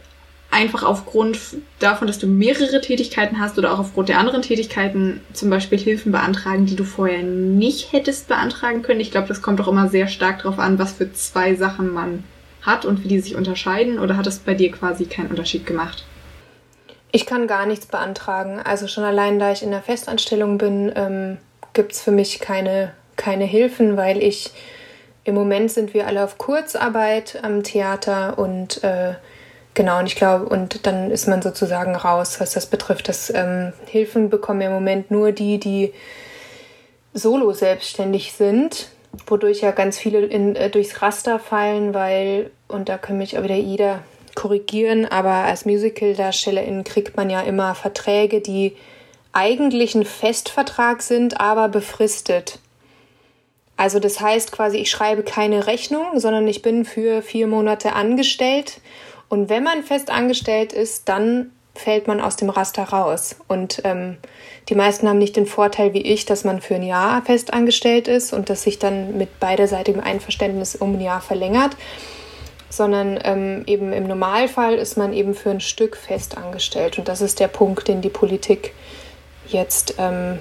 einfach 0.51 0.83
aufgrund 0.83 1.39
davon, 1.79 2.07
dass 2.07 2.17
du 2.17 2.27
mehrere 2.27 2.81
Tätigkeiten 2.81 3.39
hast 3.39 3.57
oder 3.57 3.73
auch 3.73 3.79
aufgrund 3.79 4.09
der 4.09 4.17
anderen 4.17 4.41
Tätigkeiten 4.41 5.21
zum 5.33 5.49
Beispiel 5.49 5.77
Hilfen 5.77 6.11
beantragen, 6.11 6.65
die 6.65 6.75
du 6.75 6.83
vorher 6.83 7.21
nicht 7.21 7.93
hättest 7.93 8.27
beantragen 8.27 8.81
können. 8.81 8.99
Ich 8.99 9.11
glaube, 9.11 9.27
das 9.27 9.41
kommt 9.41 9.61
auch 9.61 9.67
immer 9.67 9.89
sehr 9.89 10.07
stark 10.07 10.41
darauf 10.41 10.59
an, 10.59 10.79
was 10.79 10.93
für 10.93 11.11
zwei 11.13 11.55
Sachen 11.55 11.93
man 11.93 12.23
hat 12.61 12.85
und 12.85 13.03
wie 13.03 13.07
die 13.07 13.19
sich 13.19 13.35
unterscheiden. 13.35 13.99
Oder 13.99 14.17
hat 14.17 14.27
es 14.27 14.39
bei 14.39 14.53
dir 14.53 14.71
quasi 14.71 15.05
keinen 15.05 15.29
Unterschied 15.29 15.65
gemacht? 15.65 16.03
Ich 17.11 17.25
kann 17.25 17.47
gar 17.47 17.65
nichts 17.65 17.85
beantragen. 17.85 18.59
Also 18.59 18.87
schon 18.87 19.03
allein, 19.03 19.39
da 19.39 19.51
ich 19.51 19.63
in 19.63 19.71
der 19.71 19.81
Festanstellung 19.81 20.57
bin, 20.57 20.91
ähm, 20.95 21.37
gibt 21.73 21.93
es 21.93 22.01
für 22.01 22.11
mich 22.11 22.39
keine, 22.39 22.93
keine 23.15 23.45
Hilfen, 23.45 23.97
weil 23.97 24.21
ich 24.21 24.51
im 25.23 25.35
Moment 25.35 25.71
sind 25.71 25.93
wir 25.93 26.07
alle 26.07 26.23
auf 26.23 26.37
Kurzarbeit 26.37 27.39
am 27.43 27.63
Theater 27.63 28.39
und 28.39 28.83
äh, 28.83 29.13
Genau, 29.73 29.99
und 29.99 30.07
ich 30.07 30.15
glaube, 30.15 30.45
und 30.45 30.85
dann 30.85 31.11
ist 31.11 31.27
man 31.27 31.41
sozusagen 31.41 31.95
raus, 31.95 32.39
was 32.39 32.53
das 32.53 32.65
betrifft. 32.65 33.07
Das 33.07 33.31
ähm, 33.33 33.73
Hilfen 33.85 34.29
bekommen 34.29 34.61
im 34.61 34.71
Moment 34.71 35.11
nur 35.11 35.31
die, 35.31 35.59
die 35.59 35.93
solo 37.13 37.53
selbstständig 37.53 38.33
sind, 38.33 38.89
wodurch 39.27 39.61
ja 39.61 39.71
ganz 39.71 39.97
viele 39.97 40.25
in, 40.25 40.55
äh, 40.55 40.69
durchs 40.69 41.01
Raster 41.01 41.39
fallen, 41.39 41.93
weil, 41.93 42.51
und 42.67 42.89
da 42.89 42.97
kann 42.97 43.17
mich 43.17 43.37
auch 43.37 43.43
wieder 43.43 43.55
jeder 43.55 43.99
korrigieren, 44.35 45.05
aber 45.05 45.31
als 45.31 45.65
Musical-Darstellerin 45.65 46.83
kriegt 46.83 47.17
man 47.17 47.29
ja 47.29 47.41
immer 47.41 47.75
Verträge, 47.75 48.41
die 48.41 48.75
eigentlich 49.31 49.95
ein 49.95 50.05
Festvertrag 50.05 51.01
sind, 51.01 51.39
aber 51.39 51.67
befristet. 51.67 52.59
Also 53.77 53.99
das 53.99 54.19
heißt 54.19 54.51
quasi, 54.51 54.77
ich 54.77 54.91
schreibe 54.91 55.23
keine 55.23 55.67
Rechnung, 55.67 56.19
sondern 56.19 56.47
ich 56.47 56.61
bin 56.61 56.83
für 56.83 57.21
vier 57.21 57.47
Monate 57.47 57.93
angestellt 57.93 58.81
und 59.29 59.49
wenn 59.49 59.63
man 59.63 59.83
fest 59.83 60.09
angestellt 60.09 60.73
ist, 60.73 61.07
dann 61.07 61.51
fällt 61.75 62.07
man 62.07 62.19
aus 62.19 62.35
dem 62.35 62.49
Raster 62.49 62.83
raus. 62.83 63.35
Und 63.47 63.81
ähm, 63.85 64.17
die 64.67 64.75
meisten 64.75 65.07
haben 65.07 65.19
nicht 65.19 65.35
den 65.35 65.45
Vorteil 65.45 65.93
wie 65.93 66.01
ich, 66.01 66.25
dass 66.25 66.43
man 66.43 66.61
für 66.61 66.75
ein 66.75 66.83
Jahr 66.83 67.23
fest 67.23 67.53
angestellt 67.53 68.07
ist 68.07 68.33
und 68.33 68.49
das 68.49 68.63
sich 68.63 68.79
dann 68.79 69.17
mit 69.17 69.39
beiderseitigem 69.39 70.01
Einverständnis 70.01 70.75
um 70.75 70.95
ein 70.95 71.01
Jahr 71.01 71.21
verlängert, 71.21 71.77
sondern 72.69 73.19
ähm, 73.23 73.63
eben 73.67 73.93
im 73.93 74.07
Normalfall 74.07 74.75
ist 74.75 74.97
man 74.97 75.13
eben 75.13 75.33
für 75.33 75.51
ein 75.51 75.61
Stück 75.61 75.95
fest 75.95 76.37
angestellt. 76.37 76.97
Und 76.97 77.07
das 77.07 77.21
ist 77.21 77.39
der 77.39 77.47
Punkt, 77.47 77.87
den 77.87 78.01
die 78.01 78.09
Politik 78.09 78.73
jetzt, 79.47 79.95
ähm, 79.99 80.39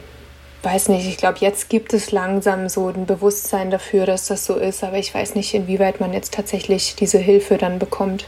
weiß 0.63 0.89
nicht, 0.89 1.07
ich 1.07 1.19
glaube, 1.19 1.39
jetzt 1.41 1.71
gibt 1.71 1.95
es 1.95 2.11
langsam 2.11 2.69
so 2.69 2.89
ein 2.89 3.07
Bewusstsein 3.07 3.71
dafür, 3.71 4.07
dass 4.07 4.27
das 4.27 4.45
so 4.45 4.57
ist, 4.57 4.83
aber 4.83 4.99
ich 4.99 5.15
weiß 5.15 5.35
nicht, 5.37 5.55
inwieweit 5.55 6.01
man 6.01 6.13
jetzt 6.13 6.35
tatsächlich 6.35 6.97
diese 6.97 7.19
Hilfe 7.19 7.59
dann 7.59 7.79
bekommt 7.79 8.27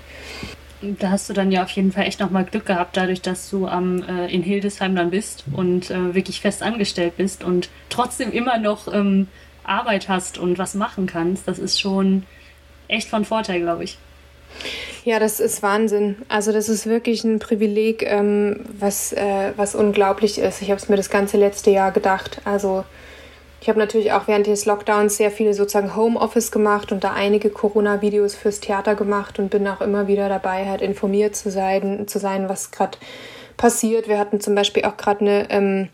da 0.83 1.11
hast 1.11 1.29
du 1.29 1.33
dann 1.33 1.53
ja 1.53 1.63
auf 1.63 1.71
jeden 1.71 1.93
Fall 1.93 2.07
echt 2.07 2.21
nochmal 2.21 2.45
Glück 2.45 2.67
gehabt, 2.67 2.97
dadurch, 2.97 3.21
dass 3.21 3.51
du 3.51 3.67
am, 3.67 4.03
äh, 4.03 4.27
in 4.33 4.43
Hildesheim 4.43 4.95
dann 4.97 5.11
bist 5.11 5.45
und 5.53 5.91
äh, 5.91 6.15
wirklich 6.15 6.41
fest 6.41 6.63
angestellt 6.63 7.17
bist 7.17 7.45
und 7.45 7.69
trotzdem 7.89 8.33
immer 8.33 8.59
noch 8.59 8.93
ähm, 8.93 9.29
Arbeit 9.65 10.09
hast 10.09 10.39
und 10.39 10.59
was 10.59 10.75
machen 10.75 11.07
kannst. 11.07 11.47
Das 11.47 11.59
ist 11.59 11.81
schon 11.81 12.25
echt 12.89 13.09
von 13.09 13.25
Vorteil, 13.25 13.61
glaube 13.61 13.85
ich. 13.85 13.99
Ja, 15.05 15.19
das 15.19 15.41
ist 15.41 15.63
Wahnsinn. 15.63 16.17
Also 16.29 16.53
das 16.53 16.69
ist 16.69 16.87
wirklich 16.87 17.25
ein 17.25 17.39
Privileg, 17.39 18.03
ähm, 18.03 18.61
was, 18.79 19.13
äh, 19.13 19.53
was 19.57 19.75
unglaublich 19.75 20.39
ist. 20.39 20.61
Ich 20.61 20.71
habe 20.71 20.81
es 20.81 20.89
mir 20.89 20.97
das 20.97 21.11
ganze 21.11 21.37
letzte 21.37 21.71
Jahr 21.71 21.93
gedacht. 21.93 22.41
Also 22.45 22.85
ich 23.61 23.69
habe 23.69 23.79
natürlich 23.79 24.13
auch 24.13 24.27
während 24.27 24.47
des 24.47 24.65
Lockdowns 24.65 25.19
sehr 25.19 25.31
viele 25.31 25.53
sozusagen 25.53 25.95
Homeoffice 25.95 26.51
gemacht 26.51 26.93
und 26.93 27.05
da 27.05 27.13
einige 27.13 27.51
Corona-Videos 27.51 28.35
fürs 28.35 28.61
Theater 28.61 28.95
gemacht 28.95 29.39
und 29.39 29.51
bin 29.51 29.69
auch 29.69 29.83
immer 29.83 30.09
wieder 30.09 30.29
dabei, 30.31 30.67
halt 30.67 30.81
informiert 30.81 31.37
zu 31.37 31.51
sein, 31.51 32.09
zu 32.09 32.19
sein 32.19 32.49
was 32.49 32.71
gerade 32.71 32.97
passiert. 33.59 34.09
Wir 34.09 34.19
hatten 34.19 34.41
zum 34.41 34.55
Beispiel 34.55 34.85
auch 34.87 34.97
gerade 34.97 35.21
eine 35.21 35.51
ähm, 35.51 35.89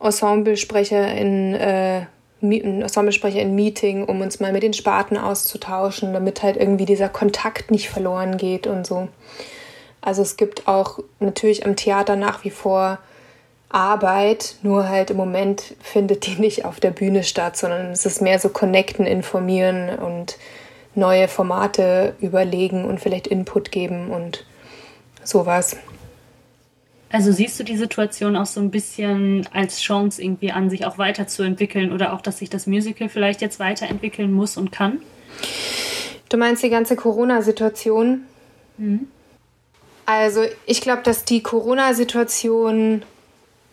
Ensemblesprecher 0.00 1.14
in 1.14 1.54
äh, 1.54 2.06
Ensemblesprecher 2.40 3.40
in 3.40 3.54
Meeting, 3.54 4.04
um 4.04 4.22
uns 4.22 4.40
mal 4.40 4.52
mit 4.52 4.62
den 4.62 4.72
Sparten 4.72 5.18
auszutauschen, 5.18 6.14
damit 6.14 6.42
halt 6.42 6.56
irgendwie 6.56 6.86
dieser 6.86 7.10
Kontakt 7.10 7.70
nicht 7.70 7.90
verloren 7.90 8.38
geht 8.38 8.66
und 8.66 8.86
so. 8.86 9.08
Also 10.00 10.22
es 10.22 10.38
gibt 10.38 10.66
auch 10.66 11.00
natürlich 11.18 11.66
am 11.66 11.76
Theater 11.76 12.16
nach 12.16 12.44
wie 12.44 12.50
vor 12.50 12.98
Arbeit, 13.70 14.56
nur 14.62 14.88
halt 14.88 15.10
im 15.10 15.16
Moment 15.16 15.76
findet 15.80 16.26
die 16.26 16.34
nicht 16.40 16.64
auf 16.64 16.80
der 16.80 16.90
Bühne 16.90 17.22
statt, 17.22 17.56
sondern 17.56 17.92
es 17.92 18.04
ist 18.04 18.20
mehr 18.20 18.38
so 18.38 18.48
connecten, 18.48 19.06
informieren 19.06 19.90
und 19.98 20.36
neue 20.94 21.28
Formate 21.28 22.14
überlegen 22.20 22.84
und 22.84 23.00
vielleicht 23.00 23.28
Input 23.28 23.70
geben 23.70 24.10
und 24.10 24.44
sowas. 25.22 25.76
Also 27.12 27.32
siehst 27.32 27.58
du 27.58 27.64
die 27.64 27.76
Situation 27.76 28.36
auch 28.36 28.46
so 28.46 28.60
ein 28.60 28.70
bisschen 28.70 29.48
als 29.52 29.80
Chance 29.80 30.22
irgendwie 30.22 30.52
an, 30.52 30.70
sich 30.70 30.84
auch 30.84 30.98
weiterzuentwickeln 30.98 31.92
oder 31.92 32.12
auch, 32.12 32.20
dass 32.20 32.38
sich 32.38 32.50
das 32.50 32.66
Musical 32.66 33.08
vielleicht 33.08 33.40
jetzt 33.40 33.58
weiterentwickeln 33.58 34.32
muss 34.32 34.56
und 34.56 34.70
kann? 34.70 35.00
Du 36.28 36.36
meinst 36.36 36.62
die 36.62 36.70
ganze 36.70 36.94
Corona-Situation? 36.94 38.22
Mhm. 38.78 39.08
Also 40.06 40.42
ich 40.66 40.80
glaube, 40.80 41.02
dass 41.02 41.24
die 41.24 41.42
Corona-Situation 41.42 43.02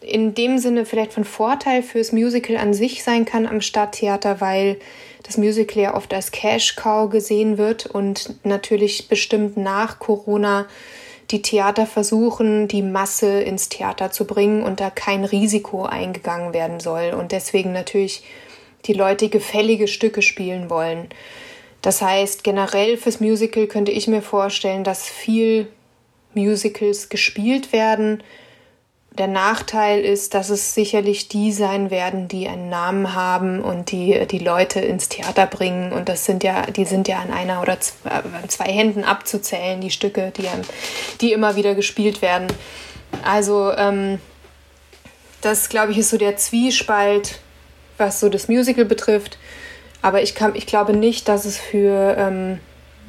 in 0.08 0.34
dem 0.34 0.58
Sinne 0.58 0.86
vielleicht 0.86 1.14
von 1.14 1.24
Vorteil 1.24 1.84
fürs 1.84 2.12
Musical 2.12 2.58
an 2.58 2.74
sich 2.74 3.04
sein 3.04 3.26
kann 3.26 3.46
am 3.46 3.62
Stadttheater, 3.62 4.42
weil 4.42 4.78
das 5.24 5.38
Musical 5.38 5.84
ja 5.84 5.96
oft 5.96 6.14
als 6.14 6.32
Cash-Cow 6.32 7.10
gesehen 7.10 7.58
wird 7.58 7.86
und 7.86 8.36
natürlich 8.44 9.08
bestimmt 9.10 9.58
nach 9.58 10.00
Corona 10.00 10.68
die 11.32 11.42
Theater 11.42 11.86
versuchen, 11.86 12.68
die 12.70 12.82
Masse 12.82 13.42
ins 13.42 13.68
Theater 13.68 14.12
zu 14.12 14.26
bringen 14.26 14.64
und 14.64 14.80
da 14.80 14.90
kein 14.90 15.26
Risiko 15.26 15.84
eingegangen 15.84 16.54
werden 16.54 16.80
soll 16.80 17.14
und 17.18 17.34
deswegen 17.34 17.74
natürlich 17.74 18.24
die 18.86 18.94
Leute 18.94 19.28
gefällige 19.28 19.90
Stücke 19.90 20.22
spielen 20.22 20.70
wollen. 20.70 21.10
Das 21.82 22.02
heißt, 22.02 22.44
generell 22.44 22.98
fürs 22.98 23.20
Musical 23.20 23.68
könnte 23.68 23.92
ich 23.92 24.08
mir 24.08 24.22
vorstellen, 24.22 24.84
dass 24.84 25.04
viel 25.08 25.68
Musicals 26.34 27.10
gespielt 27.10 27.74
werden, 27.74 28.24
der 29.18 29.28
Nachteil 29.28 30.02
ist, 30.02 30.34
dass 30.34 30.50
es 30.50 30.74
sicherlich 30.74 31.28
die 31.28 31.52
sein 31.52 31.92
werden, 31.92 32.28
die 32.28 32.48
einen 32.48 32.70
Namen 32.70 33.14
haben 33.14 33.62
und 33.62 33.92
die 33.92 34.26
die 34.28 34.40
Leute 34.40 34.80
ins 34.80 35.10
Theater 35.10 35.46
bringen. 35.46 35.92
Und 35.92 36.10
das 36.10 36.26
sind 36.26 36.44
ja, 36.44 36.64
die 36.68 36.86
sind 36.86 37.08
ja 37.08 37.20
an 37.20 37.32
einer 37.32 37.62
oder 37.62 37.80
zwei, 37.80 38.10
äh, 38.10 38.48
zwei 38.48 38.72
Händen 38.72 39.04
abzuzählen, 39.04 39.82
die 39.82 39.92
Stücke, 39.92 40.32
die, 40.36 40.48
die 41.22 41.34
immer 41.34 41.56
wieder 41.56 41.76
gespielt 41.76 42.22
werden. 42.22 42.48
Also 43.24 43.72
ähm, 43.74 44.20
das, 45.42 45.70
glaube 45.70 45.92
ich, 45.92 45.98
ist 45.98 46.10
so 46.10 46.18
der 46.18 46.38
Zwiespalt, 46.38 47.40
was 47.98 48.20
so 48.20 48.30
das 48.30 48.48
Musical 48.48 48.86
betrifft. 48.86 49.38
Aber 50.02 50.22
ich, 50.22 50.36
kann, 50.36 50.56
ich 50.56 50.68
glaube 50.68 50.96
nicht, 50.96 51.28
dass 51.28 51.46
es 51.46 51.58
für 51.58 52.16
ähm, 52.18 52.60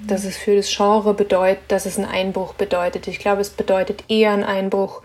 dass 0.06 0.24
es 0.24 0.36
für 0.36 0.56
das 0.56 0.70
Genre 0.74 1.14
bedeutet, 1.14 1.62
dass 1.68 1.86
es 1.86 1.96
einen 1.96 2.06
Einbruch 2.06 2.54
bedeutet. 2.54 3.08
Ich 3.08 3.18
glaube, 3.18 3.40
es 3.40 3.50
bedeutet 3.50 4.04
eher 4.08 4.32
einen 4.32 4.44
Einbruch 4.44 5.02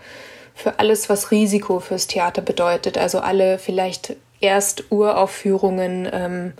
für 0.54 0.78
alles, 0.78 1.08
was 1.08 1.30
Risiko 1.30 1.80
fürs 1.80 2.06
Theater 2.06 2.42
bedeutet. 2.42 2.96
Also 2.96 3.18
alle 3.20 3.58
vielleicht 3.58 4.16
erst 4.40 4.84
Uraufführungen 4.90 6.08
ähm, 6.12 6.52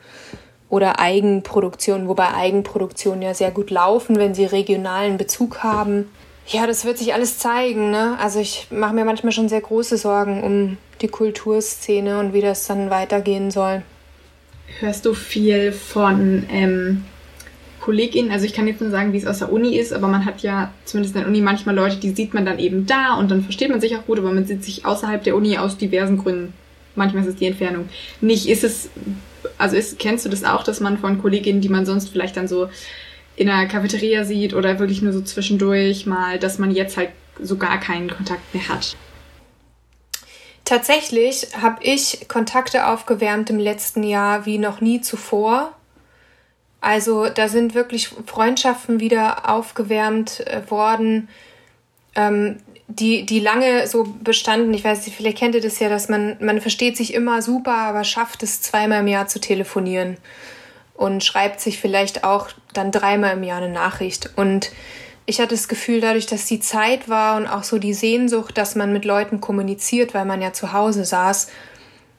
oder 0.68 0.98
Eigenproduktionen, 0.98 2.08
wobei 2.08 2.34
Eigenproduktionen 2.34 3.22
ja 3.22 3.34
sehr 3.34 3.50
gut 3.50 3.70
laufen, 3.70 4.16
wenn 4.16 4.34
sie 4.34 4.44
regionalen 4.44 5.16
Bezug 5.16 5.62
haben. 5.62 6.10
Ja, 6.46 6.66
das 6.66 6.84
wird 6.84 6.98
sich 6.98 7.14
alles 7.14 7.38
zeigen. 7.38 7.90
Ne? 7.90 8.18
Also 8.20 8.40
ich 8.40 8.66
mache 8.70 8.94
mir 8.94 9.04
manchmal 9.04 9.32
schon 9.32 9.48
sehr 9.48 9.60
große 9.60 9.96
Sorgen 9.96 10.42
um 10.42 10.76
die 11.00 11.08
Kulturszene 11.08 12.18
und 12.18 12.32
wie 12.32 12.40
das 12.40 12.66
dann 12.66 12.90
weitergehen 12.90 13.50
soll. 13.50 13.82
Hörst 14.80 15.06
du 15.06 15.14
viel 15.14 15.72
von 15.72 16.46
ähm, 16.50 17.04
KollegInnen, 17.84 18.32
also 18.32 18.46
ich 18.46 18.54
kann 18.54 18.66
jetzt 18.66 18.80
nur 18.80 18.88
sagen, 18.88 19.12
wie 19.12 19.18
es 19.18 19.26
aus 19.26 19.40
der 19.40 19.52
Uni 19.52 19.76
ist, 19.76 19.92
aber 19.92 20.08
man 20.08 20.24
hat 20.24 20.40
ja 20.40 20.72
zumindest 20.86 21.14
in 21.16 21.20
der 21.20 21.28
Uni 21.28 21.42
manchmal 21.42 21.74
Leute, 21.74 21.96
die 21.96 22.14
sieht 22.14 22.32
man 22.32 22.46
dann 22.46 22.58
eben 22.58 22.86
da 22.86 23.14
und 23.14 23.30
dann 23.30 23.42
versteht 23.42 23.68
man 23.68 23.82
sich 23.82 23.94
auch 23.94 24.06
gut, 24.06 24.18
aber 24.18 24.32
man 24.32 24.46
sieht 24.46 24.64
sich 24.64 24.86
außerhalb 24.86 25.22
der 25.22 25.36
Uni 25.36 25.58
aus 25.58 25.76
diversen 25.76 26.16
Gründen. 26.16 26.54
Manchmal 26.94 27.24
ist 27.24 27.28
es 27.28 27.36
die 27.36 27.44
Entfernung. 27.44 27.90
Nicht 28.22 28.48
ist 28.48 28.64
es, 28.64 28.88
also 29.58 29.76
ist, 29.76 29.98
kennst 29.98 30.24
du 30.24 30.30
das 30.30 30.44
auch, 30.44 30.62
dass 30.62 30.80
man 30.80 30.96
von 30.96 31.20
Kolleginnen, 31.20 31.60
die 31.60 31.68
man 31.68 31.84
sonst 31.84 32.08
vielleicht 32.08 32.38
dann 32.38 32.48
so 32.48 32.70
in 33.36 33.48
der 33.48 33.66
Cafeteria 33.66 34.24
sieht 34.24 34.54
oder 34.54 34.78
wirklich 34.78 35.02
nur 35.02 35.12
so 35.12 35.20
zwischendurch 35.20 36.06
mal, 36.06 36.38
dass 36.38 36.58
man 36.58 36.70
jetzt 36.70 36.96
halt 36.96 37.10
so 37.38 37.58
gar 37.58 37.78
keinen 37.80 38.08
Kontakt 38.08 38.54
mehr 38.54 38.66
hat? 38.66 38.96
Tatsächlich 40.64 41.48
habe 41.60 41.84
ich 41.84 42.28
Kontakte 42.28 42.86
aufgewärmt 42.86 43.50
im 43.50 43.58
letzten 43.58 44.02
Jahr 44.04 44.46
wie 44.46 44.56
noch 44.56 44.80
nie 44.80 45.02
zuvor 45.02 45.74
also 46.84 47.28
da 47.28 47.48
sind 47.48 47.74
wirklich 47.74 48.10
Freundschaften 48.26 49.00
wieder 49.00 49.48
aufgewärmt 49.48 50.46
äh, 50.46 50.70
worden, 50.70 51.28
ähm, 52.14 52.58
die, 52.86 53.24
die 53.24 53.40
lange 53.40 53.86
so 53.86 54.04
bestanden. 54.22 54.74
Ich 54.74 54.84
weiß 54.84 55.06
nicht, 55.06 55.16
vielleicht 55.16 55.38
kennt 55.38 55.54
ihr 55.54 55.62
das 55.62 55.78
ja, 55.78 55.88
dass 55.88 56.08
man, 56.08 56.36
man 56.40 56.60
versteht 56.60 56.96
sich 56.96 57.14
immer 57.14 57.40
super, 57.40 57.74
aber 57.74 58.04
schafft 58.04 58.42
es 58.42 58.60
zweimal 58.60 59.00
im 59.00 59.08
Jahr 59.08 59.26
zu 59.26 59.40
telefonieren 59.40 60.18
und 60.94 61.24
schreibt 61.24 61.60
sich 61.60 61.80
vielleicht 61.80 62.22
auch 62.22 62.48
dann 62.74 62.92
dreimal 62.92 63.32
im 63.32 63.42
Jahr 63.42 63.62
eine 63.62 63.72
Nachricht. 63.72 64.30
Und 64.36 64.70
ich 65.24 65.40
hatte 65.40 65.54
das 65.54 65.68
Gefühl, 65.68 66.02
dadurch, 66.02 66.26
dass 66.26 66.44
die 66.44 66.60
Zeit 66.60 67.08
war 67.08 67.36
und 67.36 67.46
auch 67.46 67.62
so 67.62 67.78
die 67.78 67.94
Sehnsucht, 67.94 68.58
dass 68.58 68.74
man 68.74 68.92
mit 68.92 69.06
Leuten 69.06 69.40
kommuniziert, 69.40 70.12
weil 70.12 70.26
man 70.26 70.42
ja 70.42 70.52
zu 70.52 70.74
Hause 70.74 71.06
saß, 71.06 71.48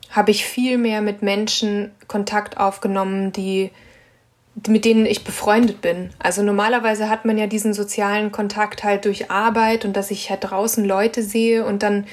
habe 0.09 0.31
ich 0.31 0.45
viel 0.45 0.79
mehr 0.79 1.01
mit 1.01 1.21
Menschen 1.21 1.91
Kontakt 2.07 2.57
aufgenommen, 2.57 3.31
die 3.31 3.69
mit 4.67 4.85
denen 4.85 5.05
ich 5.05 5.23
befreundet 5.23 5.81
bin. 5.81 6.11
Also 6.19 6.41
normalerweise 6.41 7.09
hat 7.09 7.25
man 7.25 7.37
ja 7.37 7.47
diesen 7.47 7.73
sozialen 7.73 8.31
Kontakt 8.31 8.83
halt 8.83 9.05
durch 9.05 9.29
Arbeit 9.29 9.85
und 9.85 9.95
dass 9.95 10.11
ich 10.11 10.29
halt 10.29 10.45
draußen 10.45 10.85
Leute 10.85 11.23
sehe 11.23 11.65
und 11.65 11.83
dann 11.83 12.07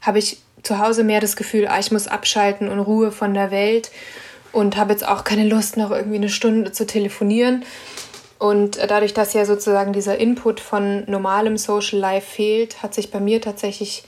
habe 0.00 0.18
ich 0.18 0.38
zu 0.62 0.78
Hause 0.78 1.04
mehr 1.04 1.20
das 1.20 1.36
Gefühl, 1.36 1.66
ah, 1.68 1.78
ich 1.78 1.90
muss 1.90 2.06
abschalten 2.06 2.68
und 2.68 2.80
Ruhe 2.80 3.10
von 3.10 3.34
der 3.34 3.50
Welt 3.50 3.90
und 4.52 4.76
habe 4.76 4.92
jetzt 4.92 5.06
auch 5.06 5.24
keine 5.24 5.44
Lust, 5.44 5.76
noch 5.76 5.90
irgendwie 5.90 6.16
eine 6.16 6.28
Stunde 6.28 6.72
zu 6.72 6.86
telefonieren. 6.86 7.64
Und 8.38 8.78
dadurch, 8.78 9.14
dass 9.14 9.32
ja 9.32 9.44
sozusagen 9.44 9.92
dieser 9.92 10.18
Input 10.18 10.60
von 10.60 11.04
normalem 11.06 11.56
Social 11.56 11.98
Life 11.98 12.26
fehlt, 12.26 12.82
hat 12.82 12.94
sich 12.94 13.10
bei 13.10 13.18
mir 13.18 13.40
tatsächlich 13.40 14.04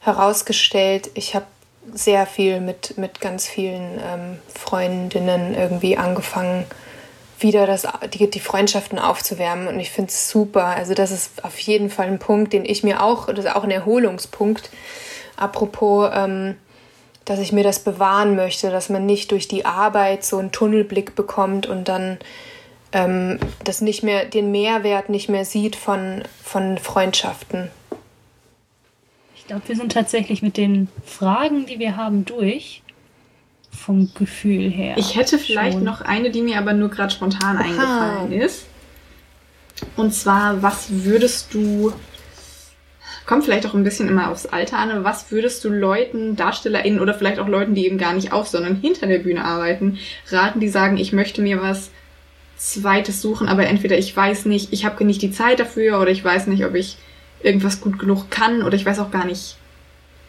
herausgestellt, 0.00 1.10
ich 1.14 1.34
habe 1.34 1.46
sehr 1.92 2.26
viel 2.26 2.60
mit, 2.60 2.96
mit 2.98 3.20
ganz 3.20 3.46
vielen 3.46 3.98
ähm, 3.98 4.38
Freundinnen 4.48 5.54
irgendwie 5.54 5.96
angefangen, 5.96 6.64
wieder 7.38 7.66
das, 7.66 7.86
die, 8.12 8.30
die 8.30 8.40
Freundschaften 8.40 8.98
aufzuwärmen. 8.98 9.68
Und 9.68 9.80
ich 9.80 9.90
finde 9.90 10.10
es 10.10 10.28
super. 10.30 10.64
Also 10.64 10.94
das 10.94 11.10
ist 11.10 11.44
auf 11.44 11.58
jeden 11.58 11.90
Fall 11.90 12.06
ein 12.06 12.18
Punkt, 12.18 12.52
den 12.52 12.64
ich 12.64 12.82
mir 12.82 13.02
auch, 13.02 13.26
das 13.26 13.44
ist 13.44 13.54
auch 13.54 13.64
ein 13.64 13.70
Erholungspunkt. 13.70 14.70
Apropos, 15.36 16.10
ähm, 16.14 16.56
dass 17.24 17.40
ich 17.40 17.52
mir 17.52 17.64
das 17.64 17.80
bewahren 17.80 18.36
möchte, 18.36 18.70
dass 18.70 18.88
man 18.88 19.06
nicht 19.06 19.30
durch 19.30 19.48
die 19.48 19.64
Arbeit 19.64 20.24
so 20.24 20.38
einen 20.38 20.52
Tunnelblick 20.52 21.14
bekommt 21.14 21.66
und 21.66 21.88
dann 21.88 22.18
ähm, 22.92 23.38
das 23.64 23.80
nicht 23.80 24.02
mehr, 24.02 24.24
den 24.24 24.50
Mehrwert 24.50 25.08
nicht 25.08 25.28
mehr 25.28 25.44
sieht 25.44 25.74
von, 25.74 26.22
von 26.42 26.78
Freundschaften. 26.78 27.70
Ich 29.36 29.46
glaube, 29.46 29.62
wir 29.66 29.76
sind 29.76 29.92
tatsächlich 29.92 30.42
mit 30.42 30.56
den 30.56 30.88
Fragen, 31.04 31.66
die 31.66 31.78
wir 31.78 31.96
haben, 31.96 32.24
durch 32.24 32.83
vom 33.74 34.10
Gefühl 34.14 34.70
her. 34.70 34.94
Ich 34.96 35.16
hätte 35.16 35.38
vielleicht 35.38 35.74
schon. 35.74 35.84
noch 35.84 36.00
eine, 36.00 36.30
die 36.30 36.42
mir 36.42 36.58
aber 36.58 36.72
nur 36.72 36.88
gerade 36.88 37.12
spontan 37.12 37.56
Aha. 37.56 37.64
eingefallen 37.64 38.32
ist. 38.32 38.66
Und 39.96 40.14
zwar, 40.14 40.62
was 40.62 40.86
würdest 41.04 41.52
du, 41.52 41.92
kommt 43.26 43.44
vielleicht 43.44 43.66
auch 43.66 43.74
ein 43.74 43.84
bisschen 43.84 44.08
immer 44.08 44.30
aufs 44.30 44.46
Alter 44.46 44.78
an, 44.78 45.04
was 45.04 45.30
würdest 45.30 45.64
du 45.64 45.68
Leuten, 45.70 46.36
DarstellerInnen 46.36 47.00
oder 47.00 47.14
vielleicht 47.14 47.38
auch 47.38 47.48
Leuten, 47.48 47.74
die 47.74 47.86
eben 47.86 47.98
gar 47.98 48.12
nicht 48.14 48.32
auf, 48.32 48.46
sondern 48.46 48.76
hinter 48.76 49.06
der 49.06 49.18
Bühne 49.18 49.44
arbeiten, 49.44 49.98
raten, 50.30 50.60
die 50.60 50.68
sagen, 50.68 50.96
ich 50.96 51.12
möchte 51.12 51.42
mir 51.42 51.60
was 51.60 51.90
Zweites 52.56 53.20
suchen, 53.20 53.48
aber 53.48 53.66
entweder 53.66 53.98
ich 53.98 54.16
weiß 54.16 54.46
nicht, 54.46 54.72
ich 54.72 54.84
habe 54.84 55.04
nicht 55.04 55.22
die 55.22 55.32
Zeit 55.32 55.58
dafür 55.58 56.00
oder 56.00 56.10
ich 56.10 56.24
weiß 56.24 56.46
nicht, 56.46 56.64
ob 56.64 56.74
ich 56.74 56.96
irgendwas 57.42 57.80
gut 57.80 57.98
genug 57.98 58.30
kann 58.30 58.62
oder 58.62 58.74
ich 58.74 58.86
weiß 58.86 59.00
auch 59.00 59.10
gar 59.10 59.26
nicht, 59.26 59.56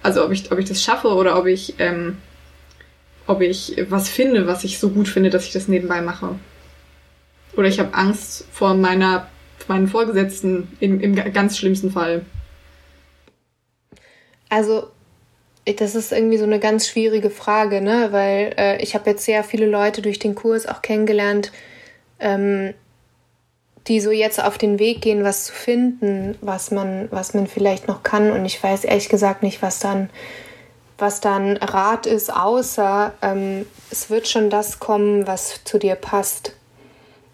also 0.01 0.25
ob 0.25 0.31
ich, 0.31 0.51
ob 0.51 0.59
ich 0.59 0.65
das 0.65 0.83
schaffe 0.83 1.09
oder 1.09 1.37
ob 1.37 1.45
ich 1.45 1.75
ähm, 1.79 2.17
ob 3.27 3.41
ich 3.41 3.75
was 3.89 4.09
finde, 4.09 4.47
was 4.47 4.63
ich 4.63 4.79
so 4.79 4.89
gut 4.89 5.07
finde, 5.07 5.29
dass 5.29 5.45
ich 5.45 5.53
das 5.53 5.67
nebenbei 5.67 6.01
mache. 6.01 6.35
Oder 7.55 7.67
ich 7.67 7.79
habe 7.79 7.93
Angst 7.93 8.45
vor 8.51 8.73
meiner 8.73 9.27
meinen 9.67 9.87
Vorgesetzten 9.87 10.67
im, 10.79 10.99
im 10.99 11.15
ganz 11.33 11.57
schlimmsten 11.57 11.91
Fall. 11.91 12.23
Also 14.49 14.87
das 15.65 15.95
ist 15.95 16.11
irgendwie 16.11 16.37
so 16.37 16.43
eine 16.43 16.59
ganz 16.59 16.87
schwierige 16.87 17.31
Frage, 17.31 17.81
ne? 17.81 18.09
Weil 18.11 18.53
äh, 18.57 18.83
ich 18.83 18.93
habe 18.93 19.09
jetzt 19.09 19.25
sehr 19.25 19.43
viele 19.43 19.65
Leute 19.65 20.01
durch 20.01 20.19
den 20.19 20.35
Kurs 20.35 20.67
auch 20.67 20.83
kennengelernt, 20.83 21.51
ähm, 22.19 22.73
die 23.87 23.99
so 23.99 24.11
jetzt 24.11 24.43
auf 24.43 24.57
den 24.57 24.77
Weg 24.77 25.01
gehen, 25.01 25.23
was 25.23 25.45
zu 25.45 25.53
finden, 25.53 26.37
was 26.41 26.71
man, 26.71 27.07
was 27.11 27.33
man 27.33 27.47
vielleicht 27.47 27.87
noch 27.87 28.03
kann. 28.03 28.31
Und 28.31 28.45
ich 28.45 28.61
weiß 28.61 28.83
ehrlich 28.83 29.09
gesagt 29.09 29.41
nicht, 29.41 29.61
was 29.61 29.79
dann 29.79 30.09
was 30.97 31.21
dann 31.21 31.57
Rat 31.57 32.05
ist, 32.05 32.33
außer 32.33 33.13
ähm, 33.21 33.65
es 33.91 34.09
wird 34.09 34.27
schon 34.27 34.49
das 34.49 34.79
kommen, 34.79 35.27
was 35.27 35.63
zu 35.63 35.77
dir 35.77 35.95
passt. 35.95 36.53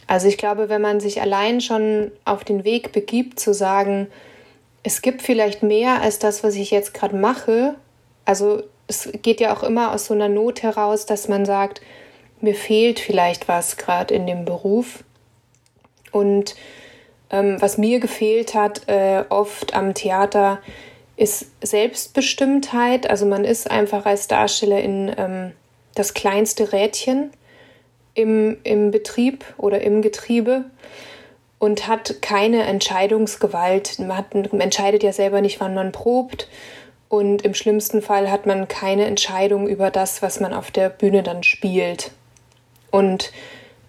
Also 0.08 0.28
ich 0.28 0.38
glaube, 0.38 0.68
wenn 0.68 0.82
man 0.82 1.00
sich 1.00 1.22
allein 1.22 1.62
schon 1.62 2.12
auf 2.26 2.44
den 2.44 2.64
Weg 2.64 2.92
begibt, 2.92 3.40
zu 3.40 3.54
sagen, 3.54 4.08
es 4.84 5.02
gibt 5.02 5.22
vielleicht 5.22 5.64
mehr 5.64 6.02
als 6.02 6.20
das, 6.20 6.44
was 6.44 6.56
ich 6.56 6.72
jetzt 6.72 6.94
gerade 6.94 7.16
mache. 7.16 7.76
Also 8.26 8.64
es 8.88 9.10
geht 9.22 9.40
ja 9.40 9.56
auch 9.56 9.64
immer 9.64 9.94
aus 9.94 10.08
so 10.08 10.14
einer 10.14 10.28
Not 10.28 10.64
heraus, 10.64 11.06
dass 11.06 11.28
man 11.28 11.46
sagt, 11.46 11.82
mir 12.42 12.56
fehlt 12.56 13.00
vielleicht 13.00 13.48
was 13.48 13.78
gerade 13.78 14.14
in 14.14 14.26
dem 14.26 14.44
Beruf. 14.44 15.04
Und 16.12 16.56
ähm, 17.30 17.62
was 17.62 17.78
mir 17.78 18.00
gefehlt 18.00 18.54
hat, 18.56 18.90
äh, 18.90 19.24
oft 19.30 19.74
am 19.74 19.94
Theater, 19.94 20.60
ist 21.22 21.46
Selbstbestimmtheit. 21.62 23.08
Also 23.08 23.28
man 23.28 23.46
ist 23.46 23.70
einfach 23.70 24.08
als 24.08 24.28
Darstellerin 24.28 25.14
ähm, 25.16 25.52
das 25.94 26.16
kleinste 26.16 26.74
Rädchen 26.74 27.30
im, 28.16 28.58
im 28.64 28.90
Betrieb 28.90 29.46
oder 29.58 29.82
im 29.82 30.02
Getriebe 30.02 30.66
und 31.60 31.88
hat 31.88 32.24
keine 32.24 32.64
Entscheidungsgewalt. 32.64 34.00
Man, 34.00 34.18
hat, 34.18 34.34
man 34.34 34.62
entscheidet 34.62 35.04
ja 35.04 35.14
selber 35.14 35.42
nicht, 35.42 35.60
wann 35.60 35.76
man 35.76 35.92
probt 35.92 36.50
Und 37.08 37.44
im 37.44 37.54
schlimmsten 37.54 38.02
Fall 38.02 38.32
hat 38.32 38.48
man 38.48 38.68
keine 38.68 39.06
Entscheidung 39.06 39.68
über 39.68 39.92
das, 39.92 40.24
was 40.24 40.40
man 40.40 40.56
auf 40.56 40.72
der 40.72 40.90
Bühne 40.90 41.22
dann 41.22 41.44
spielt. 41.44 42.10
Und 42.90 43.32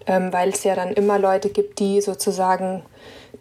ähm, 0.06 0.34
weil 0.34 0.50
es 0.50 0.64
ja 0.64 0.74
dann 0.74 0.92
immer 0.92 1.18
Leute 1.18 1.48
gibt, 1.48 1.78
die 1.78 2.02
sozusagen 2.02 2.82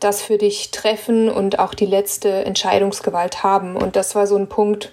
das 0.02 0.22
für 0.22 0.38
dich 0.38 0.72
treffen 0.72 1.30
und 1.30 1.60
auch 1.60 1.74
die 1.74 1.86
letzte 1.86 2.44
Entscheidungsgewalt 2.44 3.44
haben. 3.44 3.78
Und 3.78 3.96
das 3.96 4.16
war 4.16 4.28
so 4.28 4.36
ein 4.36 4.50
Punkt, 4.50 4.92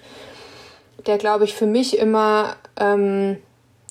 der, 1.05 1.17
glaube 1.17 1.43
ich, 1.43 1.53
für 1.53 1.65
mich 1.65 1.97
immer, 1.97 2.55
ähm, 2.79 3.37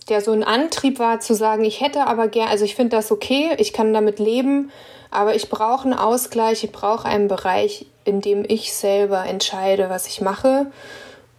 der 0.09 0.21
so 0.21 0.33
ein 0.33 0.45
Antrieb 0.45 0.99
war 0.99 1.21
zu 1.21 1.35
sagen, 1.35 1.65
ich 1.65 1.81
hätte 1.81 2.07
aber 2.07 2.29
gern, 2.29 2.49
also 2.49 2.65
ich 2.65 2.77
finde 2.77 2.97
das 2.97 3.13
okay, 3.13 3.51
ich 3.59 3.73
kann 3.73 3.93
damit 3.93 4.19
leben, 4.19 4.71
aber 5.11 5.35
ich 5.35 5.51
brauche 5.51 5.85
einen 5.85 5.99
Ausgleich, 5.99 6.65
ich 6.65 6.73
brauche 6.73 7.07
einen 7.07 7.29
Bereich, 7.29 7.87
in 8.05 8.21
dem 8.21 8.45
ich 8.47 8.73
selber 8.73 9.27
entscheide, 9.27 9.91
was 9.91 10.07
ich 10.07 10.21
mache. 10.21 10.67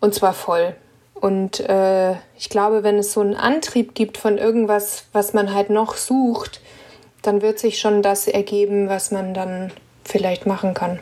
Und 0.02 0.14
zwar 0.14 0.34
voll. 0.34 0.76
Und 1.14 1.60
äh, 1.62 2.14
ich 2.38 2.50
glaube, 2.50 2.84
wenn 2.84 2.98
es 2.98 3.14
so 3.14 3.22
einen 3.22 3.36
Antrieb 3.36 3.94
gibt 3.94 4.18
von 4.18 4.38
irgendwas, 4.38 5.06
was 5.14 5.34
man 5.34 5.54
halt 5.54 5.70
noch 5.70 5.96
sucht, 5.96 6.62
dann 7.22 7.42
wird 7.42 7.60
sich 7.60 7.80
schon 7.80 8.02
das 8.02 8.28
ergeben, 8.28 8.90
was 8.90 9.12
man 9.12 9.34
dann 9.34 9.72
vielleicht 10.04 10.46
machen 10.46 10.74
kann. 10.74 11.00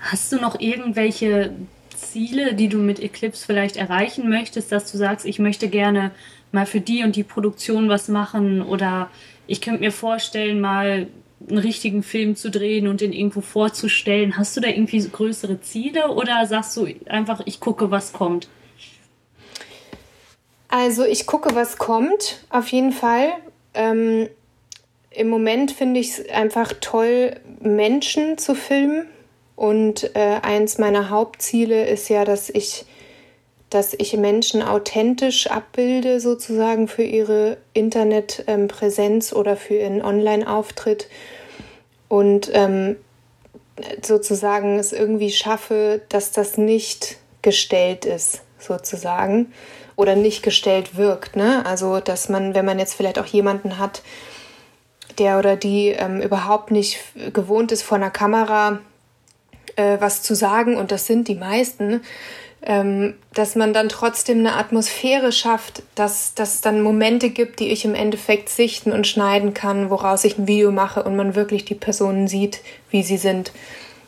Hast 0.00 0.32
du 0.32 0.36
noch 0.36 0.60
irgendwelche 0.60 1.54
Ziele, 1.96 2.54
die 2.54 2.68
du 2.68 2.78
mit 2.78 3.00
Eclipse 3.00 3.44
vielleicht 3.46 3.76
erreichen 3.76 4.28
möchtest, 4.28 4.72
dass 4.72 4.90
du 4.90 4.98
sagst, 4.98 5.24
ich 5.26 5.38
möchte 5.38 5.68
gerne 5.68 6.10
mal 6.52 6.66
für 6.66 6.80
die 6.80 7.02
und 7.02 7.16
die 7.16 7.24
Produktion 7.24 7.88
was 7.88 8.08
machen 8.08 8.62
oder 8.62 9.10
ich 9.46 9.60
könnte 9.60 9.80
mir 9.80 9.92
vorstellen, 9.92 10.60
mal 10.60 11.08
einen 11.48 11.58
richtigen 11.58 12.02
Film 12.02 12.36
zu 12.36 12.50
drehen 12.50 12.88
und 12.88 13.00
den 13.00 13.12
irgendwo 13.12 13.40
vorzustellen. 13.40 14.36
Hast 14.38 14.56
du 14.56 14.60
da 14.60 14.68
irgendwie 14.68 15.06
größere 15.06 15.60
Ziele 15.60 16.08
oder 16.10 16.46
sagst 16.46 16.76
du 16.76 16.88
einfach, 17.06 17.42
ich 17.44 17.60
gucke, 17.60 17.90
was 17.90 18.12
kommt? 18.12 18.48
Also 20.68 21.04
ich 21.04 21.26
gucke, 21.26 21.54
was 21.54 21.76
kommt, 21.76 22.44
auf 22.50 22.68
jeden 22.68 22.92
Fall. 22.92 23.32
Ähm, 23.74 24.28
Im 25.14 25.28
Moment 25.28 25.72
finde 25.72 26.00
ich 26.00 26.18
es 26.18 26.28
einfach 26.28 26.72
toll, 26.80 27.36
Menschen 27.60 28.38
zu 28.38 28.54
filmen. 28.54 29.06
Und 29.56 30.14
äh, 30.16 30.40
eins 30.42 30.78
meiner 30.78 31.10
Hauptziele 31.10 31.86
ist 31.86 32.08
ja, 32.08 32.24
dass 32.24 32.50
ich 32.50 32.84
dass 33.70 33.92
ich 33.92 34.16
Menschen 34.16 34.62
authentisch 34.62 35.48
abbilde, 35.48 36.20
sozusagen 36.20 36.86
für 36.86 37.02
ihre 37.02 37.56
Internetpräsenz 37.72 39.32
ähm, 39.32 39.38
oder 39.38 39.56
für 39.56 39.74
ihren 39.74 40.00
Online-Auftritt 40.00 41.08
und 42.06 42.50
ähm, 42.54 42.94
sozusagen 44.00 44.78
es 44.78 44.92
irgendwie 44.92 45.32
schaffe, 45.32 46.02
dass 46.08 46.30
das 46.30 46.56
nicht 46.56 47.16
gestellt 47.42 48.04
ist, 48.04 48.42
sozusagen, 48.60 49.52
oder 49.96 50.14
nicht 50.14 50.44
gestellt 50.44 50.96
wirkt. 50.96 51.34
Ne? 51.34 51.66
Also, 51.66 51.98
dass 51.98 52.28
man, 52.28 52.54
wenn 52.54 52.64
man 52.64 52.78
jetzt 52.78 52.94
vielleicht 52.94 53.18
auch 53.18 53.26
jemanden 53.26 53.78
hat, 53.78 54.02
der 55.18 55.38
oder 55.38 55.56
die 55.56 55.88
ähm, 55.88 56.20
überhaupt 56.20 56.70
nicht 56.70 56.98
gewohnt 57.32 57.72
ist, 57.72 57.82
vor 57.82 57.96
einer 57.96 58.10
Kamera 58.10 58.80
äh, 59.76 59.96
was 60.00 60.22
zu 60.22 60.34
sagen, 60.34 60.76
und 60.76 60.92
das 60.92 61.06
sind 61.06 61.28
die 61.28 61.34
meisten, 61.34 62.02
ähm, 62.62 63.14
dass 63.34 63.56
man 63.56 63.74
dann 63.74 63.88
trotzdem 63.88 64.38
eine 64.38 64.56
Atmosphäre 64.56 65.32
schafft, 65.32 65.82
dass 65.94 66.32
es 66.38 66.60
dann 66.60 66.80
Momente 66.80 67.30
gibt, 67.30 67.60
die 67.60 67.68
ich 67.68 67.84
im 67.84 67.94
Endeffekt 67.94 68.48
sichten 68.48 68.92
und 68.92 69.06
schneiden 69.06 69.52
kann, 69.52 69.90
woraus 69.90 70.24
ich 70.24 70.38
ein 70.38 70.48
Video 70.48 70.70
mache 70.70 71.02
und 71.02 71.16
man 71.16 71.34
wirklich 71.34 71.64
die 71.64 71.74
Personen 71.74 72.26
sieht, 72.26 72.60
wie 72.90 73.02
sie 73.02 73.18
sind. 73.18 73.52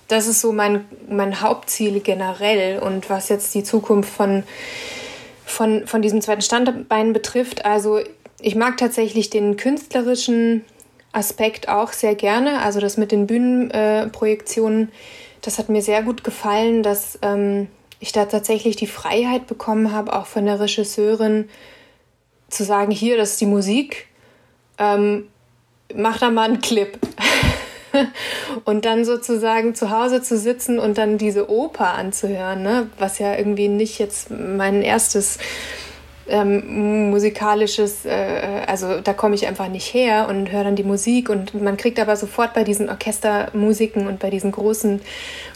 Das 0.08 0.26
ist 0.26 0.40
so 0.40 0.52
mein, 0.52 0.84
mein 1.08 1.40
Hauptziel 1.42 2.00
generell 2.00 2.78
und 2.78 3.10
was 3.10 3.28
jetzt 3.28 3.54
die 3.54 3.64
Zukunft 3.64 4.08
von, 4.08 4.44
von, 5.44 5.86
von 5.86 6.00
diesem 6.00 6.20
zweiten 6.20 6.42
Standbein 6.42 7.12
betrifft. 7.12 7.64
Also 7.66 8.00
ich 8.40 8.54
mag 8.54 8.76
tatsächlich 8.76 9.28
den 9.30 9.56
künstlerischen 9.56 10.64
Aspekt 11.16 11.68
auch 11.68 11.92
sehr 11.92 12.14
gerne, 12.14 12.60
also 12.60 12.78
das 12.78 12.98
mit 12.98 13.10
den 13.10 13.26
Bühnenprojektionen. 13.26 14.92
Das 15.40 15.58
hat 15.58 15.68
mir 15.68 15.80
sehr 15.80 16.02
gut 16.02 16.24
gefallen, 16.24 16.82
dass 16.82 17.18
ähm, 17.22 17.68
ich 18.00 18.12
da 18.12 18.26
tatsächlich 18.26 18.76
die 18.76 18.86
Freiheit 18.86 19.46
bekommen 19.46 19.92
habe, 19.92 20.14
auch 20.14 20.26
von 20.26 20.44
der 20.44 20.60
Regisseurin 20.60 21.48
zu 22.48 22.64
sagen, 22.64 22.90
hier, 22.90 23.16
das 23.16 23.32
ist 23.32 23.40
die 23.40 23.46
Musik, 23.46 24.08
ähm, 24.78 25.26
mach 25.94 26.18
da 26.18 26.30
mal 26.30 26.48
einen 26.50 26.60
Clip. 26.60 26.98
und 28.64 28.84
dann 28.84 29.06
sozusagen 29.06 29.74
zu 29.74 29.90
Hause 29.90 30.20
zu 30.20 30.36
sitzen 30.36 30.78
und 30.78 30.98
dann 30.98 31.16
diese 31.16 31.48
Oper 31.48 31.94
anzuhören, 31.94 32.62
ne? 32.62 32.90
was 32.98 33.18
ja 33.18 33.34
irgendwie 33.34 33.68
nicht 33.68 33.98
jetzt 33.98 34.30
mein 34.30 34.82
erstes 34.82 35.38
ähm, 36.28 37.10
musikalisches, 37.10 38.04
äh, 38.04 38.62
also 38.66 39.00
da 39.00 39.12
komme 39.12 39.34
ich 39.34 39.46
einfach 39.46 39.68
nicht 39.68 39.92
her 39.94 40.26
und 40.28 40.50
höre 40.50 40.64
dann 40.64 40.76
die 40.76 40.82
Musik 40.82 41.28
und 41.28 41.54
man 41.60 41.76
kriegt 41.76 41.98
aber 42.00 42.16
sofort 42.16 42.54
bei 42.54 42.64
diesen 42.64 42.88
Orchestermusiken 42.88 44.06
und 44.06 44.18
bei 44.18 44.30
diesen 44.30 44.52
großen 44.52 45.00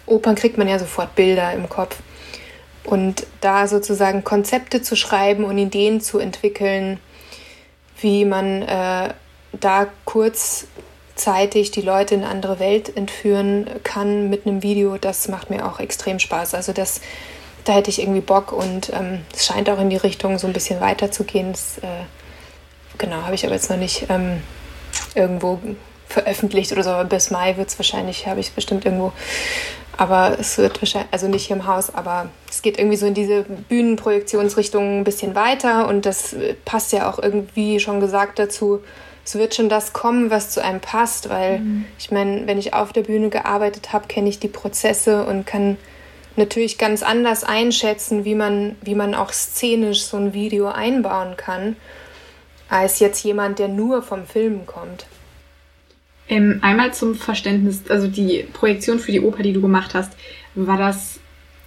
Opern 0.07 0.35
kriegt 0.35 0.59
man 0.59 0.68
ja 0.68 0.79
sofort 0.79 1.14
Bilder 1.14 1.53
im 1.53 1.68
Kopf. 1.68 1.97
Und 2.85 3.27
da 3.41 3.66
sozusagen 3.66 4.25
Konzepte 4.25 4.83
zu 4.83 4.97
schreiben 4.97 5.45
und 5.45 5.59
Ideen 5.59 6.01
zu 6.01 6.18
entwickeln, 6.18 6.99
wie 8.01 8.25
man 8.25 8.62
äh, 8.62 9.12
da 9.53 9.87
kurzzeitig 10.05 11.71
die 11.73 11.83
Leute 11.83 12.14
in 12.14 12.23
eine 12.23 12.31
andere 12.31 12.59
Welt 12.59 12.97
entführen 12.97 13.66
kann 13.83 14.31
mit 14.31 14.47
einem 14.47 14.62
Video, 14.62 14.97
das 14.97 15.29
macht 15.29 15.51
mir 15.51 15.66
auch 15.66 15.81
extrem 15.81 16.18
Spaß. 16.18 16.55
Also 16.55 16.73
das, 16.73 17.01
da 17.64 17.72
hätte 17.74 17.90
ich 17.90 18.00
irgendwie 18.00 18.20
Bock 18.20 18.52
und 18.52 18.92
ähm, 18.92 19.20
es 19.34 19.46
scheint 19.46 19.68
auch 19.70 19.80
in 19.80 19.90
die 19.90 19.96
Richtung 19.96 20.38
so 20.38 20.46
ein 20.46 20.52
bisschen 20.52 20.80
weiterzugehen. 20.80 21.52
Das, 21.52 21.78
äh, 21.78 22.04
genau, 22.98 23.22
habe 23.22 23.34
ich 23.34 23.44
aber 23.44 23.54
jetzt 23.54 23.70
noch 23.70 23.76
nicht 23.76 24.06
ähm, 24.08 24.42
irgendwo 25.14 25.61
veröffentlicht 26.08 26.72
oder 26.72 26.82
so. 26.82 27.08
Bis 27.08 27.30
Mai 27.30 27.56
wird 27.56 27.68
es 27.68 27.78
wahrscheinlich, 27.78 28.26
habe 28.26 28.40
ich 28.40 28.48
es 28.48 28.52
bestimmt 28.52 28.84
irgendwo 28.84 29.12
aber 30.00 30.38
es 30.40 30.56
wird 30.56 30.80
wahrscheinlich, 30.80 31.12
also 31.12 31.28
nicht 31.28 31.46
hier 31.46 31.56
im 31.56 31.66
Haus, 31.66 31.94
aber 31.94 32.30
es 32.48 32.62
geht 32.62 32.78
irgendwie 32.78 32.96
so 32.96 33.04
in 33.04 33.12
diese 33.12 33.42
Bühnenprojektionsrichtung 33.42 35.00
ein 35.00 35.04
bisschen 35.04 35.34
weiter 35.34 35.88
und 35.88 36.06
das 36.06 36.34
passt 36.64 36.94
ja 36.94 37.11
auch 37.11 37.18
irgendwie 37.18 37.80
schon 37.80 38.00
gesagt 38.00 38.38
dazu. 38.38 38.80
Es 39.26 39.34
wird 39.34 39.54
schon 39.54 39.68
das 39.68 39.92
kommen, 39.92 40.30
was 40.30 40.48
zu 40.48 40.64
einem 40.64 40.80
passt, 40.80 41.28
weil 41.28 41.58
mhm. 41.58 41.84
ich 41.98 42.11
meine, 42.11 42.46
wenn 42.46 42.56
ich 42.56 42.72
auf 42.72 42.94
der 42.94 43.02
Bühne 43.02 43.28
gearbeitet 43.28 43.92
habe, 43.92 44.06
kenne 44.06 44.30
ich 44.30 44.38
die 44.38 44.48
Prozesse 44.48 45.26
und 45.26 45.46
kann 45.46 45.76
natürlich 46.41 46.78
ganz 46.78 47.05
anders 47.05 47.45
einschätzen, 47.45 48.24
wie 48.24 48.34
man, 48.34 48.74
wie 48.82 48.97
man 48.97 49.14
auch 49.14 49.32
szenisch 49.32 50.03
so 50.03 50.16
ein 50.16 50.34
Video 50.34 50.68
einbauen 50.68 51.36
kann, 51.36 51.76
als 52.68 52.99
jetzt 52.99 53.22
jemand, 53.22 53.61
der 53.61 53.68
nur 53.68 54.03
vom 54.03 54.26
Filmen 54.26 54.66
kommt. 54.66 55.07
Ähm, 56.28 56.59
einmal 56.62 56.93
zum 56.95 57.14
Verständnis, 57.14 57.82
also 57.88 58.09
die 58.09 58.47
Projektion 58.53 58.99
für 58.99 59.12
die 59.12 59.20
Oper, 59.20 59.43
die 59.43 59.53
du 59.53 59.61
gemacht 59.61 59.95
hast, 59.95 60.12
war 60.55 60.78
das 60.78 61.20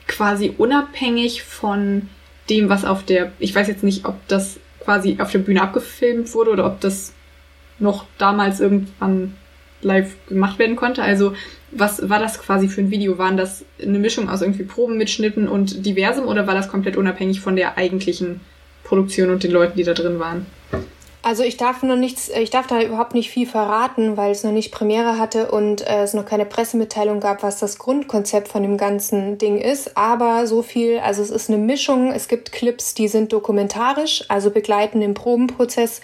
quasi 0.07 0.53
unabhängig 0.57 1.43
von 1.43 2.09
dem, 2.49 2.69
was 2.69 2.83
auf 2.83 3.03
der, 3.03 3.31
ich 3.39 3.55
weiß 3.55 3.67
jetzt 3.67 3.83
nicht, 3.83 4.05
ob 4.05 4.15
das 4.27 4.59
quasi 4.79 5.17
auf 5.19 5.31
der 5.31 5.39
Bühne 5.39 5.61
abgefilmt 5.61 6.33
wurde 6.33 6.51
oder 6.51 6.65
ob 6.65 6.81
das 6.81 7.13
noch 7.79 8.05
damals 8.17 8.59
irgendwann 8.59 9.35
live 9.83 10.15
gemacht 10.27 10.59
werden 10.59 10.75
konnte. 10.75 11.03
Also 11.03 11.33
was 11.71 12.09
war 12.09 12.19
das 12.19 12.39
quasi 12.39 12.67
für 12.67 12.81
ein 12.81 12.91
Video? 12.91 13.17
Waren 13.17 13.37
das 13.37 13.65
eine 13.81 13.99
Mischung 13.99 14.29
aus 14.29 14.41
irgendwie 14.41 14.63
Probenmitschnitten 14.63 15.47
und 15.47 15.85
diversem 15.85 16.25
oder 16.25 16.47
war 16.47 16.53
das 16.53 16.69
komplett 16.69 16.97
unabhängig 16.97 17.41
von 17.41 17.55
der 17.55 17.77
eigentlichen 17.77 18.41
Produktion 18.83 19.29
und 19.29 19.43
den 19.43 19.51
Leuten, 19.51 19.77
die 19.77 19.83
da 19.83 19.93
drin 19.93 20.19
waren? 20.19 20.45
Also 21.25 21.43
ich 21.43 21.55
darf 21.55 21.83
noch 21.83 21.95
nichts, 21.95 22.29
ich 22.29 22.49
darf 22.49 22.67
da 22.67 22.81
überhaupt 22.81 23.13
nicht 23.13 23.29
viel 23.29 23.47
verraten, 23.47 24.17
weil 24.17 24.31
es 24.31 24.43
noch 24.43 24.51
nicht 24.51 24.73
Premiere 24.73 25.17
hatte 25.17 25.51
und 25.51 25.79
äh, 25.87 26.03
es 26.03 26.13
noch 26.13 26.25
keine 26.25 26.45
Pressemitteilung 26.45 27.21
gab, 27.21 27.43
was 27.43 27.59
das 27.59 27.79
Grundkonzept 27.79 28.49
von 28.49 28.61
dem 28.61 28.77
ganzen 28.77 29.37
Ding 29.37 29.57
ist. 29.57 29.95
Aber 29.95 30.47
so 30.47 30.61
viel, 30.61 30.99
also 30.99 31.21
es 31.21 31.29
ist 31.29 31.49
eine 31.49 31.59
Mischung. 31.59 32.11
Es 32.11 32.27
gibt 32.27 32.51
Clips, 32.51 32.93
die 32.93 33.07
sind 33.07 33.31
dokumentarisch, 33.31 34.25
also 34.27 34.51
begleiten 34.51 34.99
den 34.99 35.13
Probenprozess. 35.13 36.01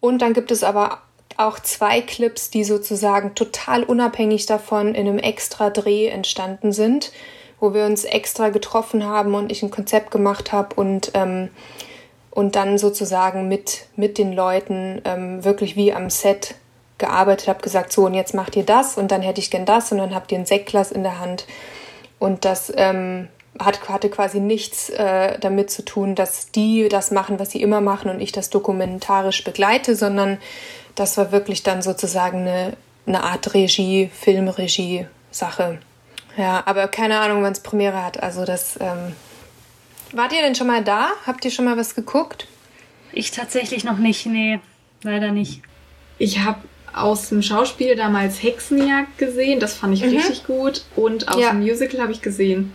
Und 0.00 0.20
dann 0.20 0.34
gibt 0.34 0.50
es 0.50 0.62
aber 0.64 1.00
auch 1.38 1.58
zwei 1.60 2.00
Clips, 2.00 2.50
die 2.50 2.64
sozusagen 2.64 3.34
total 3.34 3.84
unabhängig 3.84 4.46
davon 4.46 4.94
in 4.94 5.08
einem 5.08 5.18
extra 5.18 5.70
Dreh 5.70 6.08
entstanden 6.08 6.72
sind, 6.72 7.12
wo 7.60 7.74
wir 7.74 7.84
uns 7.84 8.04
extra 8.04 8.48
getroffen 8.48 9.04
haben 9.04 9.34
und 9.34 9.52
ich 9.52 9.62
ein 9.62 9.70
Konzept 9.70 10.10
gemacht 10.10 10.52
habe 10.52 10.74
und 10.74 11.12
ähm, 11.14 11.50
und 12.32 12.56
dann 12.56 12.78
sozusagen 12.78 13.46
mit, 13.46 13.86
mit 13.94 14.16
den 14.16 14.32
Leuten 14.32 15.02
ähm, 15.04 15.44
wirklich 15.44 15.76
wie 15.76 15.92
am 15.92 16.08
Set 16.08 16.54
gearbeitet 16.96 17.48
habe, 17.48 17.60
gesagt, 17.60 17.92
so 17.92 18.06
und 18.06 18.14
jetzt 18.14 18.32
macht 18.32 18.56
ihr 18.56 18.64
das 18.64 18.96
und 18.96 19.12
dann 19.12 19.20
hätte 19.20 19.40
ich 19.40 19.50
gern 19.50 19.66
das 19.66 19.92
und 19.92 19.98
dann 19.98 20.14
habt 20.14 20.32
ihr 20.32 20.38
ein 20.38 20.46
Sektglas 20.46 20.92
in 20.92 21.02
der 21.02 21.20
Hand. 21.20 21.46
Und 22.18 22.44
das 22.44 22.72
ähm, 22.74 23.28
hat, 23.58 23.88
hatte 23.88 24.08
quasi 24.08 24.40
nichts 24.40 24.90
äh, 24.90 25.38
damit 25.38 25.70
zu 25.70 25.84
tun, 25.84 26.14
dass 26.14 26.50
die 26.50 26.88
das 26.88 27.10
machen, 27.10 27.38
was 27.38 27.50
sie 27.50 27.62
immer 27.62 27.80
machen 27.80 28.10
und 28.10 28.20
ich 28.20 28.32
das 28.32 28.50
dokumentarisch 28.50 29.44
begleite, 29.44 29.94
sondern 29.94 30.38
das 30.94 31.16
war 31.16 31.32
wirklich 31.32 31.62
dann 31.62 31.82
sozusagen 31.82 32.40
eine, 32.40 32.76
eine 33.06 33.22
Art 33.22 33.54
Regie, 33.54 34.10
Filmregie-Sache. 34.12 35.78
Ja, 36.36 36.62
aber 36.66 36.88
keine 36.88 37.20
Ahnung, 37.20 37.42
wann 37.42 37.52
es 37.52 37.60
Premiere 37.60 38.02
hat. 38.02 38.22
Also 38.22 38.44
das. 38.44 38.78
Ähm 38.80 39.14
Wart 40.12 40.32
ihr 40.32 40.42
denn 40.42 40.54
schon 40.54 40.66
mal 40.66 40.82
da? 40.82 41.10
Habt 41.26 41.44
ihr 41.44 41.50
schon 41.50 41.64
mal 41.64 41.76
was 41.76 41.94
geguckt? 41.94 42.46
Ich 43.12 43.30
tatsächlich 43.30 43.84
noch 43.84 43.98
nicht, 43.98 44.24
nee, 44.24 44.60
leider 45.02 45.30
nicht. 45.30 45.60
Ich 46.18 46.40
habe 46.40 46.60
aus 46.94 47.28
dem 47.28 47.42
Schauspiel 47.42 47.96
damals 47.96 48.42
Hexenjagd 48.42 49.18
gesehen, 49.18 49.60
das 49.60 49.74
fand 49.74 49.94
ich 49.94 50.04
mhm. 50.04 50.16
richtig 50.16 50.44
gut. 50.44 50.84
Und 50.96 51.28
aus 51.28 51.40
ja. 51.40 51.50
dem 51.50 51.60
Musical 51.60 52.00
habe 52.00 52.12
ich 52.12 52.22
gesehen 52.22 52.72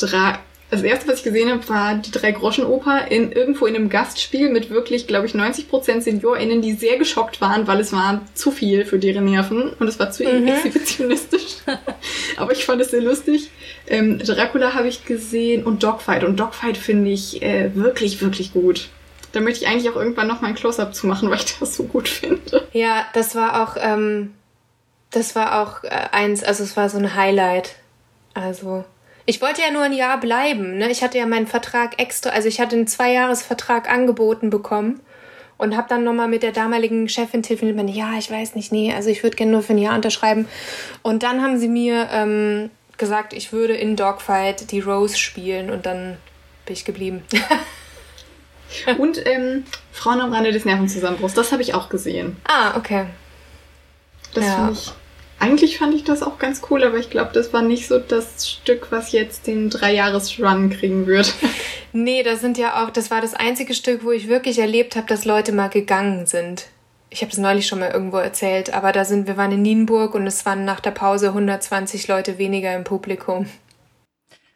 Dra 0.00 0.38
das 0.70 0.82
erste, 0.82 1.08
was 1.08 1.18
ich 1.18 1.24
gesehen 1.24 1.50
habe, 1.50 1.68
war 1.68 1.96
die 1.96 2.12
Drei-Groschen-Oper 2.12 3.10
in, 3.10 3.32
irgendwo 3.32 3.66
in 3.66 3.74
einem 3.74 3.88
Gastspiel 3.88 4.50
mit 4.50 4.70
wirklich, 4.70 5.08
glaube 5.08 5.26
ich, 5.26 5.34
90% 5.34 6.00
SeniorInnen, 6.00 6.62
die 6.62 6.74
sehr 6.74 6.96
geschockt 6.96 7.40
waren, 7.40 7.66
weil 7.66 7.80
es 7.80 7.92
war 7.92 8.20
zu 8.34 8.52
viel 8.52 8.84
für 8.84 9.00
deren 9.00 9.24
Nerven 9.24 9.72
und 9.72 9.88
es 9.88 9.98
war 9.98 10.12
zu 10.12 10.22
mhm. 10.22 10.46
exhibitionistisch. 10.46 11.56
Aber 12.36 12.52
ich 12.52 12.64
fand 12.64 12.80
es 12.80 12.92
sehr 12.92 13.00
lustig. 13.00 13.50
Ähm, 13.88 14.20
Dracula 14.20 14.74
habe 14.74 14.86
ich 14.86 15.04
gesehen 15.04 15.64
und 15.64 15.82
Dogfight. 15.82 16.22
Und 16.22 16.38
Dogfight 16.38 16.76
finde 16.76 17.10
ich 17.10 17.42
äh, 17.42 17.74
wirklich, 17.74 18.22
wirklich 18.22 18.52
gut. 18.52 18.90
Da 19.32 19.40
möchte 19.40 19.64
ich 19.64 19.70
eigentlich 19.70 19.90
auch 19.90 19.96
irgendwann 19.96 20.28
noch 20.28 20.40
mal 20.40 20.48
ein 20.48 20.54
Close-Up 20.54 20.94
zu 20.94 21.08
machen, 21.08 21.30
weil 21.30 21.38
ich 21.38 21.58
das 21.58 21.74
so 21.74 21.82
gut 21.82 22.08
finde. 22.08 22.68
Ja, 22.72 23.06
das 23.12 23.34
war 23.34 23.64
auch, 23.64 23.76
ähm, 23.76 24.34
das 25.10 25.34
war 25.34 25.60
auch 25.62 25.82
äh, 25.82 25.88
eins, 26.12 26.44
also 26.44 26.62
es 26.62 26.76
war 26.76 26.88
so 26.88 26.98
ein 26.98 27.16
Highlight. 27.16 27.74
Also 28.34 28.84
ich 29.30 29.40
wollte 29.40 29.62
ja 29.62 29.70
nur 29.70 29.82
ein 29.82 29.92
Jahr 29.92 30.18
bleiben. 30.18 30.78
Ne? 30.78 30.90
Ich 30.90 31.04
hatte 31.04 31.16
ja 31.16 31.24
meinen 31.24 31.46
Vertrag 31.46 32.00
extra, 32.02 32.30
also 32.30 32.48
ich 32.48 32.60
hatte 32.60 32.74
einen 32.74 32.88
Zweijahresvertrag 32.88 33.88
angeboten 33.88 34.50
bekommen 34.50 34.98
und 35.56 35.76
habe 35.76 35.88
dann 35.88 36.02
nochmal 36.02 36.26
mit 36.26 36.42
der 36.42 36.50
damaligen 36.50 37.08
Chefin 37.08 37.44
telefoniert. 37.44 37.90
Ja, 37.90 38.18
ich 38.18 38.28
weiß 38.28 38.56
nicht, 38.56 38.72
nee, 38.72 38.92
also 38.92 39.08
ich 39.08 39.22
würde 39.22 39.36
gerne 39.36 39.52
nur 39.52 39.62
für 39.62 39.74
ein 39.74 39.78
Jahr 39.78 39.94
unterschreiben. 39.94 40.48
Und 41.02 41.22
dann 41.22 41.42
haben 41.42 41.60
sie 41.60 41.68
mir 41.68 42.08
ähm, 42.10 42.70
gesagt, 42.98 43.32
ich 43.32 43.52
würde 43.52 43.74
in 43.74 43.94
Dogfight 43.94 44.72
die 44.72 44.80
Rose 44.80 45.16
spielen 45.16 45.70
und 45.70 45.86
dann 45.86 46.16
bin 46.66 46.72
ich 46.72 46.84
geblieben. 46.84 47.22
und 48.98 49.24
ähm, 49.28 49.64
Frauen 49.92 50.20
am 50.20 50.32
Rande 50.32 50.50
des 50.50 50.64
Nervenzusammenbruchs, 50.64 51.34
das 51.34 51.52
habe 51.52 51.62
ich 51.62 51.72
auch 51.72 51.88
gesehen. 51.88 52.36
Ah, 52.48 52.76
okay. 52.76 53.06
Das 54.34 54.44
ja. 54.44 54.56
finde 54.56 54.72
ich 54.72 54.92
eigentlich 55.40 55.78
fand 55.78 55.94
ich 55.94 56.04
das 56.04 56.22
auch 56.22 56.38
ganz 56.38 56.60
cool, 56.70 56.84
aber 56.84 56.98
ich 56.98 57.10
glaube, 57.10 57.30
das 57.32 57.52
war 57.52 57.62
nicht 57.62 57.88
so 57.88 57.98
das 57.98 58.48
Stück, 58.48 58.92
was 58.92 59.10
jetzt 59.10 59.46
den 59.46 59.70
Dreijahres-Run 59.70 60.70
kriegen 60.70 61.06
wird. 61.06 61.34
Nee, 61.92 62.22
das 62.22 62.40
sind 62.40 62.56
ja 62.56 62.84
auch, 62.84 62.90
das 62.90 63.10
war 63.10 63.20
das 63.20 63.34
einzige 63.34 63.74
Stück, 63.74 64.04
wo 64.04 64.12
ich 64.12 64.28
wirklich 64.28 64.60
erlebt 64.60 64.94
habe, 64.94 65.08
dass 65.08 65.24
Leute 65.24 65.50
mal 65.50 65.66
gegangen 65.66 66.24
sind. 66.24 66.68
Ich 67.08 67.20
habe 67.20 67.32
es 67.32 67.38
neulich 67.38 67.66
schon 67.66 67.80
mal 67.80 67.90
irgendwo 67.90 68.18
erzählt, 68.18 68.72
aber 68.72 68.92
da 68.92 69.04
sind, 69.04 69.26
wir 69.26 69.36
waren 69.36 69.50
in 69.50 69.62
Nienburg 69.62 70.14
und 70.14 70.24
es 70.24 70.46
waren 70.46 70.64
nach 70.64 70.78
der 70.78 70.92
Pause 70.92 71.30
120 71.30 72.06
Leute 72.06 72.38
weniger 72.38 72.72
im 72.76 72.84
Publikum. 72.84 73.46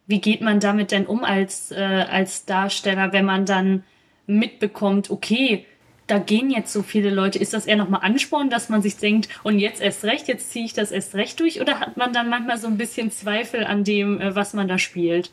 Wie 0.06 0.20
geht 0.20 0.42
man 0.42 0.60
damit 0.60 0.92
denn 0.92 1.06
um 1.06 1.24
als, 1.24 1.72
äh, 1.72 2.04
als 2.08 2.44
Darsteller, 2.44 3.12
wenn 3.12 3.24
man 3.24 3.46
dann 3.46 3.82
mitbekommt, 4.28 5.10
okay, 5.10 5.66
da 6.06 6.18
gehen 6.18 6.50
jetzt 6.50 6.72
so 6.72 6.82
viele 6.82 7.10
Leute. 7.10 7.38
Ist 7.38 7.54
das 7.54 7.66
eher 7.66 7.76
nochmal 7.76 8.00
Ansporn, 8.02 8.50
dass 8.50 8.68
man 8.68 8.82
sich 8.82 8.96
denkt, 8.96 9.28
und 9.42 9.58
jetzt 9.58 9.80
erst 9.80 10.04
recht, 10.04 10.28
jetzt 10.28 10.50
ziehe 10.50 10.64
ich 10.64 10.74
das 10.74 10.90
erst 10.90 11.14
recht 11.14 11.40
durch? 11.40 11.60
Oder 11.60 11.80
hat 11.80 11.96
man 11.96 12.12
dann 12.12 12.28
manchmal 12.28 12.58
so 12.58 12.66
ein 12.66 12.76
bisschen 12.76 13.10
Zweifel 13.10 13.64
an 13.64 13.84
dem, 13.84 14.20
äh, 14.20 14.34
was 14.34 14.52
man 14.52 14.68
da 14.68 14.78
spielt? 14.78 15.30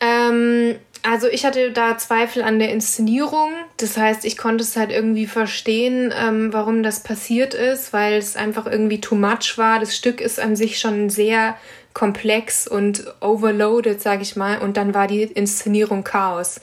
Ähm, 0.00 0.76
also 1.02 1.28
ich 1.28 1.44
hatte 1.44 1.72
da 1.72 1.98
Zweifel 1.98 2.42
an 2.42 2.58
der 2.58 2.70
Inszenierung. 2.70 3.50
Das 3.76 3.96
heißt, 3.96 4.24
ich 4.24 4.36
konnte 4.36 4.62
es 4.62 4.76
halt 4.76 4.90
irgendwie 4.90 5.26
verstehen, 5.26 6.12
ähm, 6.16 6.52
warum 6.52 6.82
das 6.82 7.02
passiert 7.02 7.54
ist, 7.54 7.92
weil 7.92 8.14
es 8.14 8.36
einfach 8.36 8.66
irgendwie 8.66 9.00
too 9.00 9.16
much 9.16 9.56
war. 9.56 9.80
Das 9.80 9.96
Stück 9.96 10.20
ist 10.20 10.38
an 10.38 10.54
sich 10.54 10.78
schon 10.78 11.10
sehr 11.10 11.56
komplex 11.92 12.66
und 12.68 13.04
overloaded, 13.20 14.00
sag 14.00 14.22
ich 14.22 14.36
mal. 14.36 14.58
Und 14.58 14.76
dann 14.76 14.94
war 14.94 15.08
die 15.08 15.22
Inszenierung 15.22 16.04
Chaos. 16.04 16.60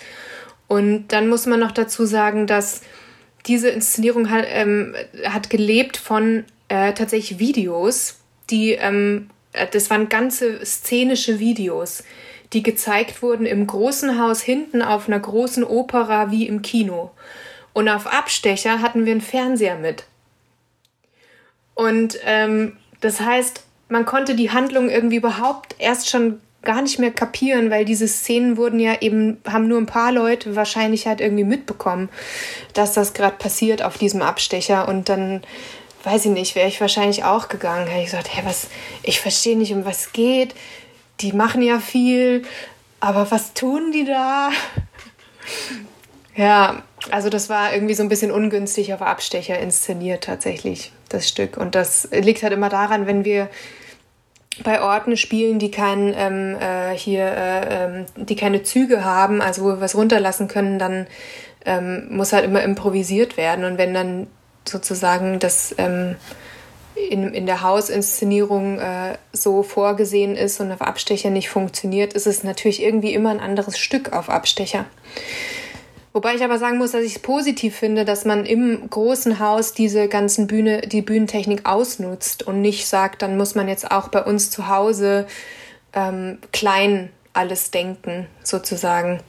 Und 0.67 1.09
dann 1.09 1.27
muss 1.27 1.45
man 1.45 1.59
noch 1.59 1.71
dazu 1.71 2.05
sagen, 2.05 2.47
dass 2.47 2.81
diese 3.45 3.69
Inszenierung 3.69 4.29
hat, 4.29 4.45
ähm, 4.47 4.95
hat 5.25 5.49
gelebt 5.49 5.97
von 5.97 6.45
äh, 6.67 6.93
tatsächlich 6.93 7.39
Videos, 7.39 8.19
die, 8.49 8.71
ähm, 8.71 9.29
äh, 9.53 9.67
das 9.67 9.89
waren 9.89 10.09
ganze 10.09 10.65
szenische 10.65 11.39
Videos, 11.39 12.03
die 12.53 12.63
gezeigt 12.63 13.21
wurden 13.21 13.45
im 13.45 13.67
großen 13.67 14.19
Haus 14.19 14.41
hinten 14.41 14.81
auf 14.81 15.07
einer 15.07 15.19
großen 15.19 15.63
Opera 15.63 16.31
wie 16.31 16.47
im 16.47 16.61
Kino. 16.61 17.11
Und 17.73 17.87
auf 17.87 18.07
Abstecher 18.07 18.81
hatten 18.81 19.05
wir 19.05 19.11
einen 19.11 19.21
Fernseher 19.21 19.75
mit. 19.75 20.05
Und 21.75 22.19
ähm, 22.25 22.77
das 23.01 23.21
heißt, 23.21 23.63
man 23.87 24.05
konnte 24.05 24.35
die 24.35 24.51
Handlung 24.51 24.89
irgendwie 24.89 25.15
überhaupt 25.17 25.75
erst 25.79 26.09
schon 26.09 26.41
gar 26.61 26.81
nicht 26.81 26.99
mehr 26.99 27.11
kapieren, 27.11 27.71
weil 27.71 27.85
diese 27.85 28.07
Szenen 28.07 28.57
wurden 28.57 28.79
ja 28.79 29.01
eben, 29.01 29.41
haben 29.47 29.67
nur 29.67 29.77
ein 29.77 29.85
paar 29.85 30.11
Leute 30.11 30.55
wahrscheinlich 30.55 31.07
halt 31.07 31.21
irgendwie 31.21 31.45
mitbekommen, 31.45 32.09
dass 32.73 32.93
das 32.93 33.13
gerade 33.13 33.37
passiert 33.37 33.81
auf 33.81 33.97
diesem 33.97 34.21
Abstecher 34.21 34.87
und 34.87 35.09
dann 35.09 35.41
weiß 36.03 36.25
ich 36.25 36.31
nicht, 36.31 36.55
wäre 36.55 36.67
ich 36.67 36.81
wahrscheinlich 36.81 37.23
auch 37.23 37.47
gegangen, 37.47 37.87
hätte 37.87 37.99
ich 37.99 38.05
gesagt, 38.05 38.29
hey, 38.33 38.43
was, 38.45 38.67
ich 39.03 39.19
verstehe 39.19 39.57
nicht, 39.57 39.73
um 39.73 39.85
was 39.85 40.13
geht, 40.13 40.55
die 41.21 41.33
machen 41.33 41.61
ja 41.61 41.79
viel, 41.79 42.43
aber 42.99 43.31
was 43.31 43.53
tun 43.53 43.91
die 43.91 44.05
da? 44.05 44.49
ja, 46.35 46.83
also 47.11 47.29
das 47.29 47.49
war 47.49 47.73
irgendwie 47.73 47.93
so 47.93 48.03
ein 48.03 48.09
bisschen 48.09 48.31
ungünstig 48.31 48.93
auf 48.93 49.01
Abstecher 49.01 49.59
inszeniert 49.59 50.25
tatsächlich, 50.25 50.91
das 51.09 51.27
Stück. 51.27 51.57
Und 51.57 51.75
das 51.75 52.09
liegt 52.11 52.43
halt 52.43 52.53
immer 52.53 52.69
daran, 52.69 53.07
wenn 53.07 53.25
wir 53.25 53.49
bei 54.63 54.81
Orten 54.81 55.15
spielen, 55.15 55.59
die 55.59 55.71
kein, 55.71 56.13
ähm, 56.17 56.57
äh, 56.59 56.95
hier, 56.95 57.25
äh, 57.25 57.85
ähm, 57.85 58.05
die 58.15 58.35
keine 58.35 58.63
Züge 58.63 59.05
haben, 59.05 59.41
also 59.41 59.63
wo 59.63 59.67
wir 59.67 59.81
was 59.81 59.95
runterlassen 59.95 60.47
können, 60.47 60.79
dann 60.79 61.07
ähm, 61.65 62.07
muss 62.09 62.33
halt 62.33 62.45
immer 62.45 62.63
improvisiert 62.63 63.37
werden. 63.37 63.65
Und 63.65 63.77
wenn 63.77 63.93
dann 63.93 64.27
sozusagen 64.67 65.39
das 65.39 65.73
ähm, 65.77 66.15
in, 66.95 67.33
in 67.33 67.45
der 67.45 67.61
Hausinszenierung 67.61 68.79
äh, 68.79 69.17
so 69.31 69.63
vorgesehen 69.63 70.35
ist 70.35 70.59
und 70.59 70.71
auf 70.71 70.81
Abstecher 70.81 71.29
nicht 71.29 71.49
funktioniert, 71.49 72.13
ist 72.13 72.27
es 72.27 72.43
natürlich 72.43 72.83
irgendwie 72.83 73.13
immer 73.13 73.29
ein 73.29 73.39
anderes 73.39 73.77
Stück 73.77 74.13
auf 74.13 74.29
Abstecher. 74.29 74.85
Wobei 76.11 76.35
ich 76.35 76.43
aber 76.43 76.57
sagen 76.57 76.79
muss, 76.79 76.91
dass 76.91 77.03
ich 77.03 77.17
es 77.17 77.21
positiv 77.21 77.75
finde, 77.75 78.03
dass 78.03 78.25
man 78.25 78.45
im 78.45 78.89
großen 78.89 79.39
Haus 79.39 79.73
diese 79.73 80.07
ganzen 80.07 80.47
Bühne, 80.47 80.81
die 80.81 81.03
Bühnentechnik 81.03 81.67
ausnutzt 81.67 82.43
und 82.43 82.61
nicht 82.61 82.87
sagt, 82.87 83.21
dann 83.21 83.37
muss 83.37 83.53
man 83.53 83.67
jetzt 83.67 83.91
auch 83.91 84.07
bei 84.07 84.23
uns 84.23 84.49
zu 84.49 84.67
Hause 84.67 85.27
ähm, 85.93 86.39
klein 86.51 87.09
alles 87.33 87.69
denken, 87.69 88.27
sozusagen. 88.43 89.19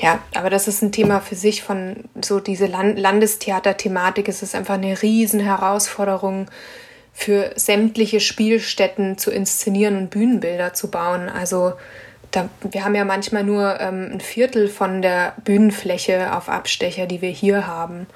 Ja, 0.00 0.18
aber 0.34 0.50
das 0.50 0.66
ist 0.66 0.82
ein 0.82 0.92
Thema 0.92 1.20
für 1.20 1.36
sich 1.36 1.62
von 1.62 2.04
so 2.20 2.40
diese 2.40 2.66
Land 2.66 2.98
Landestheater-Thematik. 2.98 4.28
Es 4.28 4.42
ist 4.42 4.54
einfach 4.54 4.74
eine 4.74 5.02
riesen 5.02 5.40
Herausforderung 5.40 6.50
für 7.12 7.52
sämtliche 7.54 8.18
Spielstätten 8.18 9.18
zu 9.18 9.30
inszenieren 9.30 9.96
und 9.96 10.10
Bühnenbilder 10.10 10.74
zu 10.74 10.90
bauen. 10.90 11.28
Also 11.28 11.74
da, 12.34 12.48
wir 12.62 12.84
haben 12.84 12.94
ja 12.94 13.04
manchmal 13.04 13.44
nur 13.44 13.80
ähm, 13.80 14.10
ein 14.12 14.20
Viertel 14.20 14.68
von 14.68 15.02
der 15.02 15.34
Bühnenfläche 15.44 16.36
auf 16.36 16.48
Abstecher, 16.48 17.06
die 17.06 17.22
wir 17.22 17.30
hier 17.30 17.66
haben. 17.66 18.06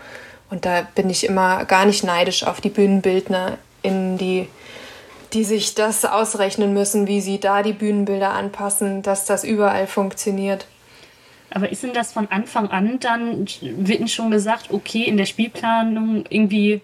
Und 0.51 0.64
da 0.64 0.87
bin 0.95 1.11
ich 1.11 1.25
immer 1.25 1.64
gar 1.66 1.85
nicht 1.85 2.05
neidisch 2.05 2.45
auf 2.45 2.61
die 2.61 2.71
Bühnenbildner, 2.71 3.59
in 3.83 4.19
die, 4.19 4.49
die 5.33 5.45
sich 5.45 5.75
das 5.75 6.05
ausrechnen 6.05 6.73
müssen, 6.73 7.07
wie 7.07 7.21
sie 7.21 7.39
da 7.39 7.62
die 7.62 7.73
Bühnenbilder 7.73 8.31
anpassen, 8.31 9.03
dass 9.03 9.25
das 9.25 9.45
überall 9.45 9.87
funktioniert. 9.87 10.66
Aber 11.51 11.71
ist 11.71 11.83
denn 11.83 11.95
das 11.95 12.12
von 12.12 12.29
Anfang 12.31 12.69
an 12.69 12.99
dann, 13.01 13.47
wird 13.62 14.11
schon 14.11 14.31
gesagt, 14.31 14.71
okay, 14.71 15.05
in 15.05 15.16
der 15.16 15.27
Spielplanung 15.27 16.25
irgendwie 16.29 16.83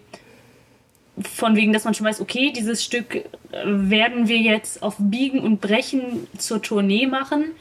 von 1.21 1.55
wegen, 1.55 1.73
dass 1.73 1.85
man 1.85 1.93
schon 1.93 2.05
weiß, 2.05 2.21
okay, 2.21 2.51
dieses 2.51 2.83
Stück 2.83 3.15
äh, 3.15 3.23
werden 3.63 4.27
wir 4.27 4.37
jetzt 4.37 4.83
auf 4.83 4.95
Biegen 4.97 5.39
und 5.39 5.61
Brechen 5.61 6.27
zur 6.37 6.61
Tournee 6.61 7.07
machen? 7.07 7.51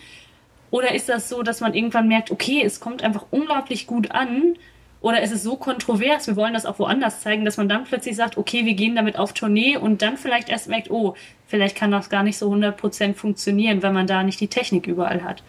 Oder 0.71 0.95
ist 0.95 1.09
das 1.09 1.29
so, 1.29 1.43
dass 1.43 1.61
man 1.61 1.75
irgendwann 1.75 2.09
merkt, 2.09 2.31
okay, 2.31 2.63
es 2.65 2.81
kommt 2.81 3.03
einfach 3.03 3.27
unglaublich 3.31 3.87
gut 3.87 4.11
an? 4.11 4.57
Oder 5.01 5.23
ist 5.23 5.33
es 5.33 5.43
so 5.43 5.57
kontrovers, 5.57 6.27
wir 6.27 6.35
wollen 6.35 6.55
das 6.55 6.65
auch 6.67 6.79
woanders 6.79 7.21
zeigen, 7.21 7.45
dass 7.45 7.59
man 7.59 7.69
dann 7.69 7.85
plötzlich 7.85 8.17
sagt, 8.17 8.39
okay, 8.39 8.65
wir 8.65 8.75
gehen 8.75 8.97
damit 8.97 9.19
auf 9.19 9.35
Tournee 9.35 9.77
und 9.77 10.01
dann 10.01 10.17
vielleicht 10.17 10.49
erst 10.49 10.69
merkt, 10.69 10.91
oh, 10.91 11.15
vielleicht 11.47 11.77
kann 11.77 11.91
das 11.91 12.09
gar 12.09 12.23
nicht 12.23 12.39
so 12.39 12.51
100% 12.51 13.15
funktionieren, 13.15 13.83
weil 13.83 13.93
man 13.93 14.07
da 14.07 14.23
nicht 14.23 14.41
die 14.41 14.49
Technik 14.49 14.87
überall 14.87 15.23
hat. 15.23 15.43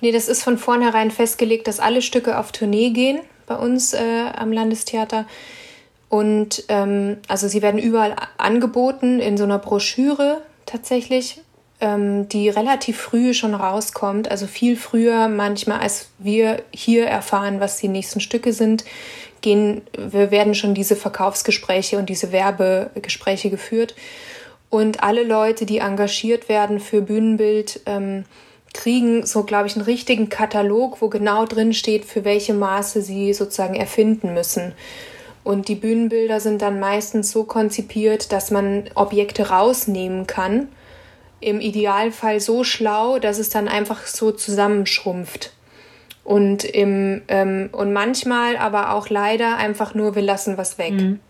Nee, 0.00 0.12
das 0.12 0.28
ist 0.28 0.42
von 0.42 0.58
vornherein 0.58 1.10
festgelegt, 1.10 1.66
dass 1.66 1.80
alle 1.80 2.02
Stücke 2.02 2.38
auf 2.38 2.52
Tournee 2.52 2.90
gehen 2.90 3.18
bei 3.46 3.56
uns 3.56 3.94
äh, 3.94 4.26
am 4.36 4.52
Landestheater. 4.52 5.26
Und 6.08 6.64
ähm, 6.68 7.18
also 7.28 7.48
sie 7.48 7.62
werden 7.62 7.80
überall 7.80 8.16
angeboten 8.38 9.20
in 9.20 9.36
so 9.36 9.44
einer 9.44 9.58
Broschüre 9.58 10.42
tatsächlich, 10.64 11.40
ähm, 11.80 12.28
die 12.28 12.48
relativ 12.48 12.98
früh 12.98 13.34
schon 13.34 13.54
rauskommt, 13.54 14.30
also 14.30 14.46
viel 14.46 14.76
früher 14.76 15.28
manchmal, 15.28 15.80
als 15.80 16.08
wir 16.18 16.62
hier 16.72 17.06
erfahren, 17.06 17.60
was 17.60 17.76
die 17.76 17.88
nächsten 17.88 18.20
Stücke 18.20 18.52
sind, 18.52 18.84
gehen, 19.40 19.82
wir 19.96 20.30
werden 20.30 20.54
schon 20.54 20.74
diese 20.74 20.96
Verkaufsgespräche 20.96 21.98
und 21.98 22.08
diese 22.08 22.32
Werbegespräche 22.32 23.50
geführt. 23.50 23.94
Und 24.70 25.02
alle 25.02 25.22
Leute, 25.22 25.64
die 25.64 25.78
engagiert 25.78 26.48
werden 26.48 26.80
für 26.80 27.00
Bühnenbild, 27.00 27.80
ähm, 27.86 28.24
kriegen 28.74 29.24
so, 29.24 29.44
glaube 29.44 29.66
ich, 29.66 29.76
einen 29.76 29.84
richtigen 29.84 30.28
Katalog, 30.28 31.00
wo 31.00 31.08
genau 31.08 31.46
drin 31.46 31.72
steht, 31.72 32.04
für 32.04 32.24
welche 32.24 32.52
Maße 32.52 33.00
sie 33.00 33.32
sozusagen 33.32 33.74
erfinden 33.74 34.34
müssen. 34.34 34.74
Und 35.48 35.68
die 35.68 35.76
Bühnenbilder 35.76 36.40
sind 36.40 36.60
dann 36.60 36.78
meistens 36.78 37.30
so 37.30 37.44
konzipiert, 37.44 38.32
dass 38.32 38.50
man 38.50 38.90
Objekte 38.94 39.48
rausnehmen 39.48 40.26
kann. 40.26 40.68
Im 41.40 41.62
Idealfall 41.62 42.38
so 42.38 42.64
schlau, 42.64 43.18
dass 43.18 43.38
es 43.38 43.48
dann 43.48 43.66
einfach 43.66 44.06
so 44.06 44.30
zusammenschrumpft. 44.30 45.54
Und, 46.22 46.64
im, 46.64 47.22
ähm, 47.28 47.70
und 47.72 47.94
manchmal 47.94 48.58
aber 48.58 48.92
auch 48.92 49.08
leider 49.08 49.56
einfach 49.56 49.94
nur, 49.94 50.14
wir 50.14 50.20
lassen 50.20 50.58
was 50.58 50.76
weg. 50.76 50.92
Mhm. 50.92 51.20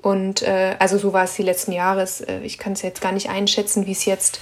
Und 0.00 0.40
äh, 0.40 0.76
also 0.78 0.96
so 0.96 1.12
war 1.12 1.24
es 1.24 1.34
die 1.34 1.42
letzten 1.42 1.72
Jahre. 1.72 2.08
Äh, 2.26 2.46
ich 2.46 2.56
kann 2.56 2.72
es 2.72 2.80
jetzt 2.80 3.02
gar 3.02 3.12
nicht 3.12 3.28
einschätzen, 3.28 3.84
wie 3.84 3.92
es 3.92 4.06
jetzt, 4.06 4.40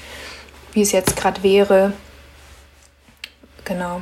wie 0.74 0.82
es 0.82 0.92
jetzt 0.92 1.16
gerade 1.16 1.42
wäre. 1.42 1.92
Genau. 3.64 4.00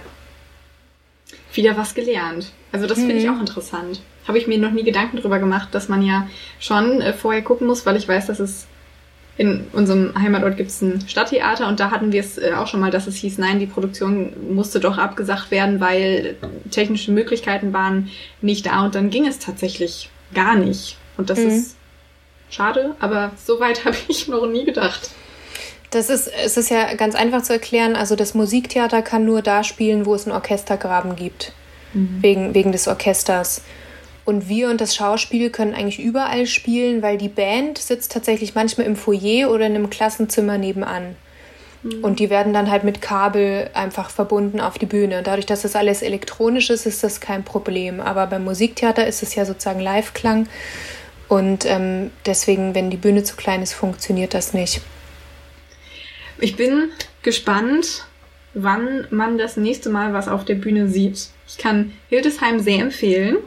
Wieder 1.55 1.75
was 1.79 1.95
gelernt. 1.95 2.53
Also 2.71 2.87
das 2.87 2.99
mhm. 2.99 3.07
finde 3.07 3.17
ich 3.17 3.31
auch 3.31 3.41
interessant. 3.41 4.03
Habe 4.27 4.39
ich 4.39 4.47
mir 4.47 4.59
noch 4.59 4.71
nie 4.71 4.85
Gedanken 4.85 5.17
drüber 5.17 5.39
gemacht, 5.39 5.69
dass 5.73 5.89
man 5.89 6.03
ja 6.03 6.29
schon 6.61 7.01
äh, 7.01 7.13
vorher 7.13 7.43
gucken 7.43 7.67
muss, 7.67 7.87
weil 7.87 7.97
ich 7.97 8.09
weiß, 8.09 8.27
dass 8.27 8.39
es 8.39 8.67
in 9.37 9.67
unserem 9.73 10.13
Heimatort 10.15 10.57
gibt 10.57 10.71
es 10.71 10.83
ein 10.83 11.03
Stadttheater 11.09 11.67
und 11.67 11.81
da 11.81 11.91
hatten 11.91 12.13
wir 12.13 12.21
es 12.21 12.39
äh, 12.39 12.53
auch 12.55 12.67
schon 12.67 12.81
mal, 12.81 12.91
dass 12.91 13.07
es 13.07 13.17
hieß, 13.17 13.39
nein, 13.39 13.59
die 13.59 13.67
Produktion 13.67 14.33
musste 14.55 14.79
doch 14.79 14.99
abgesagt 14.99 15.51
werden, 15.51 15.81
weil 15.81 16.37
technische 16.71 17.13
Möglichkeiten 17.13 17.73
waren 17.73 18.11
nicht 18.43 18.67
da 18.67 18.85
und 18.85 18.95
dann 18.95 19.11
ging 19.11 19.27
es 19.27 19.39
tatsächlich 19.39 20.11
gar 20.35 20.57
nicht. 20.57 20.97
Und 21.17 21.31
das 21.31 21.39
mhm. 21.39 21.49
ist 21.49 21.77
schade, 22.51 22.95
aber 23.01 23.33
so 23.43 23.59
weit 23.59 23.85
habe 23.85 23.97
ich 24.09 24.29
noch 24.29 24.47
nie 24.47 24.65
gedacht. 24.65 25.11
Das 25.91 26.09
ist, 26.09 26.27
es 26.29 26.57
ist 26.57 26.71
ja 26.71 26.95
ganz 26.95 27.15
einfach 27.15 27.43
zu 27.43 27.53
erklären. 27.53 27.97
Also 27.97 28.17
das 28.17 28.33
Musiktheater 28.33 29.03
kann 29.03 29.27
nur 29.27 29.43
da 29.43 29.63
spielen, 29.63 30.07
wo 30.07 30.15
es 30.15 30.27
einen 30.27 30.35
Orchestergraben 30.35 31.17
gibt. 31.17 31.53
Mhm. 31.93 32.19
Wegen, 32.23 32.55
wegen 32.55 32.73
des 32.73 32.89
Orchesters. 32.89 33.63
Und 34.25 34.49
wir 34.49 34.71
und 34.71 34.81
das 34.81 34.95
Schauspiel 34.95 35.51
können 35.51 35.75
eigentlich 35.75 35.99
überall 35.99 36.47
spielen, 36.47 37.03
weil 37.03 37.19
die 37.19 37.29
Band 37.29 37.79
sitzt 37.79 38.13
tatsächlich 38.13 38.55
manchmal 38.55 38.87
im 38.87 38.97
Foyer 38.97 39.51
oder 39.51 39.67
in 39.67 39.75
einem 39.75 39.91
Klassenzimmer 39.91 40.59
nebenan. 40.59 41.17
Mhm. 41.83 42.05
Und 42.05 42.21
die 42.21 42.31
werden 42.31 42.53
dann 42.53 42.71
halt 42.71 42.85
mit 42.85 43.03
Kabel 43.03 43.71
einfach 43.75 44.11
verbunden 44.11 44.61
auf 44.61 44.79
die 44.79 44.87
Bühne. 44.87 45.19
Und 45.19 45.27
dadurch, 45.27 45.47
dass 45.47 45.63
das 45.63 45.75
alles 45.75 46.03
elektronisch 46.03 46.71
ist, 46.71 46.87
ist 46.87 47.03
das 47.03 47.21
kein 47.21 47.45
Problem. 47.45 48.01
Aber 48.01 48.27
beim 48.27 48.45
Musiktheater 48.45 49.07
ist 49.07 49.23
es 49.23 49.35
ja 49.35 49.45
sozusagen 49.45 49.81
Live-Klang. 49.81 50.47
Und 51.29 51.65
ähm, 51.65 52.11
deswegen, 52.27 52.75
wenn 52.75 52.91
die 52.91 52.97
Bühne 52.97 53.25
zu 53.25 53.37
klein 53.37 53.63
ist, 53.63 53.73
funktioniert 53.73 54.35
das 54.35 54.53
nicht. 54.53 54.83
Ich 56.39 56.57
bin 56.57 56.91
gespannt, 57.23 58.05
wann 58.55 59.07
man 59.11 59.39
das 59.39 59.57
nächste 59.57 59.91
Mal 59.91 60.13
was 60.13 60.29
auf 60.29 60.45
der 60.45 60.57
Bühne 60.57 60.89
sieht. 60.89 61.29
Ich 61.49 61.59
kann 61.59 61.93
Hildesheim 62.09 62.61
sehr 62.61 62.81
empfehlen. 62.81 63.39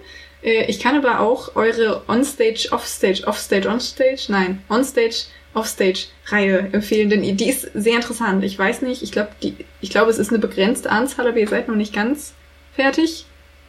Äh, 0.46 0.66
ich 0.66 0.80
kann 0.80 0.96
aber 0.96 1.20
auch 1.20 1.56
eure 1.56 2.04
Onstage, 2.08 2.70
Offstage, 2.72 3.24
Offstage, 3.26 3.68
Onstage, 3.68 4.26
nein, 4.30 4.62
Onstage, 4.70 5.26
Offstage-Reihe 5.54 6.70
empfehlen, 6.72 7.10
denn 7.10 7.38
die 7.38 7.50
ist 7.50 7.70
sehr 7.74 7.96
interessant. 7.96 8.44
Ich 8.44 8.60
weiß 8.60 8.82
nicht, 8.82 9.02
ich 9.02 9.12
glaube, 9.12 9.30
ich 9.40 9.90
glaube, 9.90 10.12
es 10.12 10.20
ist 10.20 10.30
eine 10.30 10.40
begrenzte 10.40 10.92
Anzahl, 10.92 11.28
aber 11.28 11.38
ihr 11.38 11.48
seid 11.48 11.68
noch 11.68 11.76
nicht 11.76 11.94
ganz 11.94 12.34
fertig. 12.74 13.26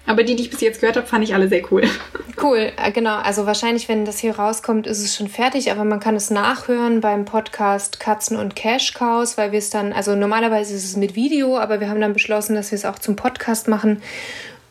Aber 0.09 0.22
die, 0.22 0.37
die 0.37 0.45
ich 0.45 0.51
bis 0.51 0.61
jetzt 0.61 0.81
gehört 0.81 0.97
habe, 0.97 1.07
fand 1.07 1.24
ich 1.24 1.35
alle 1.35 1.49
sehr 1.49 1.62
cool. 1.72 1.83
Cool, 2.39 2.70
äh, 2.77 2.93
genau. 2.93 3.16
Also 3.16 3.47
wahrscheinlich, 3.47 3.89
wenn 3.89 4.05
das 4.05 4.18
hier 4.18 4.39
rauskommt, 4.39 4.87
ist 4.87 5.03
es 5.03 5.16
schon 5.16 5.29
fertig, 5.29 5.70
aber 5.70 5.85
man 5.85 6.01
kann 6.01 6.14
es 6.14 6.31
nachhören 6.31 7.01
beim 7.01 7.24
Podcast 7.24 7.99
Katzen 7.99 8.37
und 8.37 8.55
Cash 8.55 8.93
Cows, 8.93 9.39
weil 9.39 9.53
wir 9.53 9.59
es 9.59 9.70
dann, 9.70 9.95
also 9.95 10.14
normalerweise 10.14 10.74
ist 10.74 10.85
es 10.85 10.97
mit 10.97 11.16
Video, 11.16 11.57
aber 11.57 11.81
wir 11.81 11.89
haben 11.89 12.01
dann 12.03 12.12
beschlossen, 12.12 12.55
dass 12.55 12.72
wir 12.72 12.77
es 12.77 12.85
auch 12.85 12.99
zum 12.99 13.16
Podcast 13.16 13.68
machen. 13.68 14.03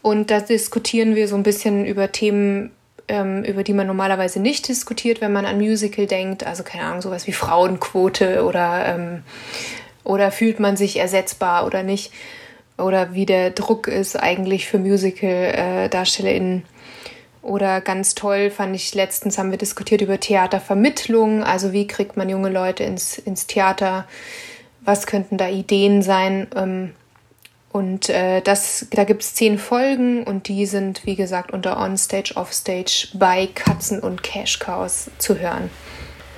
Und 0.06 0.30
da 0.30 0.40
diskutieren 0.40 1.16
wir 1.16 1.28
so 1.28 1.36
ein 1.36 1.42
bisschen 1.42 1.84
über 1.84 2.12
Themen, 2.12 2.70
ähm, 3.08 3.44
über 3.44 3.64
die 3.64 3.74
man 3.74 3.88
normalerweise 3.88 4.40
nicht 4.40 4.68
diskutiert, 4.68 5.20
wenn 5.20 5.34
man 5.34 5.48
an 5.48 5.58
Musical 5.58 6.06
denkt. 6.06 6.46
Also 6.46 6.62
keine 6.62 6.84
Ahnung, 6.84 7.02
sowas 7.02 7.26
wie 7.26 7.32
Frauenquote 7.32 8.46
oder, 8.46 8.86
ähm, 8.86 9.24
oder 10.04 10.30
fühlt 10.30 10.60
man 10.60 10.78
sich 10.78 11.00
ersetzbar 11.00 11.66
oder 11.66 11.82
nicht. 11.82 12.14
Oder 12.78 13.16
wie 13.16 13.26
der 13.26 13.50
Druck 13.50 13.88
ist 13.88 14.16
eigentlich 14.16 14.68
für 14.68 14.78
Musical-DarstellerInnen. 14.78 16.66
Oder 17.42 17.82
ganz 17.82 18.14
toll 18.14 18.52
fand 18.52 18.76
ich 18.76 18.94
letztens 18.94 19.40
haben 19.40 19.50
wir 19.50 19.58
diskutiert 19.58 20.02
über 20.02 20.20
Theatervermittlung. 20.20 21.44
Also 21.44 21.74
wie 21.74 21.88
kriegt 21.88 22.16
man 22.16 22.30
junge 22.30 22.50
Leute 22.50 22.84
ins, 22.84 23.18
ins 23.18 23.48
Theater? 23.48 24.06
Was 24.82 25.08
könnten 25.08 25.40
da 25.40 25.50
Ideen 25.50 26.04
sein? 26.04 26.46
Ähm, 26.56 26.92
und 27.76 28.08
äh, 28.08 28.40
das, 28.40 28.88
da 28.92 29.04
gibt 29.04 29.22
es 29.22 29.36
zehn 29.36 29.58
Folgen 29.58 30.24
und 30.24 30.48
die 30.48 30.66
sind, 30.66 31.06
wie 31.06 31.18
gesagt, 31.18 31.52
unter 31.52 31.78
Onstage, 31.78 32.32
Offstage 32.38 33.10
bei 33.16 33.50
Katzen 33.54 34.00
und 34.00 34.24
Cash 34.24 34.60
Cows 34.60 35.12
zu 35.18 35.38
hören. 35.38 35.70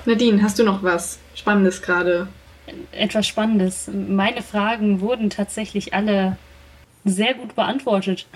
Nadine, 0.04 0.42
hast 0.42 0.58
du 0.58 0.64
noch 0.64 0.82
was 0.82 1.20
Spannendes 1.36 1.80
gerade? 1.80 2.26
Etwas 2.90 3.28
Spannendes. 3.28 3.88
Meine 3.92 4.42
Fragen 4.42 5.00
wurden 5.00 5.30
tatsächlich 5.30 5.94
alle 5.94 6.36
sehr 7.04 7.34
gut 7.34 7.54
beantwortet, 7.54 8.26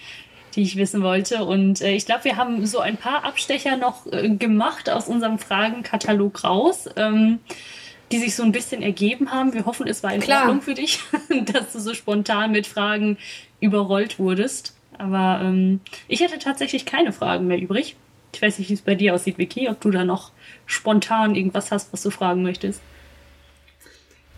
die 0.56 0.62
ich 0.62 0.74
wissen 0.74 1.00
wollte. 1.00 1.44
Und 1.44 1.80
äh, 1.80 1.92
ich 1.92 2.06
glaube, 2.06 2.24
wir 2.24 2.36
haben 2.36 2.66
so 2.66 2.80
ein 2.80 2.96
paar 2.96 3.22
Abstecher 3.22 3.76
noch 3.76 4.04
äh, 4.10 4.30
gemacht 4.30 4.90
aus 4.90 5.06
unserem 5.06 5.38
Fragenkatalog 5.38 6.42
raus. 6.42 6.88
Ähm, 6.96 7.38
die 8.10 8.18
sich 8.18 8.34
so 8.34 8.42
ein 8.42 8.52
bisschen 8.52 8.82
ergeben 8.82 9.30
haben. 9.30 9.52
Wir 9.52 9.66
hoffen, 9.66 9.86
es 9.86 10.02
war 10.02 10.12
in 10.12 10.20
Klar. 10.20 10.42
Ordnung 10.42 10.62
für 10.62 10.74
dich, 10.74 11.00
dass 11.52 11.72
du 11.72 11.80
so 11.80 11.94
spontan 11.94 12.52
mit 12.52 12.66
Fragen 12.66 13.18
überrollt 13.60 14.18
wurdest. 14.18 14.74
Aber 14.96 15.40
ähm, 15.42 15.80
ich 16.08 16.20
hätte 16.20 16.38
tatsächlich 16.38 16.84
keine 16.84 17.12
Fragen 17.12 17.46
mehr 17.46 17.58
übrig. 17.58 17.96
Ich 18.32 18.42
weiß 18.42 18.58
nicht, 18.58 18.68
wie 18.68 18.74
es 18.74 18.82
bei 18.82 18.94
dir 18.94 19.14
aussieht, 19.14 19.38
Vicky, 19.38 19.68
ob 19.68 19.80
du 19.80 19.90
da 19.90 20.04
noch 20.04 20.32
spontan 20.66 21.34
irgendwas 21.34 21.70
hast, 21.70 21.92
was 21.92 22.02
du 22.02 22.10
fragen 22.10 22.42
möchtest. 22.42 22.80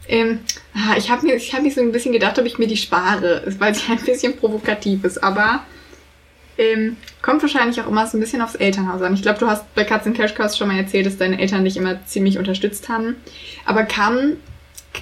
Ähm, 0.08 0.40
ah, 0.74 0.96
ich 0.96 1.10
habe 1.10 1.26
mir, 1.26 1.36
ich 1.36 1.54
hab 1.54 1.62
mich 1.62 1.74
so 1.74 1.80
ein 1.80 1.92
bisschen 1.92 2.12
gedacht, 2.12 2.38
ob 2.38 2.44
ich 2.44 2.58
mir 2.58 2.66
die 2.66 2.76
spare, 2.76 3.42
weil 3.58 3.74
sie 3.74 3.90
ein 3.90 3.98
bisschen 3.98 4.36
provokativ 4.36 5.04
ist. 5.04 5.22
Aber 5.22 5.64
ähm, 6.60 6.98
kommt 7.22 7.40
wahrscheinlich 7.40 7.80
auch 7.80 7.86
immer 7.86 8.06
so 8.06 8.18
ein 8.18 8.20
bisschen 8.20 8.42
aufs 8.42 8.54
Elternhaus 8.54 9.00
an. 9.00 9.14
Ich 9.14 9.22
glaube, 9.22 9.38
du 9.38 9.46
hast 9.46 9.74
bei 9.74 9.82
Katzen 9.82 10.12
Cash 10.12 10.34
Cows 10.34 10.58
schon 10.58 10.68
mal 10.68 10.76
erzählt, 10.76 11.06
dass 11.06 11.16
deine 11.16 11.40
Eltern 11.40 11.64
dich 11.64 11.78
immer 11.78 12.04
ziemlich 12.04 12.38
unterstützt 12.38 12.90
haben. 12.90 13.16
Aber 13.64 13.84
kam, 13.84 14.36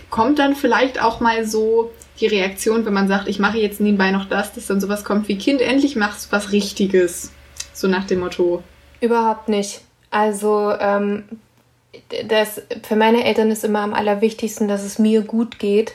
kommt 0.09 0.39
dann 0.39 0.55
vielleicht 0.55 1.03
auch 1.03 1.19
mal 1.19 1.45
so 1.45 1.91
die 2.21 2.29
Reaktion, 2.29 2.87
wenn 2.87 2.93
man 2.93 3.09
sagt, 3.09 3.29
ich 3.29 3.41
mache 3.41 3.59
jetzt 3.59 3.81
nebenbei 3.81 4.13
noch 4.13 4.27
das, 4.29 4.55
dass 4.55 4.69
dann 4.69 4.81
sowas 4.81 5.05
kommt 5.05 5.27
wie 5.27 5.37
Kind, 5.37 5.61
endlich 5.61 5.97
machst 5.97 6.27
du 6.27 6.33
was 6.33 6.53
Richtiges. 6.53 7.33
So 7.73 7.89
nach 7.89 8.07
dem 8.07 8.21
Motto. 8.21 8.63
Überhaupt 9.01 9.49
nicht. 9.49 9.81
Also, 10.11 10.73
ähm, 10.79 11.25
das, 12.29 12.63
für 12.83 12.97
meine 12.97 13.25
Eltern 13.25 13.51
ist 13.51 13.65
immer 13.65 13.81
am 13.81 13.95
allerwichtigsten, 13.95 14.69
dass 14.69 14.85
es 14.85 14.99
mir 14.99 15.23
gut 15.23 15.59
geht 15.59 15.95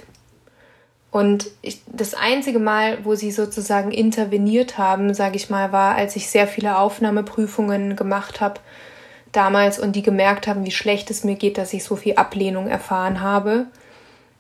und 1.14 1.52
ich, 1.62 1.80
das 1.86 2.16
einzige 2.16 2.58
Mal, 2.58 3.06
wo 3.06 3.14
sie 3.14 3.32
sozusagen 3.32 3.92
interveniert 3.92 4.80
haben, 4.80 5.14
sage 5.14 5.36
ich 5.36 5.48
mal, 5.52 5.72
war, 5.72 5.94
als 5.94 6.16
ich 6.16 6.28
sehr 6.28 6.48
viele 6.48 6.80
Aufnahmeprüfungen 6.80 7.96
gemacht 7.96 8.42
habe 8.42 8.60
damals 9.32 9.78
und 9.78 9.96
die 9.96 10.02
gemerkt 10.02 10.48
haben, 10.48 10.66
wie 10.66 10.72
schlecht 10.72 11.12
es 11.12 11.24
mir 11.24 11.36
geht, 11.36 11.60
dass 11.60 11.72
ich 11.72 11.84
so 11.84 11.96
viel 11.96 12.16
Ablehnung 12.16 12.68
erfahren 12.68 13.22
habe. 13.22 13.68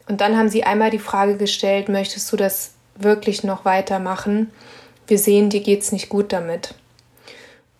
Und 0.07 0.19
dann 0.19 0.35
haben 0.35 0.49
sie 0.49 0.63
einmal 0.63 0.89
die 0.89 0.97
Frage 0.97 1.37
gestellt, 1.37 1.89
möchtest 1.89 2.33
du 2.33 2.37
das 2.37 2.73
wirklich 2.95 3.43
noch 3.43 3.65
weitermachen? 3.65 4.49
Wir 5.05 5.19
sehen, 5.19 5.51
dir 5.51 5.61
geht's 5.61 5.91
nicht 5.91 6.09
gut 6.09 6.33
damit. 6.33 6.73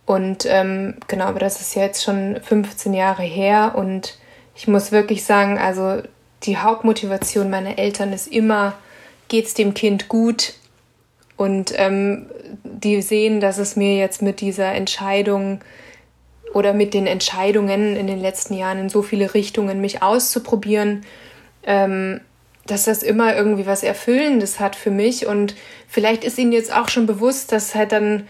Und 0.05 0.45
ähm, 0.47 0.97
genau, 1.07 1.25
aber 1.25 1.39
das 1.39 1.61
ist 1.61 1.73
jetzt 1.73 2.03
schon 2.03 2.39
15 2.43 2.93
Jahre 2.93 3.23
her 3.23 3.73
und 3.73 4.19
ich 4.55 4.67
muss 4.67 4.91
wirklich 4.91 5.25
sagen, 5.25 5.57
also 5.57 6.03
die 6.43 6.57
Hauptmotivation 6.57 7.49
meiner 7.49 7.79
Eltern 7.79 8.13
ist 8.13 8.27
immer, 8.27 8.73
geht's 9.33 9.55
dem 9.55 9.73
Kind 9.73 10.09
gut? 10.09 10.53
Und 11.37 11.73
ähm, 11.75 12.27
die 12.63 13.01
sehen, 13.01 13.39
dass 13.39 13.57
es 13.57 13.75
mir 13.75 13.97
jetzt 13.97 14.21
mit 14.21 14.41
dieser 14.41 14.71
Entscheidung 14.73 15.61
oder 16.53 16.71
mit 16.71 16.93
den 16.93 17.07
Entscheidungen 17.07 17.95
in 17.95 18.05
den 18.05 18.19
letzten 18.19 18.53
Jahren 18.53 18.77
in 18.77 18.89
so 18.89 19.01
viele 19.01 19.33
Richtungen, 19.33 19.81
mich 19.81 20.03
auszuprobieren, 20.03 21.03
ähm, 21.63 22.21
dass 22.67 22.83
das 22.83 23.01
immer 23.01 23.35
irgendwie 23.35 23.65
was 23.65 23.81
Erfüllendes 23.81 24.59
hat 24.59 24.75
für 24.75 24.91
mich. 24.91 25.25
Und 25.25 25.55
vielleicht 25.87 26.23
ist 26.23 26.37
ihnen 26.37 26.51
jetzt 26.51 26.71
auch 26.71 26.87
schon 26.87 27.07
bewusst, 27.07 27.51
dass 27.51 27.73
halt 27.73 27.91
dann 27.91 28.27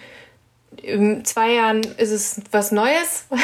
in 0.81 1.25
zwei 1.25 1.51
Jahren 1.51 1.81
ist 1.97 2.11
es 2.11 2.39
was 2.51 2.71
Neues. 2.71 3.25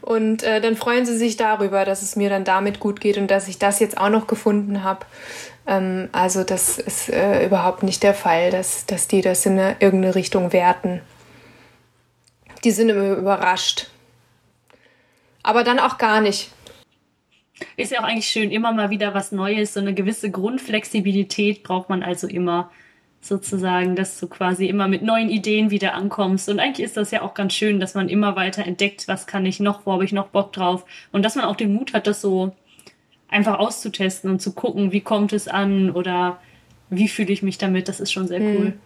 Und 0.00 0.42
äh, 0.42 0.60
dann 0.60 0.76
freuen 0.76 1.06
sie 1.06 1.16
sich 1.16 1.36
darüber, 1.36 1.84
dass 1.84 2.02
es 2.02 2.16
mir 2.16 2.30
dann 2.30 2.44
damit 2.44 2.80
gut 2.80 3.00
geht 3.00 3.18
und 3.18 3.30
dass 3.30 3.48
ich 3.48 3.58
das 3.58 3.78
jetzt 3.78 3.98
auch 3.98 4.08
noch 4.08 4.26
gefunden 4.26 4.82
habe. 4.84 5.06
Ähm, 5.66 6.08
also 6.12 6.44
das 6.44 6.78
ist 6.78 7.08
äh, 7.08 7.46
überhaupt 7.46 7.82
nicht 7.82 8.02
der 8.02 8.14
Fall, 8.14 8.50
dass, 8.50 8.86
dass 8.86 9.08
die 9.08 9.22
das 9.22 9.46
in 9.46 9.58
eine, 9.58 9.76
irgendeine 9.80 10.14
Richtung 10.14 10.52
werten. 10.52 11.00
Die 12.64 12.70
sind 12.70 12.88
immer 12.88 13.16
überrascht. 13.16 13.88
aber 15.42 15.64
dann 15.64 15.78
auch 15.78 15.98
gar 15.98 16.20
nicht. 16.20 16.50
Ist 17.76 17.92
ja 17.92 18.00
auch 18.00 18.04
eigentlich 18.04 18.26
schön, 18.26 18.50
immer 18.50 18.72
mal 18.72 18.90
wieder 18.90 19.14
was 19.14 19.30
Neues. 19.32 19.74
So 19.74 19.80
eine 19.80 19.94
gewisse 19.94 20.30
Grundflexibilität 20.30 21.62
braucht 21.62 21.88
man 21.88 22.02
also 22.02 22.26
immer 22.26 22.70
sozusagen, 23.20 23.96
dass 23.96 24.18
du 24.18 24.26
quasi 24.28 24.66
immer 24.66 24.88
mit 24.88 25.02
neuen 25.02 25.30
Ideen 25.30 25.70
wieder 25.70 25.94
ankommst. 25.94 26.48
Und 26.48 26.60
eigentlich 26.60 26.84
ist 26.84 26.96
das 26.96 27.10
ja 27.10 27.22
auch 27.22 27.34
ganz 27.34 27.54
schön, 27.54 27.80
dass 27.80 27.94
man 27.94 28.08
immer 28.08 28.36
weiter 28.36 28.64
entdeckt, 28.66 29.08
was 29.08 29.26
kann 29.26 29.46
ich 29.46 29.60
noch, 29.60 29.86
wo 29.86 29.92
habe 29.92 30.04
ich 30.04 30.12
noch 30.12 30.28
Bock 30.28 30.52
drauf. 30.52 30.84
Und 31.12 31.22
dass 31.24 31.36
man 31.36 31.44
auch 31.44 31.56
den 31.56 31.72
Mut 31.72 31.94
hat, 31.94 32.06
das 32.06 32.20
so 32.20 32.54
einfach 33.34 33.58
auszutesten 33.58 34.30
und 34.30 34.40
zu 34.40 34.52
gucken, 34.52 34.92
wie 34.92 35.00
kommt 35.00 35.32
es 35.32 35.48
an 35.48 35.90
oder 35.90 36.38
wie 36.88 37.08
fühle 37.08 37.32
ich 37.32 37.42
mich 37.42 37.58
damit. 37.58 37.88
Das 37.88 38.00
ist 38.00 38.12
schon 38.12 38.28
sehr 38.28 38.40
cool. 38.40 38.64
Mhm. 38.66 38.78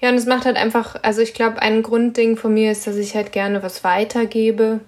Ja, 0.00 0.10
und 0.10 0.16
es 0.16 0.26
macht 0.26 0.44
halt 0.44 0.56
einfach, 0.56 0.96
also 1.02 1.22
ich 1.22 1.34
glaube, 1.34 1.60
ein 1.60 1.82
Grundding 1.82 2.36
von 2.36 2.54
mir 2.54 2.70
ist, 2.70 2.86
dass 2.86 2.96
ich 2.96 3.14
halt 3.14 3.32
gerne 3.32 3.62
was 3.62 3.82
weitergebe. 3.84 4.80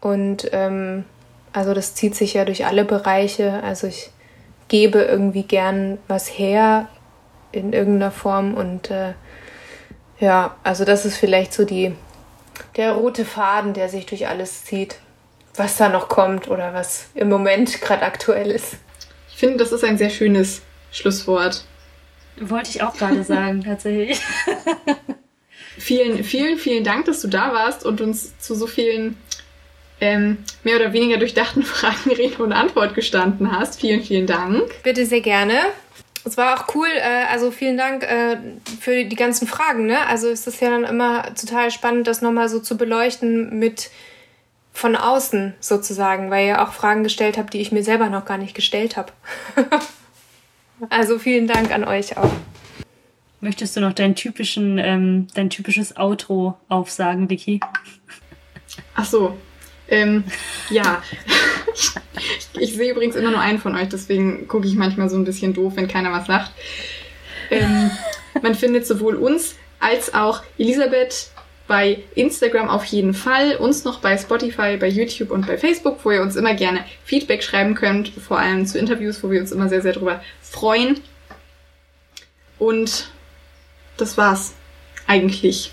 Und 0.00 0.48
ähm, 0.52 1.04
also 1.52 1.74
das 1.74 1.94
zieht 1.94 2.14
sich 2.14 2.34
ja 2.34 2.44
durch 2.44 2.66
alle 2.66 2.84
Bereiche. 2.84 3.62
Also 3.62 3.86
ich 3.86 4.10
gebe 4.68 5.02
irgendwie 5.02 5.44
gern 5.44 5.98
was 6.08 6.38
her 6.38 6.88
in 7.52 7.72
irgendeiner 7.72 8.10
Form. 8.10 8.54
Und 8.54 8.90
äh, 8.90 9.14
ja, 10.18 10.56
also 10.62 10.84
das 10.84 11.04
ist 11.04 11.16
vielleicht 11.16 11.52
so 11.52 11.64
die 11.64 11.92
der 12.76 12.92
rote 12.92 13.24
Faden, 13.24 13.74
der 13.74 13.88
sich 13.88 14.06
durch 14.06 14.28
alles 14.28 14.64
zieht, 14.64 14.96
was 15.58 15.76
da 15.76 15.88
noch 15.88 16.08
kommt 16.08 16.48
oder 16.48 16.74
was 16.74 17.06
im 17.14 17.28
Moment 17.28 17.80
gerade 17.80 18.02
aktuell 18.02 18.50
ist. 18.50 18.76
Ich 19.30 19.36
finde, 19.36 19.58
das 19.58 19.72
ist 19.72 19.84
ein 19.84 19.98
sehr 19.98 20.10
schönes 20.10 20.62
Schlusswort. 20.92 21.64
Wollte 22.40 22.70
ich 22.70 22.82
auch 22.82 22.96
gerade 22.96 23.22
sagen, 23.24 23.62
tatsächlich. 23.64 24.20
vielen, 25.78 26.24
vielen, 26.24 26.58
vielen 26.58 26.84
Dank, 26.84 27.06
dass 27.06 27.20
du 27.20 27.28
da 27.28 27.52
warst 27.52 27.84
und 27.84 28.00
uns 28.00 28.38
zu 28.38 28.54
so 28.54 28.66
vielen 28.66 29.16
ähm, 30.00 30.38
mehr 30.62 30.76
oder 30.76 30.92
weniger 30.92 31.18
durchdachten 31.18 31.62
Fragen 31.64 32.10
Rede 32.10 32.42
und 32.42 32.52
Antwort 32.52 32.94
gestanden 32.94 33.50
hast. 33.52 33.80
Vielen, 33.80 34.02
vielen 34.02 34.26
Dank. 34.26 34.62
Bitte 34.82 35.06
sehr 35.06 35.20
gerne. 35.20 35.58
Es 36.24 36.36
war 36.36 36.58
auch 36.58 36.74
cool, 36.74 36.88
äh, 36.88 37.24
also 37.30 37.50
vielen 37.52 37.76
Dank 37.76 38.02
äh, 38.02 38.36
für 38.80 39.04
die 39.04 39.16
ganzen 39.16 39.46
Fragen. 39.46 39.86
Ne? 39.86 40.06
Also 40.08 40.28
es 40.28 40.46
ist 40.46 40.60
ja 40.60 40.70
dann 40.70 40.84
immer 40.84 41.34
total 41.34 41.70
spannend, 41.70 42.08
das 42.08 42.20
nochmal 42.20 42.48
so 42.48 42.58
zu 42.58 42.76
beleuchten 42.76 43.58
mit 43.58 43.90
von 44.76 44.94
außen 44.94 45.54
sozusagen, 45.58 46.30
weil 46.30 46.48
ihr 46.48 46.62
auch 46.62 46.74
Fragen 46.74 47.02
gestellt 47.02 47.38
habt, 47.38 47.54
die 47.54 47.62
ich 47.62 47.72
mir 47.72 47.82
selber 47.82 48.10
noch 48.10 48.26
gar 48.26 48.36
nicht 48.36 48.54
gestellt 48.54 48.96
habe. 48.96 49.12
Also 50.90 51.18
vielen 51.18 51.46
Dank 51.46 51.72
an 51.72 51.84
euch 51.84 52.18
auch. 52.18 52.30
Möchtest 53.40 53.74
du 53.74 53.80
noch 53.80 53.94
dein, 53.94 54.14
typischen, 54.14 54.76
ähm, 54.76 55.26
dein 55.32 55.48
typisches 55.48 55.96
Outro 55.96 56.58
aufsagen, 56.68 57.30
Vicky? 57.30 57.60
Ach 58.94 59.06
so. 59.06 59.38
Ähm, 59.88 60.24
ja. 60.68 61.02
ich, 62.60 62.76
sehe 62.76 62.92
übrigens 62.92 63.16
immer 63.16 63.30
nur 63.30 63.40
einen 63.40 63.58
von 63.58 63.74
euch, 63.74 63.88
deswegen 63.88 64.46
gucke 64.48 64.66
ich 64.66 64.74
manchmal 64.74 65.08
so 65.08 65.16
ein 65.16 65.24
bisschen 65.24 65.54
doof, 65.54 65.72
wenn 65.76 65.88
keiner 65.88 66.12
was 66.12 66.26
sagt. 66.26 66.52
Ähm, 67.50 67.90
man 68.42 68.54
findet 68.54 68.86
sowohl 68.86 69.14
uns 69.14 69.54
als 69.80 70.12
auch 70.12 70.42
Elisabeth 70.58 71.30
bei 71.66 72.04
Instagram 72.14 72.68
auf 72.68 72.84
jeden 72.84 73.14
Fall, 73.14 73.56
uns 73.56 73.84
noch 73.84 74.00
bei 74.00 74.16
Spotify, 74.16 74.76
bei 74.76 74.88
YouTube 74.88 75.30
und 75.30 75.46
bei 75.46 75.58
Facebook, 75.58 76.04
wo 76.04 76.10
ihr 76.10 76.22
uns 76.22 76.36
immer 76.36 76.54
gerne 76.54 76.84
Feedback 77.04 77.42
schreiben 77.42 77.74
könnt, 77.74 78.08
vor 78.08 78.38
allem 78.38 78.66
zu 78.66 78.78
Interviews, 78.78 79.22
wo 79.22 79.30
wir 79.30 79.40
uns 79.40 79.52
immer 79.52 79.68
sehr, 79.68 79.82
sehr 79.82 79.92
drüber 79.92 80.22
freuen. 80.40 81.00
Und 82.58 83.08
das 83.96 84.16
war's 84.16 84.54
eigentlich. 85.06 85.72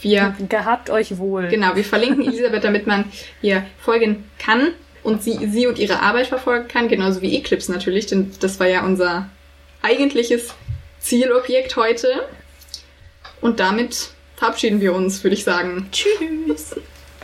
Wir 0.00 0.36
gehabt 0.48 0.90
euch 0.90 1.18
wohl. 1.18 1.48
Genau, 1.48 1.74
wir 1.74 1.84
verlinken 1.84 2.22
Elisabeth, 2.26 2.62
damit 2.62 2.86
man 2.86 3.06
ihr 3.42 3.66
folgen 3.80 4.30
kann 4.38 4.72
und 5.02 5.22
sie, 5.22 5.48
sie 5.48 5.66
und 5.66 5.78
ihre 5.78 6.00
Arbeit 6.00 6.28
verfolgen 6.28 6.68
kann, 6.68 6.88
genauso 6.88 7.22
wie 7.22 7.36
Eclipse 7.36 7.72
natürlich, 7.72 8.06
denn 8.06 8.30
das 8.40 8.60
war 8.60 8.68
ja 8.68 8.84
unser 8.84 9.28
eigentliches 9.82 10.54
Zielobjekt 11.00 11.76
heute. 11.76 12.28
Und 13.40 13.60
damit 13.60 14.10
verabschieden 14.38 14.80
wir 14.80 14.94
uns, 14.94 15.22
würde 15.22 15.34
ich 15.34 15.44
sagen. 15.44 15.88
Tschüss. 15.90 16.76